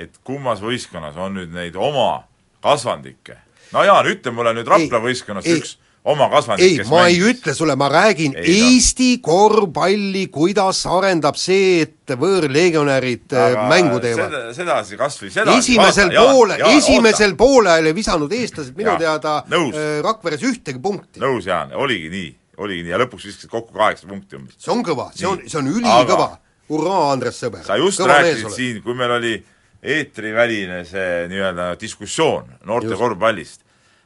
et 0.00 0.16
kummas 0.24 0.64
võistkonnas 0.64 1.20
on 1.20 1.36
nüüd 1.40 1.52
neid 1.54 1.76
oma 1.76 2.24
kasvandikke, 2.64 3.36
no 3.74 3.84
Jaan, 3.84 4.08
ütle 4.08 4.32
mulle 4.34 4.56
nüüd 4.56 4.72
Rapla 4.72 5.02
Ei, 5.02 5.06
võistkonnas 5.10 5.48
ei. 5.48 5.60
üks 5.60 5.76
oma 6.04 6.30
kasvandik, 6.32 6.78
kes 6.80 6.88
ma 6.88 7.02
mängis. 7.02 7.16
ei 7.18 7.32
ütle 7.34 7.54
sulle, 7.54 7.76
ma 7.76 7.88
räägin 7.92 8.34
Ei, 8.36 8.44
ei, 8.44 8.60
no. 8.60 8.68
Eesti 8.70 9.08
korvpalli, 9.24 10.26
kuidas 10.32 10.80
arendab 10.88 11.36
see, 11.36 11.82
et 11.84 12.14
võõrlegionärid 12.20 13.34
äh, 13.36 13.56
mängu 13.68 14.00
teevad. 14.02 14.32
seda, 14.32 14.54
sedasi 14.56 14.96
kas 15.00 15.18
või 15.20 15.30
sedasi 15.34 15.58
esimesel 15.58 16.12
poole, 16.16 16.58
esimesel 16.72 17.36
poolel 17.36 17.90
ei 17.90 17.96
visanud 17.96 18.32
eestlased 18.32 18.76
minu 18.78 18.94
Jaa, 18.94 18.98
teada 19.04 19.36
nõus. 19.52 19.76
äh, 19.76 20.00
Rakveres 20.04 20.42
ühtegi 20.42 20.80
punkti. 20.82 21.20
nõus, 21.20 21.46
Jaan, 21.46 21.74
oligi 21.76 22.08
nii, 22.12 22.30
oligi 22.64 22.86
nii 22.88 22.96
ja 22.96 23.00
lõpuks 23.04 23.28
viskasid 23.28 23.52
kokku 23.52 23.76
kaheksa 23.76 24.08
punkti 24.08 24.36
umbes. 24.40 24.56
see 24.58 24.72
on 24.72 24.84
kõva, 24.86 25.10
see 25.14 25.28
on, 25.28 25.42
see 25.46 25.60
on 25.60 25.68
ülikõva 25.68 26.30
Aga-. 26.32 26.38
hurraa, 26.72 27.06
Andres 27.12 27.40
Sõber! 27.44 27.64
sa 27.66 27.76
just 27.76 28.00
Kõva 28.00 28.16
rääkisid 28.22 28.56
siin, 28.56 28.82
kui 28.82 28.96
meil 28.96 29.18
oli 29.20 29.36
eetriväline 29.80 30.82
see 30.88 31.26
nii-öelda 31.30 31.74
diskussioon 31.80 32.50
noorte 32.68 32.90
Just. 32.92 33.00
korvpallist, 33.00 33.60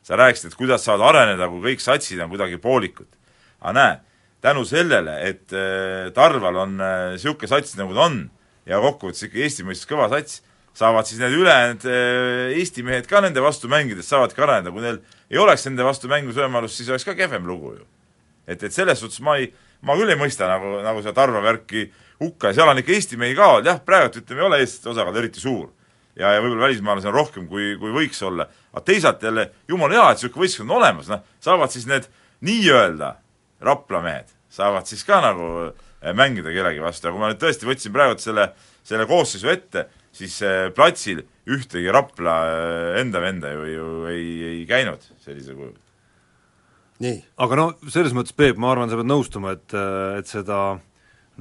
sa 0.05 0.19
rääkisid, 0.21 0.53
et 0.53 0.59
kuidas 0.59 0.85
saavad 0.85 1.09
areneda, 1.11 1.49
kui 1.49 1.63
kõik 1.71 1.85
satsid 1.85 2.21
on 2.21 2.33
kuidagi 2.33 2.61
poolikud. 2.61 3.09
aga 3.65 3.73
näe, 3.73 3.95
tänu 4.45 4.65
sellele, 4.69 5.15
et 5.25 5.53
äh, 5.57 6.11
Tarval 6.13 6.57
on 6.67 6.75
niisugune 6.77 7.49
sats, 7.49 7.77
nagu 7.81 7.95
ta 7.97 8.05
on, 8.09 8.19
ja 8.69 8.81
kokkuvõttes 8.85 9.25
ikka 9.29 9.41
Eesti 9.41 9.65
mõistes 9.65 9.89
kõva 9.89 10.11
sats, 10.13 10.43
saavad 10.77 11.09
siis 11.09 11.21
need 11.23 11.37
ülejäänud 11.39 11.87
äh, 11.89 12.53
Eesti 12.61 12.85
mehed 12.85 13.09
ka 13.09 13.23
nende 13.25 13.43
vastu 13.45 13.71
mängides, 13.73 14.09
saavadki 14.11 14.43
areneda, 14.45 14.73
kui 14.75 14.85
neil 14.85 15.01
ei 15.31 15.41
oleks 15.41 15.65
nende 15.69 15.87
vastu 15.87 16.11
mängusvõimalust, 16.13 16.81
siis 16.81 16.91
oleks 16.93 17.07
ka 17.09 17.17
kehvem 17.19 17.47
lugu 17.49 17.77
ju. 17.79 17.87
et, 18.47 18.61
et 18.63 18.73
selles 18.73 19.01
suhtes 19.01 19.23
ma 19.25 19.39
ei, 19.41 19.49
ma 19.83 19.97
küll 19.97 20.13
ei 20.13 20.21
mõista 20.21 20.49
nagu, 20.51 20.81
nagu 20.85 21.01
seda 21.05 21.15
Tarva 21.17 21.41
värki 21.45 21.87
hukka 22.21 22.51
ja 22.51 22.61
seal 22.61 22.73
on 22.73 22.81
ikka 22.83 22.93
Eesti 22.93 23.17
mehi 23.21 23.37
ka 23.39 23.55
olnud, 23.55 23.71
jah, 23.71 23.81
praegu 23.85 24.21
ütleme, 24.21 24.43
ei 24.43 24.49
ole 24.49 24.61
eestlaste 24.63 24.93
osakaal 24.93 25.23
eriti 25.23 25.43
suur. 25.43 25.71
Ja, 26.19 26.35
ja 26.35 26.43
võib-olla 26.43 26.69
välismaalasi 26.69 27.11
on 27.11 27.17
rohkem, 27.17 27.49
kui, 27.51 27.75
kui 27.81 27.93
võiks 27.95 28.23
olla. 28.27 28.47
aga 28.73 28.85
teisalt 28.87 29.23
jälle, 29.23 29.49
jumala 29.69 29.97
hea, 29.97 30.07
et 30.11 30.23
niisugune 30.23 30.45
võistkond 30.45 30.71
on 30.71 30.77
olemas, 30.79 31.11
noh, 31.11 31.23
saavad 31.43 31.75
siis 31.75 31.87
need 31.91 32.09
nii-öelda 32.45 33.15
Rapla 33.65 34.01
mehed, 34.05 34.33
saavad 34.53 34.89
siis 34.91 35.05
ka 35.07 35.21
nagu 35.25 35.51
eh, 35.69 36.13
mängida 36.17 36.53
kellegi 36.53 36.83
vastu 36.85 37.09
ja 37.09 37.15
kui 37.15 37.23
ma 37.23 37.31
nüüd 37.31 37.41
tõesti 37.43 37.69
võtsin 37.69 37.95
praegu 37.95 38.19
selle, 38.21 38.51
selle 38.87 39.07
koosseisu 39.09 39.51
ette, 39.53 39.87
siis 40.15 40.37
eh, 40.45 40.69
platsil 40.75 41.25
ühtegi 41.51 41.93
Rapla 41.95 42.35
eh, 42.51 43.01
enda 43.03 43.23
venda 43.25 43.55
ju, 43.55 43.65
ju 43.71 43.89
ei, 44.13 44.27
ei 44.51 44.65
käinud 44.69 45.03
sellisel 45.25 45.59
kujul. 45.59 45.77
nii, 47.05 47.21
aga 47.47 47.61
no 47.61 47.69
selles 47.89 48.15
mõttes, 48.17 48.37
Peep, 48.37 48.61
ma 48.61 48.75
arvan, 48.75 48.91
sa 48.91 49.01
pead 49.01 49.11
nõustuma, 49.11 49.57
et, 49.57 49.79
et 50.19 50.31
seda 50.31 50.61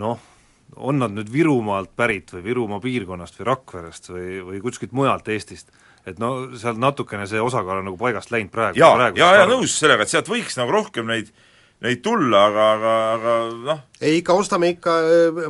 noh, 0.02 0.30
on 0.76 1.00
nad 1.02 1.14
nüüd 1.14 1.32
Virumaalt 1.34 1.94
pärit 1.98 2.34
või 2.34 2.44
Virumaa 2.48 2.82
piirkonnast 2.84 3.40
või 3.40 3.48
Rakverest 3.52 4.12
või, 4.12 4.28
või 4.48 4.62
kuskilt 4.64 4.94
mujalt 4.96 5.28
Eestist, 5.34 5.72
et 6.08 6.20
no 6.22 6.34
seal 6.60 6.80
natukene 6.82 7.28
see 7.30 7.42
osakaal 7.42 7.82
on 7.82 7.90
nagu 7.92 8.00
paigast 8.00 8.34
läinud 8.34 8.52
praegu. 8.54 8.80
jaa, 8.80 9.10
jaa, 9.16 9.34
jaa, 9.40 9.50
nõus 9.50 9.76
sellega, 9.80 10.06
et 10.06 10.14
sealt 10.14 10.30
võiks 10.32 10.58
nagu 10.60 10.74
rohkem 10.74 11.08
neid, 11.10 11.30
neid 11.84 12.02
tulla, 12.06 12.46
aga, 12.50 12.70
aga, 12.78 12.96
aga 13.18 13.36
noh, 13.70 13.84
ei 14.04 14.20
ikka 14.22 14.38
ostame 14.40 14.74
ikka, 14.76 14.98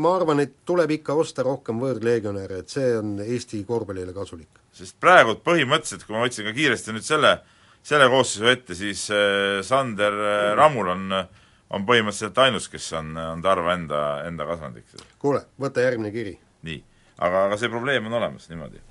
ma 0.04 0.16
arvan, 0.18 0.44
et 0.46 0.60
tuleb 0.68 0.96
ikka 1.00 1.18
osta 1.20 1.46
rohkem 1.46 1.82
võõrlegionäre, 1.84 2.64
et 2.64 2.74
see 2.74 2.94
on 2.98 3.16
Eesti 3.24 3.64
korvpallile 3.70 4.16
kasulik. 4.16 4.62
sest 4.74 4.98
praegu 5.02 5.38
põhimõtteliselt, 5.46 6.06
kui 6.08 6.18
ma 6.18 6.26
võtsin 6.26 6.50
ka 6.50 6.56
kiiresti 6.56 6.96
nüüd 6.96 7.08
selle, 7.08 7.38
selle 7.84 8.10
koosseisu 8.12 8.52
ette, 8.52 8.78
siis 8.78 9.08
äh, 9.14 9.62
Sander 9.66 10.20
äh, 10.20 10.52
Rammul 10.58 10.94
on, 10.94 11.24
on 11.74 11.86
põhimõtteliselt 11.88 12.38
ainus, 12.46 12.70
kes 12.72 12.88
on, 13.00 13.12
on 13.18 13.42
Tarva 13.44 13.74
enda, 13.78 14.02
enda 14.28 14.48
kasvandik. 14.48 14.86
kuule, 15.22 15.44
võta 15.62 15.84
järgmine 15.84 16.14
kiri. 16.14 16.36
nii, 16.68 16.80
aga, 17.18 17.48
aga 17.50 17.60
see 17.60 17.72
probleem 17.72 18.08
on 18.10 18.18
olemas 18.20 18.50
niimoodi. 18.52 18.82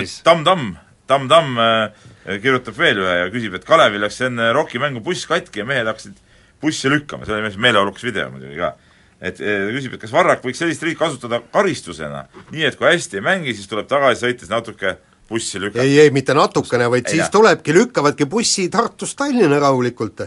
siis 0.00 0.18
Tamm-Tamm, 0.26 0.74
Tamm-Tamm 1.08 1.62
äh, 1.62 2.40
kirjutab 2.42 2.78
veel 2.78 3.02
ühe 3.04 3.16
ja 3.22 3.30
küsib, 3.34 3.54
et 3.54 3.66
Kalevil 3.68 4.02
läks 4.04 4.20
enne 4.26 4.52
Rocki 4.56 4.82
mängu 4.82 5.02
buss 5.04 5.28
katki 5.30 5.62
ja 5.62 5.68
mehed 5.68 5.86
hakkasid 5.88 6.18
bussi 6.62 6.90
lükkama, 6.90 7.26
see 7.26 7.36
oli 7.36 7.54
meeleolukas 7.56 8.04
video 8.04 8.30
muidugi 8.34 8.58
ka. 8.58 8.74
et 9.20 9.40
äh, 9.40 9.68
küsib, 9.74 9.94
et 9.94 10.02
kas 10.02 10.14
Varrak 10.14 10.42
võiks 10.44 10.58
sellist 10.62 10.82
riiki 10.82 10.98
kasutada 10.98 11.40
karistusena, 11.54 12.26
nii 12.50 12.66
et 12.66 12.78
kui 12.78 12.90
hästi 12.90 13.20
ei 13.20 13.24
mängi, 13.26 13.54
siis 13.54 13.70
tuleb 13.70 13.86
tagasi 13.90 14.26
sõites 14.26 14.50
natuke 14.50 14.96
bussi 15.28 15.60
lükata. 15.60 15.86
ei, 15.86 16.00
ei 16.00 16.10
mitte 16.10 16.34
natukene, 16.34 16.90
vaid 16.90 17.06
Ei, 17.06 17.14
siis 17.14 17.26
jah. 17.26 17.32
tulebki, 17.32 17.74
lükkavadki 17.74 18.26
bussi 18.26 18.68
Tartust 18.72 19.16
Tallinna 19.18 19.58
rahulikult. 19.62 20.26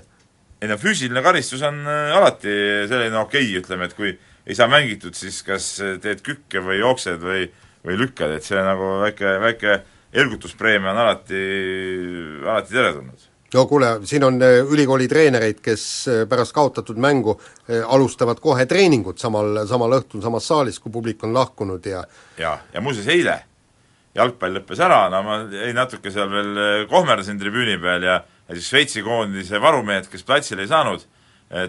Ei 0.62 0.70
no 0.70 0.78
füüsiline 0.78 1.24
karistus 1.26 1.64
on 1.66 1.82
äh, 1.90 2.12
alati 2.18 2.52
selline 2.90 3.18
okei 3.24 3.48
okay,, 3.48 3.58
ütleme, 3.64 3.90
et 3.90 3.98
kui 3.98 4.14
ei 4.14 4.58
saa 4.58 4.70
mängitud, 4.70 5.18
siis 5.18 5.42
kas 5.46 5.74
äh, 5.82 5.98
teed 6.02 6.22
kükke 6.26 6.62
või 6.62 6.78
jooksed 6.82 7.24
või, 7.24 7.48
või 7.88 7.98
lükkad, 8.04 8.36
et 8.38 8.46
see 8.46 8.62
nagu 8.62 8.94
väike, 9.02 9.36
väike 9.42 9.82
ergutuspreemia 10.22 10.94
on 10.94 11.02
alati, 11.02 11.44
alati 12.46 12.76
teretulnud. 12.76 13.28
no 13.56 13.66
kuule, 13.68 13.94
siin 14.06 14.28
on 14.28 14.38
äh, 14.46 14.60
ülikooli 14.62 15.10
treenereid, 15.10 15.64
kes 15.66 15.86
pärast 16.30 16.54
kaotatud 16.54 17.00
mängu 17.02 17.40
alustavad 17.88 18.40
kohe 18.44 18.68
treeningut 18.70 19.20
samal, 19.20 19.64
samal 19.70 19.98
õhtul 19.98 20.22
samas 20.22 20.46
saalis, 20.46 20.78
kui 20.80 20.94
publik 20.94 21.26
on 21.26 21.34
lahkunud 21.34 21.90
ja 21.90 22.04
ja, 22.38 22.60
ja 22.74 22.86
muuseas 22.86 23.10
eile 23.10 23.40
jalgpall 24.14 24.60
lõppes 24.60 24.80
ära, 24.84 25.08
no 25.10 25.24
ma 25.26 25.42
jäin 25.50 25.74
natuke 25.74 26.12
seal 26.12 26.30
veel 26.30 26.86
kohmerdasin 26.92 27.40
tribüüni 27.40 27.80
peal 27.82 28.06
ja 28.06 28.20
ja 28.52 28.60
siis 28.60 28.70
Šveitsi 28.70 29.04
koondise 29.06 29.62
varumehed, 29.64 30.10
kes 30.12 30.24
platsile 30.28 30.66
ei 30.66 30.70
saanud, 30.72 31.04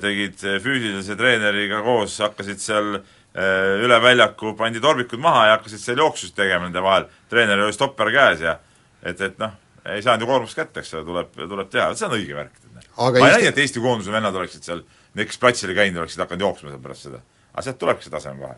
tegid 0.02 0.42
äh, 0.46 0.58
füüsilise 0.62 1.16
treeneriga 1.18 1.82
koos, 1.86 2.18
hakkasid 2.22 2.60
seal 2.62 2.96
äh, 2.98 3.82
üle 3.82 3.98
väljaku, 4.02 4.54
pandi 4.58 4.82
tormikud 4.82 5.22
maha 5.22 5.46
ja 5.48 5.56
hakkasid 5.56 5.82
seal 5.82 6.02
jooksust 6.02 6.36
tegema 6.38 6.66
nende 6.68 6.82
vahel, 6.84 7.08
treeneril 7.30 7.68
oli 7.68 7.76
stopper 7.76 8.12
käes 8.14 8.42
ja 8.44 8.58
et, 9.02 9.20
et 9.20 9.38
noh, 9.42 9.54
ei 9.90 10.02
saanud 10.02 10.26
ju 10.26 10.30
koormust 10.30 10.58
kätte, 10.58 10.82
eks 10.82 10.94
ole, 10.98 11.06
tuleb, 11.08 11.32
tuleb 11.38 11.72
teha, 11.72 11.88
see 11.98 12.06
on 12.06 12.18
õige 12.18 12.36
värk. 12.38 12.60
Aga 12.92 13.18
ma 13.18 13.26
ei 13.26 13.32
Eesti- 13.32 13.38
näinud, 13.38 13.48
et 13.48 13.62
Eesti 13.64 13.82
koondise 13.82 14.12
vennad 14.14 14.36
oleksid 14.36 14.66
seal, 14.66 14.84
need, 15.16 15.30
kes 15.30 15.40
platsile 15.42 15.74
käinud, 15.74 16.02
oleksid 16.04 16.22
hakanud 16.22 16.46
jooksma 16.46 16.74
seal 16.74 16.84
pärast 16.84 17.08
seda. 17.08 17.22
aga 17.52 17.66
sealt 17.66 17.78
tulebki 17.80 18.06
see 18.06 18.14
taseme 18.14 18.40
vahe. 18.46 18.56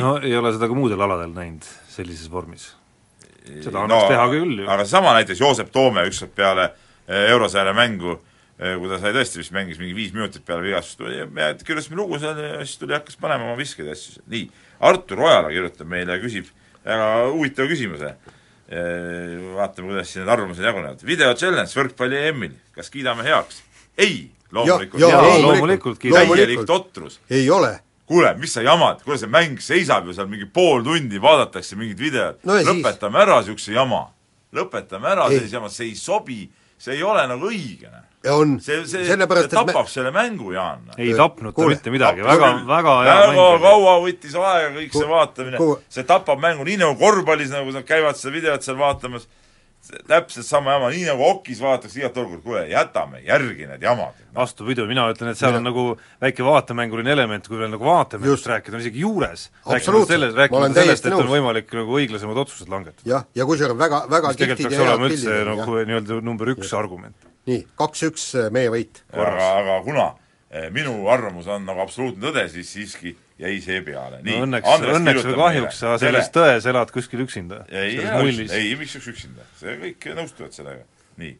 no 0.00 0.16
ei 0.18 0.36
ole 0.36 0.52
seda 0.54 0.68
ka 0.68 0.74
muudel 0.74 1.02
aladel 1.02 1.34
näinud 1.34 1.66
sellises 1.92 2.30
vormis. 2.30 2.72
seda 3.44 3.84
annaks 3.84 4.08
teha 4.08 4.26
küll 4.32 4.62
ju. 4.62 4.68
aga 4.68 4.84
seesama 4.84 5.12
näiteks 5.18 5.40
Joosep 5.40 5.70
Toome 5.72 6.06
ükskord 6.08 6.32
peale 6.34 6.64
eh, 6.64 6.85
Eurosarja 7.08 7.72
mängu, 7.76 8.16
kui 8.56 8.88
ta 8.90 8.98
sai 9.02 9.12
tõesti 9.14 9.42
vist, 9.42 9.52
mängis 9.54 9.78
mingi 9.78 9.94
viis 9.94 10.14
minutit 10.16 10.44
peale 10.46 10.64
vigastust, 10.64 11.02
kirjutasime 11.66 11.98
lugu 12.00 12.18
seal 12.18 12.38
ja 12.40 12.62
siis 12.64 12.78
tuli, 12.80 12.96
hakkas 12.96 13.18
panema 13.20 13.44
oma 13.50 13.58
viskeid 13.58 13.90
ja 13.90 13.94
asju. 13.96 14.22
nii, 14.32 14.46
Artur 14.88 15.20
Ojala 15.26 15.52
kirjutab 15.52 15.88
meile 15.92 16.16
ja 16.16 16.22
küsib 16.22 16.48
väga 16.86 17.10
huvitava 17.32 17.68
küsimuse. 17.70 18.14
Vaatame, 19.56 19.92
kuidas 19.92 20.10
siin 20.10 20.24
need 20.24 20.32
arvamused 20.32 20.64
jagunevad. 20.64 21.02
video 21.06 21.34
challenge 21.38 21.70
võrkpalli 21.76 22.18
EM-il, 22.30 22.56
kas 22.74 22.90
kiidame 22.90 23.22
heaks? 23.26 23.62
ei, 23.98 24.26
loomulikult 24.52 25.00
loomulikult. 25.42 26.00
täielik 26.02 26.64
totrus 26.66 27.20
ei 27.30 27.46
ole. 27.50 27.78
kuule, 28.06 28.34
mis 28.40 28.52
sa 28.54 28.62
jamad, 28.62 29.00
kuule 29.04 29.18
see 29.18 29.30
mäng 29.30 29.62
seisab 29.62 30.06
ju 30.06 30.14
seal 30.14 30.28
mingi 30.30 30.46
pool 30.46 30.82
tundi, 30.84 31.18
vaadatakse 31.22 31.78
mingit 31.78 31.98
videot 31.98 32.44
No 32.44 32.58
ja 32.58 32.64
siis? 32.64 32.72
lõpetame 32.74 33.22
ära 33.22 33.40
niisuguse 33.40 33.72
jama. 33.72 34.02
lõpetame 34.54 35.12
ära 35.14 35.28
sellise 35.30 35.56
jama, 35.56 35.70
see 35.72 35.88
ei 35.90 35.96
sobi 35.98 36.40
see 36.78 36.96
ei 36.96 37.02
ole 37.06 37.24
nagu 37.30 37.48
õige, 37.48 37.88
noh. 37.92 38.04
on, 38.34 38.56
see, 38.60 38.82
see, 38.84 39.04
see 39.04 39.08
sellepärast, 39.12 39.48
et 39.48 39.56
tapab 39.56 39.86
me... 39.86 39.92
selle 39.92 40.12
mängu, 40.14 40.50
Jaan. 40.56 40.84
ei 40.98 41.14
tapnud 41.16 41.56
ta 41.56 41.70
mitte 41.70 41.94
midagi, 41.94 42.24
väga, 42.26 42.52
väga 42.68 42.94
hea 43.06 43.14
väga 43.14 43.32
mäng 43.32 43.42
oli. 43.46 43.62
kaua 43.64 43.96
võttis 44.04 44.36
aega 44.40 44.70
kõik 44.76 44.92
see 44.92 45.00
Kuule, 45.00 45.10
vaatamine 45.14 45.64
see 45.96 46.06
tapab 46.08 46.42
mängu, 46.42 46.66
nii 46.68 46.80
nagu 46.82 46.98
korvpallis, 47.00 47.52
nagu 47.54 47.74
nad 47.74 47.86
käivad 47.88 48.20
seda 48.20 48.34
videot 48.36 48.66
seal 48.66 48.78
vaatamas, 48.80 49.28
täpselt 50.08 50.46
sama 50.46 50.76
jama, 50.76 50.90
nii 50.92 51.04
nagu 51.08 51.24
okis 51.28 51.60
vaadatakse 51.62 52.00
igat 52.00 52.16
olukorda, 52.20 52.42
kuule, 52.44 52.62
jätame 52.70 53.20
järgi 53.24 53.68
need 53.70 53.82
jamad. 53.82 54.18
vastupidi, 54.36 54.84
mina 54.88 55.06
ütlen, 55.12 55.30
et 55.32 55.38
seal 55.38 55.56
on 55.56 55.64
nagu 55.64 55.84
väike 56.22 56.44
vaatemänguline 56.44 57.12
element, 57.14 57.46
kui 57.48 57.58
veel 57.60 57.70
nagu 57.72 57.86
vaatemängust 57.86 58.42
Just. 58.42 58.50
rääkida, 58.50 58.76
on 58.76 58.84
isegi 58.84 59.00
juures. 59.00 59.46
Absoluutselt. 59.64 60.12
sellest, 60.12 60.36
rääkimata 60.36 60.82
sellest, 60.82 61.06
et 61.06 61.16
on 61.16 61.24
nõus. 61.24 61.32
võimalik 61.32 61.72
nagu 61.78 61.96
õiglasemad 62.00 62.42
otsused 62.44 62.68
langetada. 62.72 63.08
jah, 63.08 63.24
ja 63.34 63.48
kusjuures 63.48 63.78
väga, 63.78 64.04
väga 64.10 64.34
tegelikult 64.34 64.68
peaks 64.68 64.76
ja 64.76 64.84
olema 64.84 65.10
üldse 65.10 65.40
on, 65.40 65.50
nagu 65.54 65.80
nii-öelda 65.80 66.20
number 66.26 66.52
üks 66.56 66.76
argument. 66.76 67.16
nii, 67.46 67.64
kaks-üks 67.80 68.30
äh, 68.36 68.52
meie 68.52 68.72
võit. 68.74 69.02
aga, 69.14 69.50
aga 69.62 69.80
kuna 69.86 70.06
eh, 70.10 70.25
minu 70.72 71.08
arvamus 71.10 71.48
on 71.50 71.64
nagu 71.66 71.82
absoluutne 71.82 72.28
tõde, 72.28 72.46
siis 72.52 72.68
siiski 72.70 73.16
jäi 73.38 73.56
see 73.64 73.80
peale. 73.84 74.20
no 74.24 74.44
õnneks, 74.46 74.84
õnneks 74.96 75.26
või 75.26 75.38
kahjuks 75.40 75.80
sa 75.82 75.96
selles 76.00 76.30
tões 76.34 76.68
elad 76.70 76.92
kuskil 76.94 77.24
üksinda. 77.26 77.64
ei, 77.68 77.98
ei, 78.46 78.70
miks 78.78 78.96
üks 79.00 79.10
üksinda, 79.12 79.44
see 79.60 79.76
kõik 79.82 80.08
nõustuvad 80.16 80.56
sellega. 80.56 80.86
nii, 81.20 81.34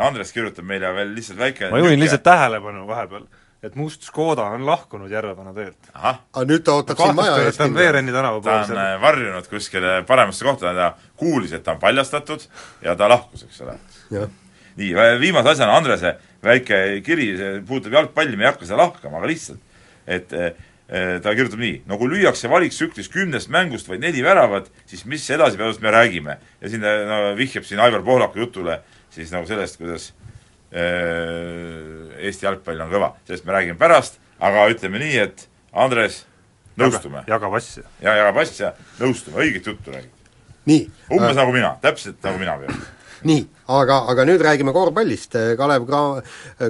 Andres 0.00 0.32
kirjutab 0.32 0.64
meile 0.66 0.92
veel 0.96 1.12
lihtsalt 1.18 1.40
väike 1.40 1.68
ma 1.70 1.82
juhin 1.82 2.00
lihtsalt 2.00 2.24
tähelepanu 2.24 2.86
vahepeal, 2.88 3.26
et 3.62 3.76
must 3.76 4.06
Škoda 4.08 4.46
on 4.54 4.64
lahkunud 4.66 5.12
Järvepana 5.12 5.52
teelt. 5.56 5.90
aga 5.92 6.46
nüüd 6.48 6.64
ta 6.64 6.78
ootab 6.78 7.02
siin 7.02 7.18
maja 7.18 7.36
ees 7.44 7.60
ta 7.60 7.68
on 7.68 7.76
Veereni 7.76 8.14
tänava 8.14 8.40
ta 8.40 8.46
pool 8.46 8.62
on 8.62 8.70
seal. 8.70 8.80
äh, 8.86 8.94
varjunud 9.02 9.50
kuskile 9.52 9.98
paremasse 10.08 10.46
kohta, 10.48 10.72
ta 10.74 10.94
kuulis, 11.20 11.52
et 11.52 11.66
ta 11.66 11.76
on 11.76 11.82
paljastatud 11.82 12.48
ja 12.86 12.96
ta 12.96 13.10
lahkus, 13.12 13.44
eks 13.44 13.60
ole. 13.66 13.76
nii, 14.80 14.94
viimase 15.20 15.56
asjana 15.56 15.76
Andrese 15.76 16.16
väike 16.44 17.00
kiri, 17.06 17.30
see 17.38 17.60
puudutab 17.68 17.98
jalgpalli, 17.98 18.36
me 18.38 18.46
ei 18.46 18.50
hakka 18.50 18.68
seda 18.68 18.80
lahkama, 18.80 19.20
aga 19.20 19.30
lihtsalt, 19.30 19.80
et 20.10 20.32
eh, 20.36 20.54
eh, 20.88 21.16
ta 21.22 21.34
kirjutab 21.36 21.60
nii, 21.62 21.82
no 21.90 21.98
kui 22.00 22.10
lüüakse 22.12 22.50
valiktsüklis 22.50 23.10
kümnest 23.12 23.52
mängust 23.52 23.90
vaid 23.90 24.02
neli 24.04 24.24
väravat, 24.24 24.70
siis 24.90 25.04
mis 25.08 25.26
edasipääsust 25.30 25.84
me 25.84 25.92
räägime? 25.94 26.38
ja 26.60 26.72
siin 26.72 26.84
ta 26.84 26.96
no, 27.08 27.20
vihjab 27.38 27.66
siin 27.68 27.82
Aivar 27.82 28.04
Pohlaku 28.06 28.40
jutule 28.44 28.80
siis 29.14 29.32
nagu 29.34 29.48
sellest, 29.48 29.78
kuidas 29.80 30.10
eh, 30.72 32.24
Eesti 32.26 32.46
jalgpall 32.46 32.80
on 32.84 32.92
kõva. 32.92 33.12
sellest 33.26 33.46
me 33.48 33.56
räägime 33.56 33.78
pärast, 33.80 34.20
aga 34.40 34.68
ütleme 34.72 35.02
nii, 35.02 35.18
et 35.26 35.46
Andres, 35.72 36.24
nõustume. 36.80 37.24
jagab 37.28 37.54
asja. 37.58 37.84
ja 38.02 38.16
jagab 38.22 38.40
asja, 38.42 38.72
nõustume, 39.00 39.42
õiget 39.44 39.68
juttu 39.72 39.92
räägib. 39.94 40.32
nii 40.70 40.86
umbes 41.10 41.36
nagu 41.36 41.52
mina, 41.54 41.76
täpselt 41.82 42.24
nagu 42.24 42.40
mina 42.40 42.56
pean. 42.62 42.82
Nii, 43.28 43.42
aga, 43.76 44.00
aga 44.12 44.24
nüüd 44.28 44.42
räägime 44.44 44.72
korvpallist, 44.72 45.36
Kalev 45.58 45.86
Cra-, 45.88 46.22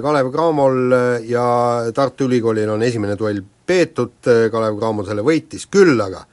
Kalev 0.03 0.31
Cramol 0.33 0.95
ja 1.27 1.45
Tartu 1.95 2.27
Ülikoolil 2.27 2.69
on 2.71 2.83
esimene 2.83 3.15
duell 3.19 3.41
peetud, 3.41 4.17
Kalev 4.23 4.79
Cramo 4.79 5.05
selle 5.07 5.23
võitis, 5.25 5.67
küll 5.71 5.99
aga 6.03 6.25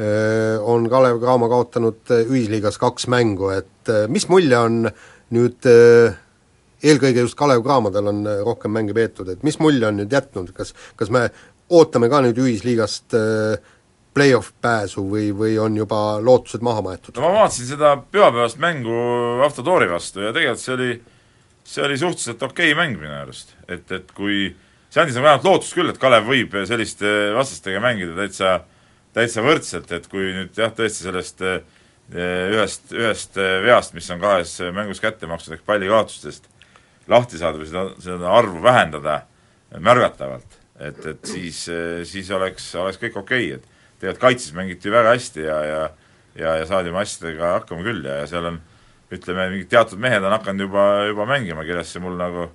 öö, 0.00 0.58
on 0.72 0.88
Kalev 0.90 1.20
Cramo 1.22 1.50
kaotanud 1.52 2.14
ühisliigas 2.24 2.80
kaks 2.82 3.06
mängu, 3.12 3.52
et 3.54 3.94
mis 4.10 4.26
mulje 4.32 4.58
on 4.58 4.82
nüüd 5.36 5.70
eelkõige 6.80 7.26
just 7.26 7.38
Kalev 7.38 7.62
Cramodel 7.66 8.10
on 8.10 8.24
rohkem 8.46 8.74
mänge 8.74 8.96
peetud, 8.96 9.28
et 9.30 9.44
mis 9.46 9.60
mulje 9.62 9.86
on 9.86 10.00
nüüd 10.02 10.12
jätnud, 10.12 10.50
kas, 10.56 10.74
kas 10.98 11.12
me 11.14 11.28
ootame 11.70 12.10
ka 12.10 12.24
nüüd 12.24 12.38
ühisliigast 12.42 13.14
öö, 13.14 13.54
play-off 14.14 14.52
pääsu 14.62 15.04
või, 15.06 15.30
või 15.36 15.54
on 15.62 15.76
juba 15.78 16.18
lootused 16.22 16.64
maha 16.66 16.82
maetud? 16.84 17.14
no 17.16 17.28
ma 17.28 17.44
vaatasin 17.44 17.68
seda 17.68 17.94
pühapäevast 18.12 18.60
mängu 18.62 18.96
Avtodori 19.46 19.88
vastu 19.90 20.24
ja 20.24 20.34
tegelikult 20.34 20.64
see 20.64 20.74
oli, 20.74 20.90
see 21.64 21.84
oli 21.86 21.98
suhteliselt 22.00 22.42
okei 22.50 22.74
mäng 22.78 22.98
minu 22.98 23.14
arust. 23.20 23.54
et, 23.68 23.86
et 23.94 24.12
kui, 24.16 24.50
see 24.90 25.02
andis 25.02 25.18
nagu 25.18 25.28
vähemalt 25.28 25.48
lootust 25.48 25.78
küll, 25.78 25.92
et 25.92 26.02
Kalev 26.02 26.26
võib 26.30 26.58
selliste 26.68 27.14
vastastega 27.36 27.82
mängida 27.84 28.16
täitsa, 28.18 28.54
täitsa 29.16 29.46
võrdselt, 29.46 29.92
et 29.94 30.10
kui 30.10 30.32
nüüd 30.34 30.58
jah, 30.58 30.74
tõesti 30.74 31.06
sellest 31.06 31.46
eh, 31.46 31.60
ühest, 32.10 32.90
ühest 32.90 33.38
veast, 33.38 33.94
mis 33.94 34.10
on 34.10 34.22
kahes 34.22 34.56
mängus 34.74 35.02
kätte 35.02 35.30
makstud, 35.30 35.54
ehk 35.54 35.66
pallikaotustest 35.68 36.50
lahti 37.10 37.38
saada 37.38 37.58
või 37.58 37.70
seda, 37.70 37.84
seda 38.02 38.32
arvu 38.34 38.62
vähendada 38.62 39.20
märgatavalt, 39.78 40.58
et, 40.82 41.04
et 41.06 41.26
siis, 41.26 41.62
siis 42.10 42.30
oleks, 42.34 42.72
oleks 42.74 42.98
kõik 42.98 43.22
okei 43.22 43.52
okay., 43.52 43.60
et 43.60 43.69
tegelikult 44.00 44.24
kaitses 44.24 44.56
mängiti 44.56 44.92
väga 44.92 45.14
hästi 45.14 45.44
ja, 45.46 45.58
ja 45.68 45.82
ja, 46.38 46.56
ja 46.60 46.66
saadi 46.68 46.92
oma 46.92 47.04
asjadega 47.04 47.54
hakkama 47.58 47.84
küll 47.86 48.06
ja, 48.06 48.20
ja 48.22 48.30
seal 48.30 48.48
on 48.52 48.58
ütleme, 49.10 49.48
mingid 49.50 49.70
teatud 49.72 50.00
mehed 50.02 50.22
on 50.22 50.34
hakanud 50.36 50.68
juba, 50.68 50.86
juba 51.10 51.26
mängima, 51.28 51.66
kellesse 51.66 52.02
mul 52.02 52.16
nagu 52.18 52.46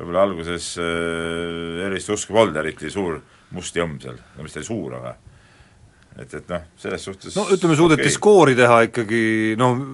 võib-olla 0.00 0.24
alguses 0.26 0.72
äh, 0.80 1.82
erilist 1.86 2.10
usku 2.10 2.34
polnud, 2.34 2.56
eriti 2.62 2.90
suur 2.90 3.20
must 3.54 3.76
jõmm 3.76 3.98
seal, 4.02 4.18
no 4.36 4.46
mis 4.46 4.54
ta 4.54 4.62
oli 4.62 4.66
suur, 4.66 4.96
aga 4.98 5.14
et, 6.18 6.34
et 6.34 6.50
noh, 6.50 6.64
selles 6.80 7.06
suhtes 7.06 7.36
no 7.38 7.46
ütleme, 7.54 7.76
suudeti 7.78 8.08
okay. 8.08 8.16
skoori 8.16 8.56
teha 8.58 8.80
ikkagi 8.88 9.22
noh, 9.60 9.84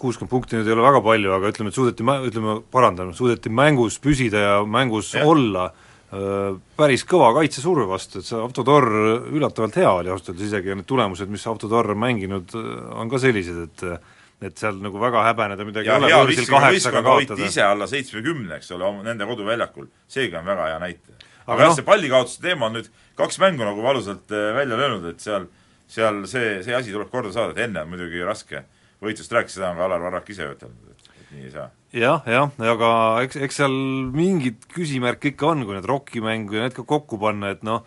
kuuskümmend 0.00 0.32
punkti 0.32 0.58
nüüd 0.58 0.70
ei 0.70 0.74
ole 0.74 0.88
väga 0.88 1.04
palju, 1.06 1.36
aga 1.36 1.52
ütleme, 1.54 1.70
et 1.70 1.78
suudeti 1.78 2.06
ütleme, 2.32 2.56
parandan, 2.74 3.14
suudeti 3.16 3.52
mängus 3.54 4.00
püsida 4.02 4.42
ja 4.42 4.58
mängus 4.66 5.14
ja. 5.14 5.22
olla 5.28 5.70
päris 6.10 7.04
kõva 7.06 7.28
kaitsesurve 7.36 7.84
vastu, 7.86 8.18
et 8.18 8.26
see 8.26 8.38
Autodor 8.38 8.86
üllatavalt 9.30 9.76
hea 9.78 9.90
oli 10.00 10.10
ausalt 10.10 10.32
öeldes 10.32 10.48
isegi 10.48 10.72
ja 10.72 10.78
need 10.78 10.88
tulemused, 10.90 11.30
mis 11.30 11.46
Autodor 11.46 11.92
on 11.94 12.00
mänginud, 12.02 12.54
on 12.98 13.12
ka 13.12 13.20
sellised, 13.22 13.68
et 13.68 14.16
et 14.40 14.56
seal 14.56 14.78
nagu 14.80 14.96
väga 14.96 15.20
häbeneda 15.26 15.64
midagi 15.68 15.90
ja 15.90 15.98
ei 16.00 16.14
ole, 16.14 16.30
võõrsil 16.30 16.46
kaheksaga 16.48 17.02
kaotada. 17.04 17.44
ise 17.44 17.60
alla 17.60 17.84
seitsmekümne, 17.90 18.56
eks 18.56 18.70
ole, 18.72 18.88
nende 19.04 19.26
koduväljakul. 19.28 19.90
seegi 20.08 20.38
on 20.38 20.46
väga 20.48 20.68
hea 20.70 20.78
näitaja. 20.80 21.16
Aga 21.44 21.52
aga 21.52 21.60
jah 21.60 21.68
noh- 21.68 21.74
no,, 21.74 21.76
see 21.76 21.88
pallikaotuse 21.88 22.40
teema 22.40 22.70
on 22.70 22.78
nüüd 22.78 22.88
kaks 23.20 23.38
mängu 23.42 23.66
nagu 23.68 23.84
valusalt 23.84 24.32
välja 24.56 24.78
löönud, 24.80 25.04
et 25.12 25.20
seal, 25.20 25.44
seal 25.88 26.22
see, 26.30 26.62
see 26.64 26.74
asi 26.74 26.94
tuleb 26.94 27.10
korda 27.12 27.32
saada, 27.36 27.52
et 27.52 27.66
enne 27.66 27.84
on 27.84 27.92
muidugi 27.92 28.24
raske 28.24 28.64
võitlust 29.04 29.36
rääkida, 29.36 29.56
seda 29.58 29.70
on 29.74 29.80
ka 29.80 29.86
Alar 29.88 30.08
Varrak 30.08 30.32
ise 30.32 30.48
ütelnud, 30.48 30.89
nii 31.34 31.46
ei 31.48 31.52
saa. 31.54 31.70
jah, 31.96 32.22
jah, 32.28 32.52
aga 32.74 32.92
eks, 33.24 33.40
eks 33.46 33.60
seal 33.62 33.74
mingid 34.14 34.64
küsimärk 34.72 35.30
ikka 35.32 35.52
on, 35.52 35.66
kui 35.66 35.76
need 35.76 35.88
rokimängu 35.90 36.58
ja 36.58 36.66
need 36.66 36.76
ka 36.76 36.86
kokku 36.88 37.18
panna, 37.22 37.52
et 37.54 37.62
noh, 37.66 37.84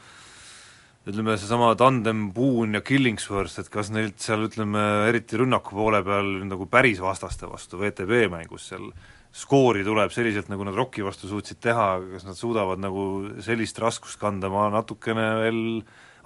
ütleme, 1.08 1.36
seesama 1.40 1.74
Tandem 1.80 2.30
Boone 2.36 2.80
ja 2.80 2.84
Killingsworth, 2.86 3.60
et 3.60 3.72
kas 3.72 3.92
neilt 3.92 4.24
seal 4.24 4.46
ütleme, 4.48 4.84
eriti 5.10 5.40
rünnaku 5.40 5.76
poole 5.76 6.00
peal 6.06 6.32
nagu 6.48 6.68
päris 6.72 7.04
vastaste 7.04 7.50
vastu 7.52 7.82
VTB 7.82 8.28
mängus 8.32 8.70
seal 8.72 8.88
skoori 9.34 9.82
tuleb 9.84 10.14
selliselt, 10.14 10.50
nagu 10.52 10.66
nad 10.68 10.78
Rocki 10.78 11.04
vastu 11.04 11.28
suutsid 11.28 11.60
teha, 11.64 11.88
kas 12.14 12.28
nad 12.28 12.38
suudavad 12.38 12.82
nagu 12.82 13.06
sellist 13.44 13.80
raskust 13.82 14.20
kanda, 14.22 14.52
ma 14.54 14.68
natukene 14.74 15.30
veel 15.42 15.64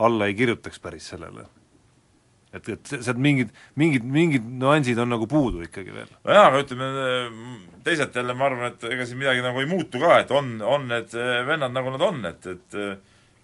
alla 0.03 0.27
ei 0.27 0.35
kirjutaks 0.37 0.81
päris 0.83 1.07
sellele. 1.13 1.47
Et, 2.57 2.69
et 2.75 2.91
se- 2.91 2.99
sealt 3.05 3.19
mingid, 3.21 3.49
mingid, 3.79 4.05
mingid 4.17 4.45
nüansid 4.61 4.99
on 5.03 5.13
nagu 5.13 5.27
puudu 5.29 5.63
ikkagi 5.65 5.93
veel. 5.95 6.09
nojaa, 6.27 6.47
aga 6.49 6.63
ütleme, 6.65 6.89
teisalt 7.87 8.15
jälle 8.17 8.35
ma 8.37 8.49
arvan, 8.49 8.73
et 8.73 8.83
ega 8.91 9.05
siin 9.07 9.21
midagi 9.21 9.43
nagu 9.45 9.61
ei 9.63 9.69
muutu 9.69 10.01
ka, 10.03 10.17
et 10.23 10.31
on, 10.35 10.57
on 10.65 10.87
need 10.91 11.13
eh, 11.15 11.37
vennad, 11.47 11.71
nagu 11.75 11.93
nad 11.95 12.07
on, 12.09 12.23
et, 12.33 12.49
et 12.55 12.81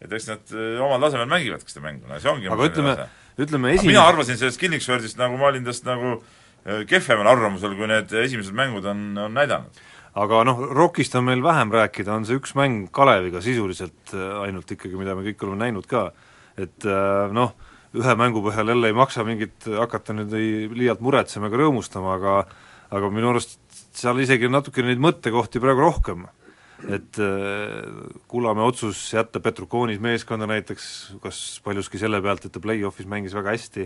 et 0.04 0.12
eks 0.12 0.26
nad 0.28 0.50
omal 0.84 1.00
tasemel 1.06 1.30
mängivadki 1.32 1.72
seda 1.72 1.86
mängu, 1.86 2.04
no 2.10 2.18
see 2.20 2.28
ongi 2.28 2.50
aga 2.52 2.66
ütleme, 2.68 2.94
ütleme 3.40 3.70
esimene 3.72 3.94
mina 3.94 4.02
arvasin 4.10 4.36
sellest 4.36 4.60
Killingsworthist 4.60 5.16
nagu, 5.22 5.38
ma 5.40 5.48
olin 5.48 5.64
tast 5.64 5.86
nagu 5.88 6.18
eh, 6.18 6.82
kehvemal 6.90 7.30
arvamusel, 7.32 7.78
kui 7.80 7.88
need 7.88 8.12
esimesed 8.26 8.52
mängud 8.58 8.84
on, 8.92 9.06
on 9.24 9.32
näidanud. 9.38 9.80
aga 10.20 10.42
noh, 10.50 10.60
Rockist 10.76 11.16
on 11.16 11.24
meil 11.30 11.40
vähem 11.46 11.72
rääkida, 11.74 12.12
on 12.20 12.28
see 12.28 12.36
üks 12.38 12.52
mäng 12.60 12.90
Kaleviga 12.94 13.40
sisuliselt 13.42 14.12
äh, 14.14 14.42
ainult 14.44 14.76
ikkagi, 14.76 15.00
mida 15.00 15.16
me 15.16 15.24
kõik 15.30 15.48
oleme 15.48 15.64
näinud 15.64 15.88
ka. 15.88 16.10
et 16.60 16.84
äh, 16.86 17.32
noh, 17.34 17.56
ühe 17.94 18.16
mängu 18.18 18.42
põhjal 18.46 18.72
jälle 18.74 18.90
ei 18.90 18.96
maksa 18.98 19.24
mingit 19.28 19.68
hakata 19.78 20.14
nüüd 20.18 20.34
ei 20.38 20.70
liialt 20.74 21.02
muretsema 21.06 21.48
ega 21.50 21.60
rõõmustama, 21.64 22.16
aga 22.18 22.38
aga 22.94 23.10
minu 23.14 23.30
arust 23.34 23.60
seal 23.94 24.18
isegi 24.22 24.50
natuke 24.50 24.82
neid 24.86 25.02
mõttekohti 25.02 25.62
praegu 25.62 25.82
rohkem. 25.86 26.26
et 26.90 27.16
äh, 27.22 27.86
Kullamäe 28.28 28.66
otsus 28.68 28.98
jätta 29.14 29.40
Petrukoonis 29.40 30.00
meeskonda 30.04 30.48
näiteks, 30.50 31.14
kas 31.24 31.38
paljuski 31.64 31.98
selle 32.02 32.20
pealt, 32.22 32.44
et 32.46 32.52
ta 32.52 32.60
play-off'is 32.60 33.08
mängis 33.08 33.34
väga 33.38 33.54
hästi, 33.56 33.86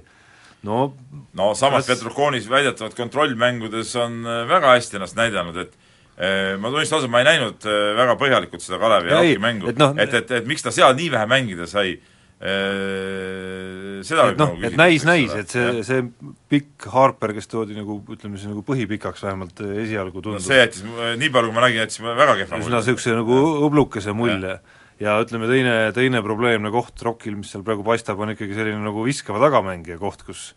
no 0.63 0.93
no 1.37 1.51
samas 1.55 1.85
Kas- 1.85 1.91
Petrukoonis 1.99 2.47
väidetavalt 2.49 2.95
kontrollmängudes 2.97 3.95
on 4.01 4.23
eh, 4.25 4.47
väga 4.49 4.71
hästi 4.77 4.97
ennast 4.97 5.15
näidanud, 5.19 5.57
et 5.61 5.75
eh, 6.17 6.55
ma 6.57 6.71
tunnistan 6.73 6.97
ausalt, 6.97 7.11
ma 7.13 7.21
ei 7.21 7.27
näinud 7.29 7.67
väga 7.99 8.15
põhjalikult 8.17 8.63
seda 8.65 8.79
Kalevi 8.81 9.11
ja 9.13 9.19
Rocki 9.21 9.37
mängu, 9.45 9.69
et 9.69 9.77
noh- 9.83 9.93
et, 10.01 10.13
et, 10.23 10.31
et 10.41 10.47
miks 10.49 10.65
ta 10.65 10.71
seal 10.73 10.95
nii 10.97 11.11
vähe 11.13 11.27
mängida 11.29 11.67
sai, 11.69 11.99
seda 12.37 14.27
et 14.29 14.37
noh, 14.37 14.51
et 14.61 14.75
näis, 14.77 15.01
näis, 15.07 15.31
et 15.33 15.49
see, 15.49 15.81
see 15.85 16.03
pikk 16.51 16.85
Harper, 16.93 17.33
kes 17.33 17.49
toodi 17.49 17.73
nagu 17.73 17.97
ütleme 18.13 18.37
siis 18.37 18.51
nagu 18.51 18.61
põhipikaks 18.65 19.23
vähemalt 19.25 19.63
eh, 19.65 19.79
esialgu 19.87 20.21
no 20.21 20.25
tundus 20.27 20.45
see 20.45 20.59
jättis, 20.59 20.83
nii 20.85 21.31
palju 21.33 21.49
kui 21.49 21.57
ma 21.57 21.63
nägin, 21.65 21.81
jättis 21.81 22.03
väga 22.05 22.35
kehva 22.43 22.59
üsna 22.61 22.77
niisuguse 22.77 23.15
nagu 23.17 23.39
õblukese 23.65 24.13
mulje. 24.13 24.59
ja 25.01 25.17
ütleme, 25.23 25.49
teine, 25.49 25.75
teine 25.97 26.21
probleemne 26.25 26.69
koht 26.73 27.01
Rockil, 27.05 27.39
mis 27.41 27.49
seal 27.53 27.65
praegu 27.65 27.85
paistab, 27.87 28.21
on 28.21 28.35
ikkagi 28.35 28.53
selline 28.57 28.85
nagu 28.85 29.05
viskava 29.07 29.41
tagamängija 29.47 29.97
koht, 30.01 30.21
kus 30.27 30.51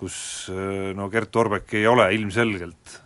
kus 0.00 0.16
eh, 0.52 0.94
no 0.96 1.10
Gert 1.12 1.36
Orbek 1.36 1.76
ei 1.76 1.84
ole 1.88 2.08
ilmselgelt 2.16 3.00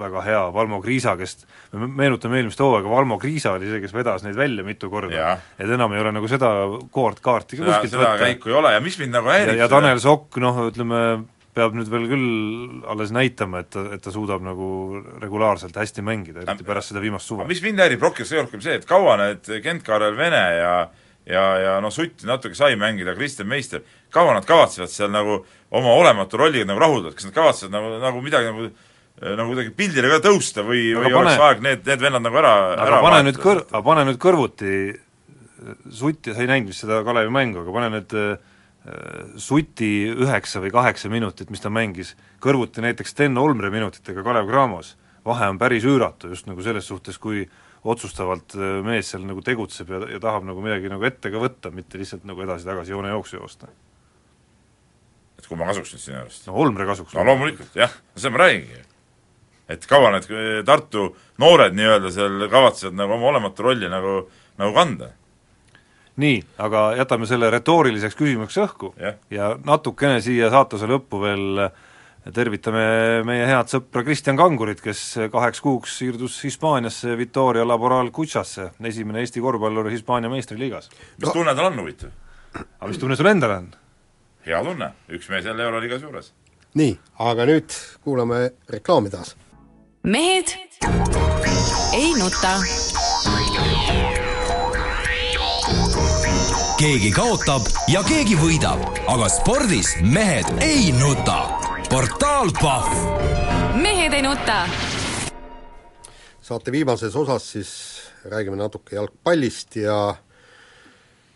väga 0.00 0.24
hea, 0.24 0.40
Valmo 0.56 0.80
Kriisa, 0.82 1.18
kes 1.20 1.44
me 1.80 1.88
meenutame 2.02 2.38
eelmist 2.40 2.60
hooaega, 2.62 2.90
Valmo 2.90 3.18
Kriisa 3.22 3.54
oli 3.56 3.68
see, 3.70 3.82
kes 3.82 3.94
vedas 3.96 4.24
neid 4.26 4.36
välja 4.38 4.64
mitu 4.66 4.90
korda. 4.92 5.36
Et 5.58 5.70
enam 5.76 5.94
ei 5.94 6.02
ole 6.02 6.14
nagu 6.14 6.30
seda 6.30 6.50
koort 6.94 7.22
kaarti 7.24 7.60
ka 7.60 7.68
kuskilt 7.68 7.96
seda 7.96 8.16
käiku 8.20 8.52
ei 8.52 8.58
ole 8.60 8.74
ja 8.74 8.82
mis 8.84 8.98
mind 9.00 9.16
nagu 9.16 9.30
ja, 9.30 9.38
häirib 9.40 9.62
ja 9.62 9.70
Tanel 9.72 10.02
Sokk, 10.02 10.38
noh 10.42 10.64
ütleme, 10.68 11.00
peab 11.54 11.76
nüüd 11.78 11.90
veel 11.90 12.08
küll 12.10 12.28
alles 12.90 13.14
näitama, 13.14 13.62
et 13.64 13.70
ta, 13.74 13.86
et 13.94 14.02
ta 14.02 14.12
suudab 14.14 14.42
nagu 14.44 14.68
regulaarselt 15.22 15.76
hästi 15.78 16.04
mängida, 16.06 16.42
eriti 16.42 16.66
pärast 16.66 16.92
seda 16.92 17.02
viimast 17.04 17.30
suve. 17.30 17.46
mis 17.50 17.62
mind 17.64 17.82
häirib 17.84 18.02
rohkem, 18.02 18.26
see 18.28 18.42
rohkem 18.42 18.62
see, 18.64 18.78
et 18.80 18.86
kaua 18.88 19.16
need 19.22 19.50
Kent-Karel 19.64 20.18
Vene 20.18 20.44
ja 20.58 20.74
ja, 21.24 21.44
ja 21.56 21.76
noh, 21.80 21.92
Sutt 21.94 22.24
natuke 22.28 22.56
sai 22.58 22.74
mängida, 22.80 23.14
Kristjan 23.16 23.48
Meister, 23.48 23.84
kaua 24.12 24.34
nad 24.36 24.46
kavatsevad 24.48 24.92
seal 24.92 25.12
nagu 25.12 25.40
oma 25.74 25.94
olematu 25.96 26.40
rolliga 26.40 26.68
nagu 26.68 26.82
rahuldada, 26.82 27.14
kas 27.16 27.28
nad 27.28 27.36
kavatsevad 27.36 27.72
nagu, 27.74 27.94
nagu 28.02 28.24
midagi 28.24 28.50
nagu 28.50 28.68
nagu 29.22 29.52
kuidagi 29.52 29.70
pildile 29.78 30.10
ka 30.10 30.18
tõusta 30.24 30.64
või, 30.66 30.88
või 30.96 31.06
pane- 31.06 31.20
oleks 31.20 31.44
aeg 31.46 31.62
need, 31.62 31.84
need 31.86 32.02
vennad 32.02 32.24
nagu 32.24 32.40
ära, 32.40 32.54
ära 32.82 32.98
pane 33.04 33.22
nüüd 33.28 33.38
kõr-, 33.38 33.62
vahetada? 33.62 33.78
aga 33.78 33.86
pane 33.90 34.06
nüüd 34.10 34.20
kõrvuti 34.22 34.72
Sutti, 35.88 36.34
sa 36.34 36.42
ei 36.42 36.48
näinud 36.50 36.68
vist 36.68 36.82
seda 36.84 36.98
Kalevi 37.06 37.30
mängu, 37.32 37.62
aga 37.62 37.72
pane 37.72 37.88
nüüd 37.94 38.14
äh, 38.20 38.34
Suti 39.40 39.92
üheksa 40.12 40.60
või 40.60 40.72
kaheksa 40.74 41.08
minutit, 41.08 41.48
mis 41.48 41.62
ta 41.62 41.70
mängis, 41.72 42.10
kõrvuti 42.44 42.84
näiteks 42.84 43.14
Sten 43.14 43.38
Olmre 43.40 43.70
minutitega 43.72 44.24
Kalev 44.26 44.50
Cramos, 44.50 44.92
vahe 45.24 45.48
on 45.48 45.60
päris 45.62 45.86
üüratu 45.88 46.28
just 46.34 46.50
nagu 46.50 46.60
selles 46.66 46.84
suhtes, 46.90 47.16
kui 47.22 47.46
otsustavalt 47.84 48.56
äh, 48.58 48.78
mees 48.84 49.08
seal 49.12 49.24
nagu 49.28 49.40
tegutseb 49.44 49.92
ja, 49.94 50.02
ja 50.16 50.20
tahab 50.20 50.44
nagu 50.48 50.60
midagi 50.64 50.92
nagu 50.92 51.04
ette 51.08 51.32
ka 51.32 51.40
võtta, 51.40 51.72
mitte 51.72 52.00
lihtsalt 52.00 52.26
nagu 52.28 52.44
edasi-tagasi 52.44 52.92
joonejooksu 52.92 53.40
joosta. 53.40 53.72
et 55.38 55.46
kui 55.48 55.56
ma 55.60 55.68
kasuks 55.70 55.94
nüüd 55.94 56.04
sinu 56.04 56.20
arust? 56.20 56.46
no 56.48 56.58
Olmre 56.60 56.88
kasuks. 56.88 57.16
no 57.16 57.24
loomulikult, 57.24 57.72
jah, 57.78 57.92
seda 58.16 58.36
ma 58.36 58.44
räägingi. 58.44 58.84
Et 59.68 59.86
kaua 59.88 60.12
need 60.14 60.30
eh, 60.30 60.62
Tartu 60.66 61.08
noored 61.42 61.76
nii-öelda 61.76 62.12
seal 62.14 62.48
kavatsevad 62.52 62.98
nagu 62.98 63.16
oma 63.16 63.30
olematu 63.32 63.68
rolli 63.68 63.88
nagu, 63.90 64.24
nagu 64.60 64.74
kanda? 64.76 65.10
nii, 66.16 66.36
aga 66.62 66.92
jätame 67.00 67.26
selle 67.26 67.50
retooriliseks 67.50 68.14
küsimuseks 68.18 68.60
õhku 68.66 68.92
Jah. 69.00 69.18
ja 69.30 69.54
natukene 69.64 70.20
siia 70.22 70.50
saatuse 70.52 70.86
lõppu 70.90 71.20
veel 71.24 71.66
tervitame 72.32 73.22
meie 73.26 73.44
head 73.48 73.68
sõpra 73.68 74.04
Kristjan 74.04 74.38
Kangurit, 74.38 74.80
kes 74.80 75.02
kaheks 75.32 75.60
kuuks 75.60 75.98
siirdus 75.98 76.38
Hispaaniasse 76.46 77.18
Victoria 77.20 77.66
Laboral 77.68 78.08
Kutšasse, 78.14 78.70
esimene 78.80 79.20
Eesti 79.20 79.42
korvpallur 79.44 79.90
Hispaania 79.92 80.30
meistriliigas. 80.32 80.88
mis 81.20 81.32
tunne 81.32 81.54
tal 81.54 81.72
on 81.72 81.80
huvitav? 81.82 82.14
aga 82.54 82.88
mis 82.88 83.00
tunne 83.02 83.16
sul 83.16 83.28
endal 83.28 83.58
on? 83.58 83.68
hea 84.46 84.62
tunne, 84.64 84.92
üks 85.10 85.28
mees 85.32 85.44
jälle 85.44 85.62
Euroliigas 85.66 86.02
juures. 86.02 86.32
nii, 86.74 86.96
aga 87.18 87.46
nüüd 87.50 87.76
kuulame 88.04 88.50
reklaami 88.70 89.12
taas. 89.12 89.36
Mehed 90.04 90.46
ei 91.92 92.12
nuta. 92.18 92.52
keegi 96.78 97.10
kaotab 97.16 97.64
ja 97.88 98.02
keegi 98.04 98.36
võidab, 98.36 98.82
aga 99.08 99.28
spordis 99.32 99.94
mehed 100.02 100.50
ei 100.60 100.92
nuta. 100.92 101.38
portaal 101.88 102.52
Pahv 102.60 103.80
mehed 103.80 104.12
ei 104.12 104.22
nuta. 104.22 104.58
saate 106.40 106.72
viimases 106.72 107.16
osas 107.16 107.48
siis 107.52 107.72
räägime 108.28 108.60
natuke 108.60 108.96
jalgpallist 108.96 109.76
ja 109.76 109.98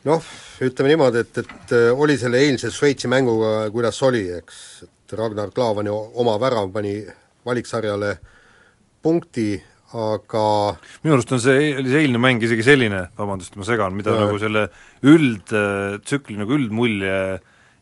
noh, 0.04 0.24
ütleme 0.60 0.92
niimoodi, 0.92 1.24
et, 1.24 1.38
et 1.38 1.72
äh, 1.72 1.92
oli 1.92 2.18
selle 2.18 2.44
eilse 2.44 2.70
Šveitsi 2.70 3.08
mänguga, 3.08 3.70
kuidas 3.72 4.02
oli, 4.02 4.26
eks, 4.42 4.82
et 4.84 5.12
Ragnar 5.16 5.50
Klavani 5.56 5.88
o- 5.88 6.10
oma 6.20 6.36
värav 6.40 6.68
pani 6.72 7.00
valiksarjale 7.46 8.18
punkti, 9.02 9.50
aga 9.96 10.44
minu 11.04 11.14
arust 11.16 11.30
on 11.32 11.40
see, 11.40 11.70
oli 11.80 11.88
see 11.92 12.02
eilne 12.04 12.20
mäng 12.20 12.42
isegi 12.44 12.64
selline, 12.66 13.06
vabandust, 13.16 13.54
ma 13.56 13.64
segan, 13.64 13.94
mida 13.96 14.12
Jaa. 14.12 14.26
nagu 14.26 14.40
selle 14.42 14.66
üldtsükli 15.08 16.36
nagu 16.40 16.56
üldmulje 16.58 17.14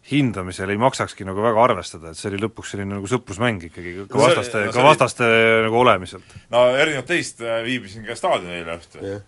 hindamisel 0.07 0.70
ei 0.70 0.79
maksakski 0.79 1.24
nagu 1.26 1.42
väga 1.42 1.64
arvestada, 1.66 2.12
et 2.12 2.18
see 2.20 2.29
oli 2.31 2.38
lõpuks 2.44 2.74
selline 2.76 2.94
nagu 2.94 3.09
sõprusmäng 3.11 3.64
ikkagi, 3.66 3.96
ka 4.07 4.14
No 4.20 4.22
vastaste 4.29 4.61
no 4.61 4.68
see 4.68 4.76
ka 4.76 4.79
oli- 4.85 4.90
vastaste 4.92 5.31
nagu 5.66 5.81
olemiselt. 5.83 6.37
no 6.55 6.61
erinevalt 6.79 7.09
teist 7.11 7.42
äh, 7.42 7.59
viibisin 7.66 8.07
ka 8.07 8.14
staadionil 8.14 8.61
eile 8.61 8.76
õhtul 8.79 9.02
jah, 9.02 9.24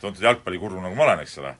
tuntud 0.00 0.24
jalgpallikurru 0.24 0.80
nagu 0.80 0.96
ma 0.96 1.04
olen, 1.10 1.20
eks 1.26 1.36
ole, 1.42 1.52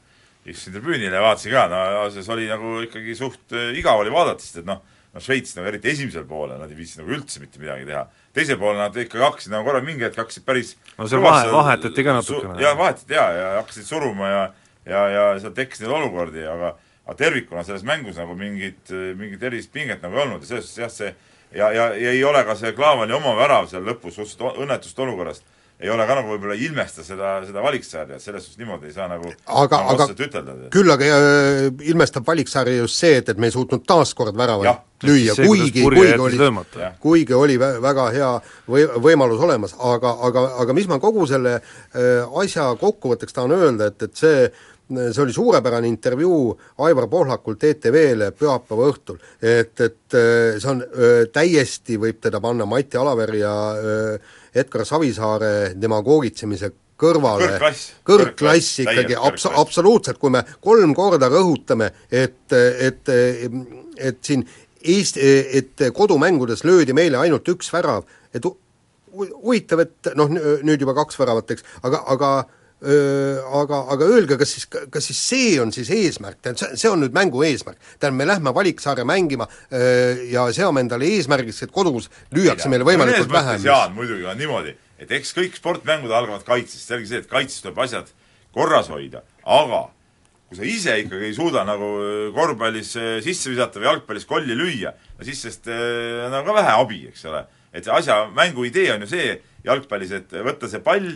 istusin 0.48 0.72
tribüünil 0.78 1.12
ja 1.12 1.20
vaatasin 1.20 1.52
ka, 1.52 1.66
no 1.68 2.08
see 2.14 2.24
oli 2.32 2.48
nagu 2.48 2.78
ikkagi 2.86 3.18
suht 3.18 3.52
äh, 3.52 3.74
igav 3.76 4.00
oli 4.00 4.14
vaadata, 4.14 4.40
sest 4.40 4.62
et 4.64 4.70
noh, 4.72 4.80
no 5.16 5.20
Šveits 5.24 5.56
nagu 5.56 5.70
eriti 5.72 5.88
esimesel 5.94 6.26
poolel, 6.28 6.58
nad 6.60 6.68
ei 6.70 6.76
viitsinud 6.76 7.06
nagu 7.06 7.16
üldse 7.16 7.40
mitte 7.40 7.60
midagi 7.62 7.86
teha. 7.88 8.02
teisel 8.36 8.58
poolel 8.60 8.82
nad 8.84 8.96
ikkagi 9.00 9.24
hakkasid 9.24 9.54
nagu 9.54 9.64
korra 9.64 9.80
mingi 9.84 10.04
hetk 10.04 10.18
hakkasid 10.20 10.44
päris 10.44 10.74
No 10.98 11.06
seal 11.08 11.22
vahe- 11.24 11.48
vahetati 11.52 12.04
ka 12.04 12.12
natukene. 12.18 12.60
jaa, 12.62 12.74
vahetati 12.76 13.14
jaa, 13.16 13.30
ja 13.32 13.46
hakkasid 13.62 13.88
suruma 13.88 14.28
ja 14.28 14.42
ja, 14.86 15.00
ja 15.10 15.22
seal 15.40 15.54
tekkis 15.56 15.80
neid 15.82 15.90
olukordi, 15.96 16.44
aga 16.46 16.74
aga 17.06 17.14
tervikuna 17.18 17.62
selles 17.64 17.82
mängus 17.86 18.16
nagu 18.20 18.34
mingit, 18.38 18.90
mingit 19.16 19.42
erilist 19.42 19.72
pinget 19.72 20.02
nagu 20.02 20.14
ei 20.18 20.22
olnud 20.26 20.42
ja 20.44 20.46
selles 20.52 20.68
suhtes 20.68 20.82
jah, 20.84 20.90
see 20.92 21.14
ja, 21.58 21.70
ja, 21.72 21.84
ja 21.94 22.10
ei 22.12 22.24
ole 22.24 22.44
ka 22.44 22.54
see 22.58 22.72
Klaavani 22.76 23.14
oma 23.16 23.32
värav 23.38 23.68
seal 23.70 23.82
lõpus 23.86 24.18
suhteliselt 24.18 24.58
õnnetust 24.62 24.98
olukorrast, 25.02 25.42
ei 25.80 25.90
ole 25.92 26.06
ka 26.08 26.14
nagu 26.16 26.30
võib-olla 26.32 26.54
ilmesta 26.56 27.02
seda, 27.04 27.34
seda 27.44 27.60
valiksarja, 27.64 28.16
et 28.16 28.24
selles 28.24 28.46
suhtes 28.46 28.60
niimoodi 28.62 28.88
ei 28.88 28.94
saa 28.96 29.08
nagu 29.10 29.28
aga, 29.28 29.80
nagu 29.90 30.04
aga 30.06 30.06
ütelda. 30.14 30.54
küll 30.72 30.92
aga 30.94 31.08
äh, 31.12 31.66
ilmestab 31.90 32.24
valiksarja 32.26 32.78
just 32.78 32.96
see, 33.02 33.18
et, 33.20 33.28
et 33.28 33.40
me 33.40 33.50
ei 33.50 33.54
suutnud 33.54 33.84
taaskord 33.88 34.36
väravaid 34.40 34.70
Jah. 34.70 34.78
lüüa, 35.04 35.34
kuigi, 35.36 35.82
kuigi 35.84 36.14
oli 36.16 36.38
kuigi 37.00 37.36
oli 37.36 37.58
vä- 37.60 37.74
väga 37.84 38.06
hea 38.14 38.30
või-, 38.72 38.86
võimalus 39.04 39.42
olemas, 39.44 39.76
aga, 39.76 40.14
aga, 40.30 40.46
aga 40.64 40.76
mis 40.78 40.88
ma 40.88 40.96
kogu 41.02 41.26
selle 41.28 41.58
äh, 41.58 42.40
asja 42.40 42.70
kokkuvõtteks 42.80 43.36
tahan 43.36 43.52
öelda, 43.58 43.92
et, 43.92 44.08
et 44.08 44.16
see 44.16 44.48
see 44.88 45.22
oli 45.22 45.32
suurepärane 45.34 45.88
intervjuu 45.88 46.60
Aivar 46.86 47.08
Pohlakult 47.10 47.64
ETV-le 47.66 48.30
pühapäeva 48.38 48.88
õhtul, 48.92 49.18
et, 49.42 49.74
et 49.80 50.14
äh, 50.14 50.58
see 50.62 50.70
on 50.70 50.82
äh, 50.84 51.14
täiesti, 51.32 51.98
võib 52.00 52.20
teda 52.22 52.40
panna 52.42 52.66
Mati 52.70 52.98
Alaveri 53.00 53.42
ja 53.42 53.54
äh, 53.74 54.34
Edgar 54.56 54.86
Savisaare 54.86 55.54
demagoogitsemise 55.80 56.70
kõrvale. 56.96 57.48
Kõrgklass. 57.50 57.88
kõrgklass 58.08 58.84
ikkagi, 58.86 59.16
abs-, 59.18 59.50
absoluutselt, 59.50 60.20
kui 60.22 60.32
me 60.32 60.44
kolm 60.64 60.94
korda 60.96 61.28
rõhutame, 61.32 61.90
et, 62.10 62.46
et, 62.52 63.10
et 63.98 64.22
siin 64.24 64.46
Eesti, 64.86 65.26
et 65.58 65.82
kodumängudes 65.96 66.62
löödi 66.62 66.94
meile 66.94 67.18
ainult 67.18 67.48
üks 67.50 67.72
värav, 67.74 68.04
et 68.30 68.44
hu- 68.46 68.54
hu- 69.16 69.32
huvitav, 69.42 69.82
et 69.82 70.12
noh, 70.14 70.30
nüüd 70.30 70.84
juba 70.84 70.94
kaks 70.94 71.18
väravat, 71.18 71.50
eks, 71.56 71.66
aga, 71.82 72.04
aga 72.14 72.30
aga, 72.82 73.78
aga 73.94 74.04
öelge, 74.04 74.36
kas 74.36 74.50
siis, 74.52 74.66
kas 74.68 75.06
siis 75.08 75.20
see 75.30 75.54
on 75.62 75.72
siis 75.72 75.88
eesmärk, 75.94 76.42
tähendab, 76.44 76.74
see, 76.76 76.90
on 76.90 77.00
nüüd 77.00 77.14
mängu 77.16 77.40
eesmärk. 77.46 77.78
tähendab, 77.96 78.18
me 78.18 78.26
lähme 78.28 78.52
valiksarja 78.54 79.04
mängima 79.08 79.46
öö, 79.72 80.26
ja 80.28 80.44
seame 80.52 80.82
endale 80.84 81.08
eesmärgiks, 81.16 81.62
et 81.64 81.72
kodus 81.72 82.10
lüüakse 82.36 82.68
meile 82.68 82.84
võimalikult 82.84 83.32
vähe. 83.32 83.56
Jaan, 83.64 83.94
muidugi 83.96 84.28
on 84.28 84.36
niimoodi, 84.36 84.74
et 85.00 85.12
eks 85.18 85.32
kõik 85.36 85.56
sportmängud 85.56 86.12
algavad 86.12 86.44
kaitsest, 86.44 86.84
selge 86.84 87.08
see, 87.08 87.22
et 87.24 87.30
kaitses 87.30 87.64
tuleb 87.64 87.80
asjad 87.86 88.10
korras 88.56 88.90
hoida, 88.92 89.22
aga 89.42 89.86
kui 90.46 90.58
sa 90.58 90.66
ise 90.68 90.98
ikkagi 91.00 91.30
ei 91.30 91.34
suuda 91.34 91.64
nagu 91.66 91.88
korvpallis 92.36 92.92
sisse 93.24 93.50
visata 93.50 93.80
või 93.80 93.88
jalgpallis 93.88 94.28
kolli 94.28 94.54
lüüa, 94.58 94.92
no 95.16 95.26
siis 95.26 95.40
sellest 95.42 95.70
on 95.72 96.28
nagu 96.34 96.52
ka 96.52 96.58
vähe 96.60 96.76
abi, 96.76 97.00
eks 97.08 97.24
ole. 97.32 97.46
et 97.72 97.88
see 97.88 97.92
asja, 97.92 98.20
mängu 98.36 98.68
idee 98.68 98.92
on 98.92 99.02
ju 99.04 99.10
see 99.10 99.32
jalgpallis, 99.64 100.12
et 100.20 100.36
võtta 100.44 100.68
see 100.70 100.84
pall 100.84 101.08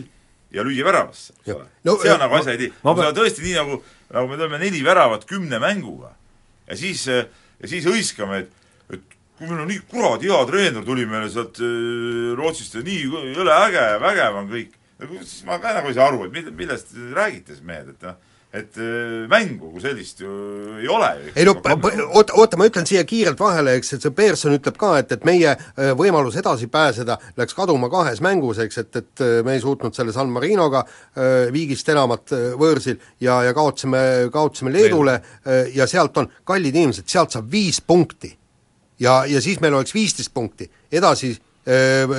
ja 0.51 0.65
lüüa 0.67 0.85
väravasse, 0.87 1.35
eks 1.41 1.53
ole 1.55 1.97
see 2.01 2.13
on 2.13 2.19
nagu 2.21 2.37
asja 2.39 2.55
idee. 2.57 2.71
kui 2.81 3.03
sa 3.03 3.13
tõesti 3.15 3.45
nii 3.45 3.55
nagu, 3.59 3.77
nagu 4.11 4.31
me 4.31 4.39
teeme 4.39 4.59
neli 4.61 4.83
väravat 4.85 5.25
kümne 5.29 5.59
mänguga 5.63 6.13
ja 6.67 6.77
siis, 6.79 7.05
ja 7.07 7.69
siis 7.69 7.87
hõiskame, 7.87 8.43
et, 8.43 8.51
et 8.91 9.17
kui 9.37 9.47
meil 9.49 9.63
on 9.63 9.71
nii 9.71 9.83
kuradi 9.91 10.31
hea 10.31 10.41
treener 10.49 10.85
tuli 10.87 11.07
meile 11.09 11.29
sealt 11.31 11.61
äh, 11.63 12.33
Rootsist 12.37 12.75
ja 12.77 12.83
nii 12.85 13.07
jõle 13.35 13.55
äge 13.67 13.85
ja 13.93 14.01
vägev 14.01 14.41
on 14.41 14.51
kõik, 14.51 14.75
siis 15.21 15.45
ma 15.47 15.59
ka 15.63 15.75
nagu 15.77 15.91
ei 15.91 15.97
saa 15.97 16.11
aru, 16.11 16.25
et 16.27 16.35
mille, 16.35 16.53
millest 16.57 16.93
te 16.93 17.07
räägite 17.15 17.55
siis 17.55 17.65
mehed, 17.65 17.95
et 17.95 18.05
noh, 18.07 18.19
et 18.53 18.75
äh, 18.77 19.27
mängu 19.31 19.69
kui 19.71 19.79
sellist 19.79 20.19
ju 20.19 20.29
ei 20.81 20.87
ole 20.91 21.07
ju. 21.21 21.29
ei 21.39 21.45
no 21.47 21.53
oota, 22.11 22.33
oota, 22.35 22.57
ma 22.59 22.67
ütlen 22.67 22.87
siia 22.87 23.03
kiirelt 23.07 23.39
vahele, 23.39 23.77
eks, 23.79 23.93
et 23.95 24.03
see 24.03 24.15
Pearson 24.15 24.55
ütleb 24.57 24.75
ka, 24.79 24.89
et, 24.99 25.13
et 25.15 25.23
meie 25.27 25.53
äh, 25.53 25.91
võimalus 25.97 26.35
edasi 26.39 26.67
pääseda 26.71 27.15
läks 27.39 27.55
kaduma 27.55 27.87
kahes 27.91 28.19
mängus, 28.23 28.59
eks, 28.59 28.81
et, 28.83 28.99
et 28.99 29.23
äh, 29.23 29.37
me 29.47 29.55
ei 29.55 29.63
suutnud 29.63 29.95
selle 29.95 30.11
San 30.15 30.31
Marinoga 30.33 30.83
viigist 31.51 31.87
enamat 31.91 32.33
võõrsil 32.59 32.97
ja, 33.23 33.37
ja 33.45 33.53
kaotasime, 33.55 34.01
kaotasime 34.33 34.73
Leedule 34.73 35.15
äh, 35.15 35.71
ja 35.75 35.87
sealt 35.87 36.19
on, 36.19 36.27
kallid 36.47 36.75
inimesed, 36.75 37.07
sealt 37.07 37.31
saab 37.31 37.47
viis 37.51 37.79
punkti. 37.81 38.35
ja, 38.99 39.21
ja 39.31 39.41
siis 39.41 39.63
meil 39.63 39.79
oleks 39.79 39.95
viisteist 39.95 40.33
punkti, 40.33 40.67
edasi 40.91 41.37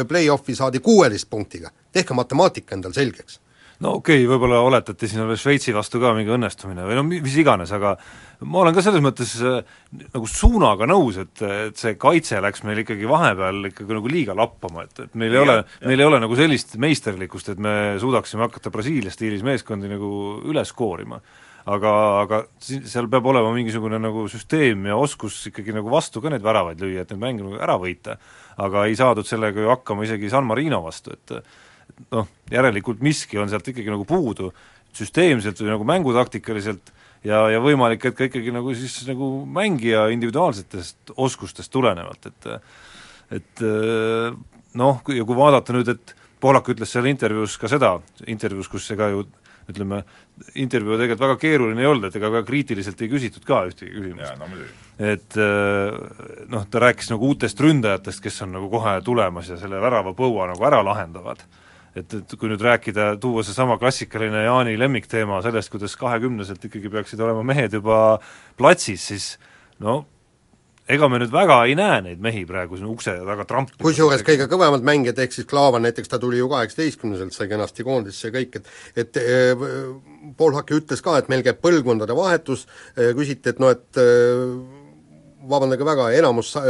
play-off'i 0.08 0.54
saadi 0.54 0.78
kuueteist 0.78 1.26
punktiga, 1.28 1.72
tehke 1.92 2.14
matemaatika 2.14 2.76
endal 2.78 2.94
selgeks 2.94 3.41
no 3.82 3.96
okei 3.98 4.22
okay,, 4.22 4.28
võib-olla 4.30 4.60
oletati 4.62 5.08
siin 5.10 5.24
veel 5.26 5.38
Šveitsi 5.40 5.74
vastu 5.74 6.00
ka 6.02 6.12
mingi 6.16 6.32
õnnestumine 6.34 6.84
või 6.86 6.96
no 6.98 7.04
mi- 7.06 7.20
mis 7.24 7.34
iganes, 7.40 7.72
aga 7.74 7.94
ma 8.46 8.62
olen 8.62 8.74
ka 8.76 8.84
selles 8.84 9.02
mõttes 9.04 9.34
äh, 9.42 9.60
nagu 10.14 10.28
suunaga 10.30 10.86
nõus, 10.90 11.18
et, 11.22 11.42
et 11.42 11.78
see 11.78 11.96
kaitse 12.00 12.40
läks 12.42 12.64
meil 12.68 12.82
ikkagi 12.84 13.08
vahepeal 13.10 13.70
ikkagi 13.72 13.96
nagu 13.98 14.12
liiga 14.12 14.36
lappama, 14.38 14.86
et, 14.86 15.06
et 15.06 15.16
meil 15.18 15.34
ei 15.34 15.42
ole, 15.42 15.56
meil 15.86 16.02
ei 16.02 16.08
ole 16.08 16.20
nagu 16.22 16.38
sellist 16.38 16.76
meisterlikkust, 16.82 17.52
et 17.54 17.62
me 17.62 17.96
suudaksime 18.02 18.46
hakata 18.46 18.72
Brasiilia 18.74 19.14
stiilis 19.14 19.42
meeskondi 19.46 19.90
nagu 19.90 20.12
üles 20.50 20.74
koorima. 20.76 21.20
aga, 21.62 21.90
aga 22.24 22.38
seal 22.58 23.06
peab 23.06 23.26
olema 23.30 23.52
mingisugune 23.54 23.98
nagu 24.02 24.24
süsteem 24.30 24.86
ja 24.90 24.96
oskus 24.98 25.36
ikkagi 25.46 25.74
nagu 25.74 25.90
vastu 25.90 26.20
ka 26.20 26.30
neid 26.30 26.42
väravaid 26.42 26.80
lüüa, 26.82 27.04
et 27.04 27.12
neid 27.14 27.22
mänge 27.22 27.44
nagu 27.46 27.60
ära 27.62 27.76
võita. 27.78 28.16
aga 28.58 28.86
ei 28.86 28.96
saadud 28.98 29.26
sellega 29.26 29.60
ju 29.60 29.70
hakkama 29.70 30.04
isegi 30.04 30.30
San 30.30 30.44
Marino 30.44 30.82
vastu, 30.82 31.14
et 31.14 31.36
noh, 32.11 32.28
järelikult 32.50 33.03
miski 33.05 33.38
on 33.40 33.50
sealt 33.53 33.68
ikkagi 33.68 33.92
nagu 33.92 34.07
puudu, 34.09 34.50
süsteemselt 34.96 35.61
või 35.62 35.72
nagu 35.72 35.86
mängutaktikaliselt 35.88 36.92
ja, 37.24 37.44
ja 37.53 37.61
võimalik, 37.62 38.05
et 38.09 38.16
ka 38.18 38.28
ikkagi 38.28 38.55
nagu 38.55 38.74
siis 38.76 38.98
nagu 39.09 39.34
mängija 39.48 40.09
individuaalsetest 40.14 41.14
oskustest 41.16 41.72
tulenevalt, 41.72 42.32
et 42.32 42.50
et 43.32 43.62
noh, 44.76 44.98
ja 45.09 45.24
kui 45.24 45.38
vaadata 45.38 45.76
nüüd, 45.76 45.88
et 45.94 46.16
Poolak 46.42 46.66
ütles 46.72 46.90
seal 46.90 47.07
intervjuus 47.07 47.55
ka 47.55 47.68
seda, 47.70 47.92
intervjuus, 48.26 48.66
kus 48.66 48.88
see 48.88 48.98
ka 48.98 49.07
ju 49.12 49.20
ütleme, 49.70 50.00
intervjuu 50.59 50.96
tegelikult 50.98 51.22
väga 51.22 51.36
keeruline 51.38 51.84
ei 51.84 51.86
olnud, 51.86 52.09
et 52.09 52.16
ega 52.18 52.30
väga 52.32 52.46
kriitiliselt 52.48 53.03
ei 53.05 53.11
küsitud 53.12 53.44
ka 53.46 53.61
ühtegi 53.68 53.92
küsimust. 53.94 54.38
no 54.40 54.48
muidugi. 54.50 54.72
et 55.12 55.36
noh, 56.50 56.66
ta 56.70 56.82
rääkis 56.82 57.12
nagu 57.12 57.30
uutest 57.30 57.62
ründajatest, 57.62 58.22
kes 58.24 58.42
on 58.46 58.57
nagu 58.59 58.70
kohe 58.72 58.96
tulemas 59.07 59.53
ja 59.53 59.59
selle 59.61 59.80
väravapõua 59.82 60.50
nagu 60.50 60.66
ära 60.66 60.82
lahendavad 60.84 61.44
et, 61.97 62.14
et 62.18 62.36
kui 62.38 62.51
nüüd 62.51 62.62
rääkida, 62.64 63.12
tuua 63.22 63.45
seesama 63.47 63.78
klassikaline 63.80 64.47
Jaani 64.47 64.78
lemmikteema 64.80 65.43
sellest, 65.45 65.72
kuidas 65.72 65.97
kahekümneselt 66.01 66.64
ikkagi 66.68 66.93
peaksid 66.93 67.20
olema 67.20 67.45
mehed 67.47 67.76
juba 67.78 67.99
platsis, 68.59 69.07
siis 69.12 69.28
no 69.82 70.03
ega 70.93 71.07
me 71.09 71.20
nüüd 71.22 71.30
väga 71.32 71.61
ei 71.68 71.76
näe 71.78 72.01
neid 72.09 72.22
mehi 72.22 72.43
praegu 72.49 72.78
siin 72.78 72.88
ukse 72.90 73.14
taga 73.22 73.47
trampimas. 73.49 73.80
kusjuures 73.84 74.24
kõige 74.26 74.49
kõvemad 74.51 74.84
mängijad, 74.86 75.20
ehk 75.22 75.36
siis 75.36 75.47
Klaavan 75.49 75.86
näiteks, 75.86 76.11
ta 76.11 76.18
tuli 76.22 76.40
ju 76.40 76.49
kaheksateistkümneselt, 76.51 77.34
sai 77.36 77.49
kenasti 77.53 77.86
koondisse 77.86 78.28
ja 78.28 78.34
kõik, 78.34 78.59
et 78.59 79.05
et 79.05 79.20
eh, 79.22 79.66
Paul 80.36 80.57
Hake 80.59 80.80
ütles 80.80 81.05
ka, 81.05 81.16
et 81.20 81.30
meil 81.32 81.45
käib 81.47 81.62
põlvkondade 81.62 82.16
vahetus, 82.16 82.66
küsiti, 82.97 83.55
et 83.55 83.62
noh, 83.62 83.72
et 83.72 84.01
eh, 84.03 84.81
vabandage 85.51 85.86
väga, 85.86 86.09
enamus 86.18 86.53
äh, 86.61 86.64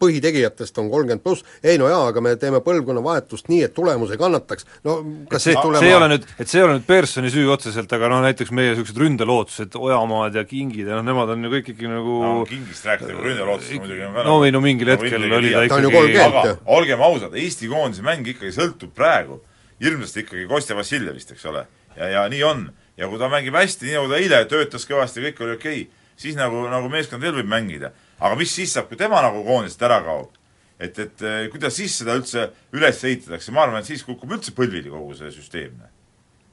põhitegijatest 0.00 0.80
on 0.82 0.90
kolmkümmend 0.92 1.24
pluss, 1.24 1.44
ei 1.62 1.78
no 1.80 1.88
jaa, 1.90 2.08
aga 2.12 2.22
me 2.24 2.34
teeme 2.40 2.60
põlvkonnavahetust 2.64 3.50
nii, 3.52 3.62
et 3.68 3.74
tulemus 3.76 4.14
ei 4.14 4.20
kannataks, 4.20 4.68
no 4.86 4.98
kas 5.30 5.48
see, 5.48 5.56
tulema 5.60 5.84
see 5.84 5.92
ei 5.92 5.98
ole 5.98 6.10
nüüd, 6.14 6.28
et 6.38 6.50
see 6.50 6.60
ei 6.60 6.66
ole 6.66 6.78
nüüd 6.78 6.88
Pearsoni 6.88 7.32
süü 7.34 7.46
otseselt, 7.54 7.92
aga 7.96 8.10
noh, 8.12 8.22
näiteks 8.24 8.52
meie 8.54 8.72
niisugused 8.74 9.00
ründelootused, 9.04 9.78
Ojamaad 9.80 10.38
ja 10.38 10.44
Kingid 10.48 10.90
ja 10.90 11.00
noh, 11.00 11.06
nemad 11.06 11.34
on 11.34 11.46
ju 11.46 11.54
kõik 11.56 11.72
ikkagi 11.74 11.90
nagu 11.90 12.20
no 12.24 12.34
Kingist 12.48 12.86
rääkida 12.88 13.16
kui 13.16 13.30
ründelootusest 13.30 13.82
muidugi 13.82 14.06
on 14.06 14.14
ka 14.18 14.28
no 14.28 14.36
või 14.42 14.54
no 14.54 14.62
mingil 14.64 14.94
hetkel 14.94 15.26
oli 15.28 15.52
ta 15.54 15.66
ikkagi 15.68 16.20
aga 16.24 16.44
olgem 16.76 17.02
ausad, 17.04 17.34
Eesti 17.38 17.70
koondise 17.72 18.04
mäng 18.06 18.26
ikkagi 18.34 18.54
sõltub 18.54 18.94
praegu 18.96 19.40
hirmsasti 19.82 20.24
ikkagi 20.24 20.46
Kostja 20.48 20.76
Vassiljevist, 20.76 21.34
eks 21.34 21.44
ole. 21.50 21.66
ja, 21.96 22.08
ja 22.08 22.24
nii 22.28 22.42
on. 22.44 22.64
ja 22.96 23.08
kui 23.10 23.18
ta 23.18 23.28
mängib 23.28 23.56
hästi, 23.58 23.88
nii 23.88 23.98
nagu 23.98 24.10
ta 24.10 24.18
eile 24.22 24.44
töötas 24.50 24.86
kõvasti, 24.86 25.24
kõik 25.28 25.40
oli 25.42 25.56
okei 25.56 25.80
okay,, 25.82 26.03
siis 26.16 26.38
nagu, 26.38 26.64
nagu 26.70 26.88
meeskond 26.92 27.22
veel 27.22 27.36
võib 27.40 27.50
mängida. 27.50 27.92
aga 28.20 28.38
mis 28.38 28.54
siis 28.54 28.72
saab, 28.72 28.88
kui 28.88 28.98
tema 29.00 29.22
nagu 29.24 29.42
koondisest 29.46 29.82
ära 29.82 30.00
kaob? 30.04 30.32
et, 30.78 30.98
et 30.98 31.22
eh, 31.22 31.44
kuidas 31.52 31.76
siis 31.78 31.98
seda 32.00 32.16
üldse 32.18 32.48
üles 32.74 33.04
ehitatakse, 33.06 33.52
ma 33.54 33.64
arvan, 33.64 33.82
et 33.82 33.88
siis 33.88 34.02
kukub 34.06 34.32
üldse 34.36 34.54
põlvili 34.56 34.90
kogu 34.92 35.14
see 35.18 35.30
süsteem. 35.34 35.76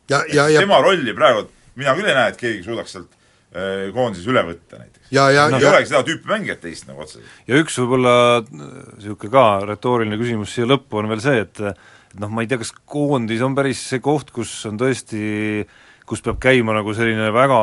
ja, 0.10 0.22
ja, 0.32 0.48
ja 0.50 0.62
tema 0.62 0.82
rolli 0.84 1.16
praegu, 1.18 1.48
mina 1.80 1.96
küll 1.98 2.10
ei 2.10 2.18
näe, 2.18 2.34
et 2.34 2.40
keegi 2.40 2.64
suudaks 2.66 2.96
sealt 2.96 3.16
eh, 3.56 3.90
koondises 3.96 4.30
üle 4.30 4.44
võtta 4.48 4.82
näiteks. 4.82 5.08
ja, 5.14 5.30
ja, 5.34 5.48
ei 5.50 5.70
olegi 5.72 5.92
seda 5.92 6.04
tüüpi 6.08 6.30
mängijat 6.32 6.62
teist 6.66 6.90
nagu 6.90 7.06
otseselt. 7.06 7.40
ja 7.50 7.62
üks 7.62 7.80
võib-olla 7.82 8.16
niisugune 8.50 9.34
ka 9.34 9.48
retooriline 9.72 10.22
küsimus 10.22 10.54
siia 10.56 10.70
lõppu 10.70 11.02
on 11.02 11.12
veel 11.12 11.24
see, 11.24 11.42
et 11.48 11.66
et 12.12 12.20
noh, 12.20 12.32
ma 12.32 12.44
ei 12.44 12.50
tea, 12.52 12.60
kas 12.60 12.74
koondis 12.92 13.42
on 13.46 13.56
päris 13.56 13.82
see 13.88 14.02
koht, 14.04 14.34
kus 14.36 14.52
on 14.68 14.76
tõesti, 14.80 15.64
kus 16.08 16.24
peab 16.26 16.42
käima 16.44 16.76
nagu 16.76 16.92
selline 16.96 17.30
väga 17.32 17.62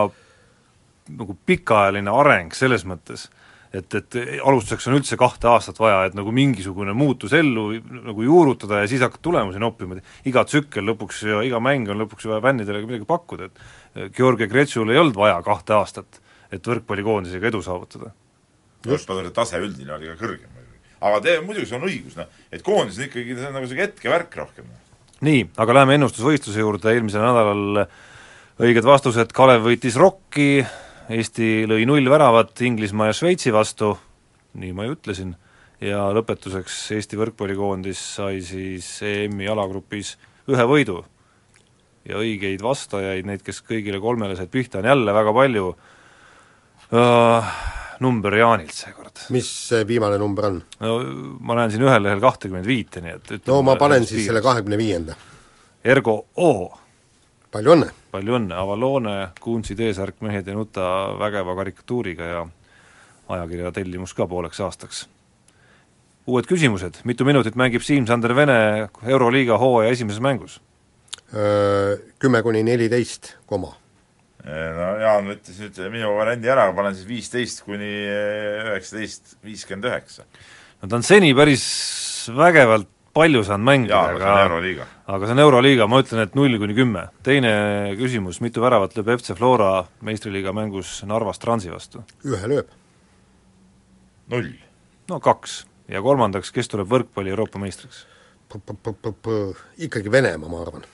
nagu 1.08 1.36
pikaajaline 1.48 2.12
areng 2.12 2.54
selles 2.56 2.84
mõttes, 2.88 3.26
et, 3.72 3.94
et 3.94 4.18
alustuseks 4.44 4.88
on 4.88 4.98
üldse 4.98 5.18
kahte 5.20 5.48
aastat 5.50 5.80
vaja, 5.80 6.04
et 6.08 6.16
nagu 6.18 6.32
mingisugune 6.34 6.94
muutus 6.96 7.34
ellu 7.36 7.70
nagu 7.80 8.26
juurutada 8.26 8.82
ja 8.82 8.90
siis 8.90 9.04
hakkad 9.04 9.22
tulemusi 9.24 9.62
noppima, 9.62 9.98
et 9.98 10.28
iga 10.30 10.44
tsükkel 10.48 10.86
lõpuks 10.92 11.24
ja 11.28 11.42
iga 11.46 11.60
mäng 11.64 11.90
on 11.92 12.02
lõpuks 12.04 12.28
vaja 12.30 12.44
fännidele 12.44 12.84
midagi 12.86 13.08
pakkuda, 13.08 13.50
et 13.50 14.14
Georgi 14.16 14.48
Gretšul 14.50 14.92
ei 14.92 15.00
olnud 15.00 15.18
vaja 15.18 15.40
kahte 15.46 15.76
aastat, 15.78 16.22
et 16.52 16.64
võrkpallikoondisega 16.64 17.52
edu 17.52 17.64
saavutada. 17.64 18.14
võrkpalluri 18.86 19.34
tase 19.34 19.60
üldine 19.60 19.96
oli 19.96 20.12
ka 20.12 20.20
kõrgem 20.22 20.58
aga 20.98 21.20
te, 21.22 21.38
muidugi 21.44 21.68
sul 21.68 21.78
on 21.78 21.88
õigus, 21.88 22.16
noh, 22.18 22.28
et 22.52 22.64
koondis 22.66 22.98
on 22.98 23.06
ikkagi, 23.06 23.36
see 23.36 23.46
on 23.46 23.54
nagu 23.54 23.64
niisugune 23.64 23.86
hetkevärk 23.86 24.36
rohkem. 24.40 24.68
nii, 25.26 25.44
aga 25.58 25.76
läheme 25.80 25.98
ennustusvõistluse 25.98 26.62
juurde, 26.62 26.92
eelmisel 26.92 27.22
nädalal 27.22 27.84
õiged 28.58 28.86
vastused, 28.86 29.32
Kalev 29.34 29.66
võitis 29.66 29.98
Rocki, 29.98 30.64
Eesti 31.08 31.64
lõi 31.64 31.86
null 31.88 32.08
väravat 32.10 32.60
Inglismaa 32.66 33.08
ja 33.08 33.14
Šveitsi 33.16 33.52
vastu, 33.54 33.94
nii 34.60 34.74
ma 34.76 34.84
ju 34.84 34.92
ütlesin, 34.92 35.30
ja 35.80 36.02
lõpetuseks 36.12 36.74
Eesti 36.96 37.16
võrkpallikoondis 37.16 38.02
sai 38.18 38.42
siis 38.44 38.90
EM-i 39.06 39.48
alagrupis 39.48 40.16
ühe 40.52 40.66
võidu. 40.68 41.04
ja 42.08 42.20
õigeid 42.20 42.62
vastajaid, 42.64 43.26
neid, 43.28 43.42
kes 43.44 43.62
kõigile 43.64 44.00
kolmele 44.00 44.36
said 44.36 44.48
pihta, 44.52 44.78
on 44.80 44.88
jälle 44.88 45.12
väga 45.12 45.32
palju 45.36 45.66
uh,, 45.72 47.48
number 48.00 48.36
Jaanilt 48.36 48.72
seekord. 48.72 49.24
mis 49.30 49.48
see 49.68 49.86
viimane 49.88 50.18
number 50.18 50.46
on? 50.48 50.60
no 50.80 50.98
ma 51.40 51.56
näen 51.58 51.72
siin 51.72 51.84
ühel 51.88 52.04
lehel 52.04 52.20
kahtekümmet 52.20 52.68
viite, 52.68 53.02
nii 53.04 53.16
et 53.16 53.32
ütleme 53.38 53.54
no 53.54 53.62
ma 53.64 53.76
panen 53.80 54.04
siis 54.08 54.26
selle 54.28 54.44
kahekümne 54.44 54.76
viienda. 54.80 55.16
Ergo 55.84 56.18
O 56.36 56.52
palju 57.52 57.74
õnne! 57.74 57.90
palju 58.12 58.38
õnne, 58.38 58.56
Avaloone, 58.56 59.16
Kuunsi 59.40 59.76
T-särk, 59.78 60.20
Mehed 60.24 60.48
ei 60.48 60.56
nuta 60.56 60.84
vägeva 61.20 61.54
karikatuuriga 61.58 62.28
ja 62.28 62.42
ajakirja 63.28 63.72
tellimus 63.76 64.14
ka 64.16 64.26
pooleks 64.28 64.60
aastaks. 64.64 65.06
uued 66.28 66.48
küsimused, 66.48 67.00
mitu 67.08 67.24
minutit 67.24 67.56
mängib 67.56 67.84
Siim-Sander 67.84 68.34
Vene 68.36 68.88
Euroliiga 69.06 69.58
hooaja 69.58 69.92
esimeses 69.92 70.20
mängus? 70.20 70.58
Kümme 72.18 72.42
kuni 72.42 72.62
neliteist 72.64 73.34
koma. 73.46 73.74
no 74.44 74.90
Jaan 75.00 75.28
võttis 75.28 75.58
nüüd 75.60 75.80
minu 75.92 76.14
variandi 76.16 76.48
ära, 76.48 76.70
panen 76.76 76.96
siis 76.96 77.08
viisteist 77.08 77.64
kuni 77.66 77.90
üheksateist 78.08 79.36
viiskümmend 79.44 79.88
üheksa. 79.90 80.24
no 80.82 80.88
ta 80.88 80.96
on 80.96 81.04
seni 81.04 81.34
päris 81.36 81.64
vägevalt 82.36 82.88
palju 83.18 83.42
saanud 83.46 83.66
mängida, 83.68 83.94
jaa, 83.94 84.10
aga 84.14 84.18
see 84.22 84.30
on 84.32 84.42
Euroliiga. 84.46 84.86
aga 85.14 85.26
see 85.28 85.34
on 85.36 85.42
Euroliiga, 85.44 85.86
ma 85.90 86.00
ütlen, 86.02 86.22
et 86.24 86.36
null 86.38 86.58
kuni 86.62 86.76
kümme. 86.76 87.06
teine 87.26 87.52
küsimus, 87.98 88.40
mitu 88.44 88.62
väravat 88.64 88.94
lööb 88.98 89.10
FC 89.18 89.34
Flora 89.38 89.72
meistriliiga 90.06 90.54
mängus 90.56 91.00
Narvas 91.06 91.38
Transi 91.42 91.72
vastu? 91.72 92.04
ühe 92.24 92.50
lööb. 92.54 92.70
null. 94.30 94.52
no 95.10 95.20
kaks. 95.20 95.64
ja 95.88 96.02
kolmandaks, 96.04 96.52
kes 96.54 96.70
tuleb 96.70 96.88
võrkpalli 96.90 97.34
Euroopa 97.34 97.58
meistriks? 97.62 98.06
ikkagi 99.78 100.10
Venemaa, 100.12 100.48
ma 100.48 100.62
arvan. 100.62 100.86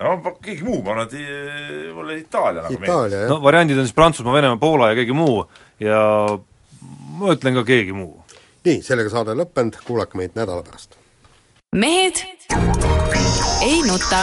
no 0.00 0.16
keegi 0.42 0.64
muu, 0.66 0.80
ma 0.82 0.96
arvan, 0.96 1.06
et 1.06 1.14
i- 1.20 1.92
mulle 1.94 2.18
Itaalia 2.18 2.66
nagu 2.66 2.90
jah 3.12 3.28
no 3.30 3.38
variandid 3.42 3.78
on 3.78 3.86
siis 3.86 3.94
Prantsusmaa, 3.94 4.34
Venemaa, 4.34 4.58
Poola 4.60 4.90
ja 4.90 4.98
keegi 4.98 5.14
muu 5.14 5.44
ja 5.80 6.00
ma 7.18 7.32
ütlen 7.34 7.54
ka 7.54 7.64
keegi 7.64 7.92
muu. 7.94 8.23
Nii, 8.64 8.82
sellega 8.82 9.12
saade 9.12 9.34
lõppenud, 9.36 9.76
kuulake 9.84 10.18
meid 10.18 10.36
nädala 10.38 10.62
pärast. 10.64 10.96
mehed 11.72 12.22
ei 13.62 13.80
nuta. 13.86 14.22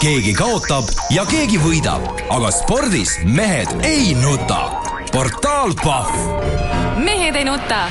keegi 0.00 0.32
kaotab 0.38 0.90
ja 1.10 1.26
keegi 1.26 1.58
võidab, 1.62 2.04
aga 2.30 2.50
spordis 2.54 3.18
mehed 3.24 3.74
ei 3.82 4.14
nuta. 4.18 4.62
portaal 5.12 5.74
Pahv 5.84 6.98
mehed 7.04 7.36
ei 7.36 7.44
nuta 7.44 7.86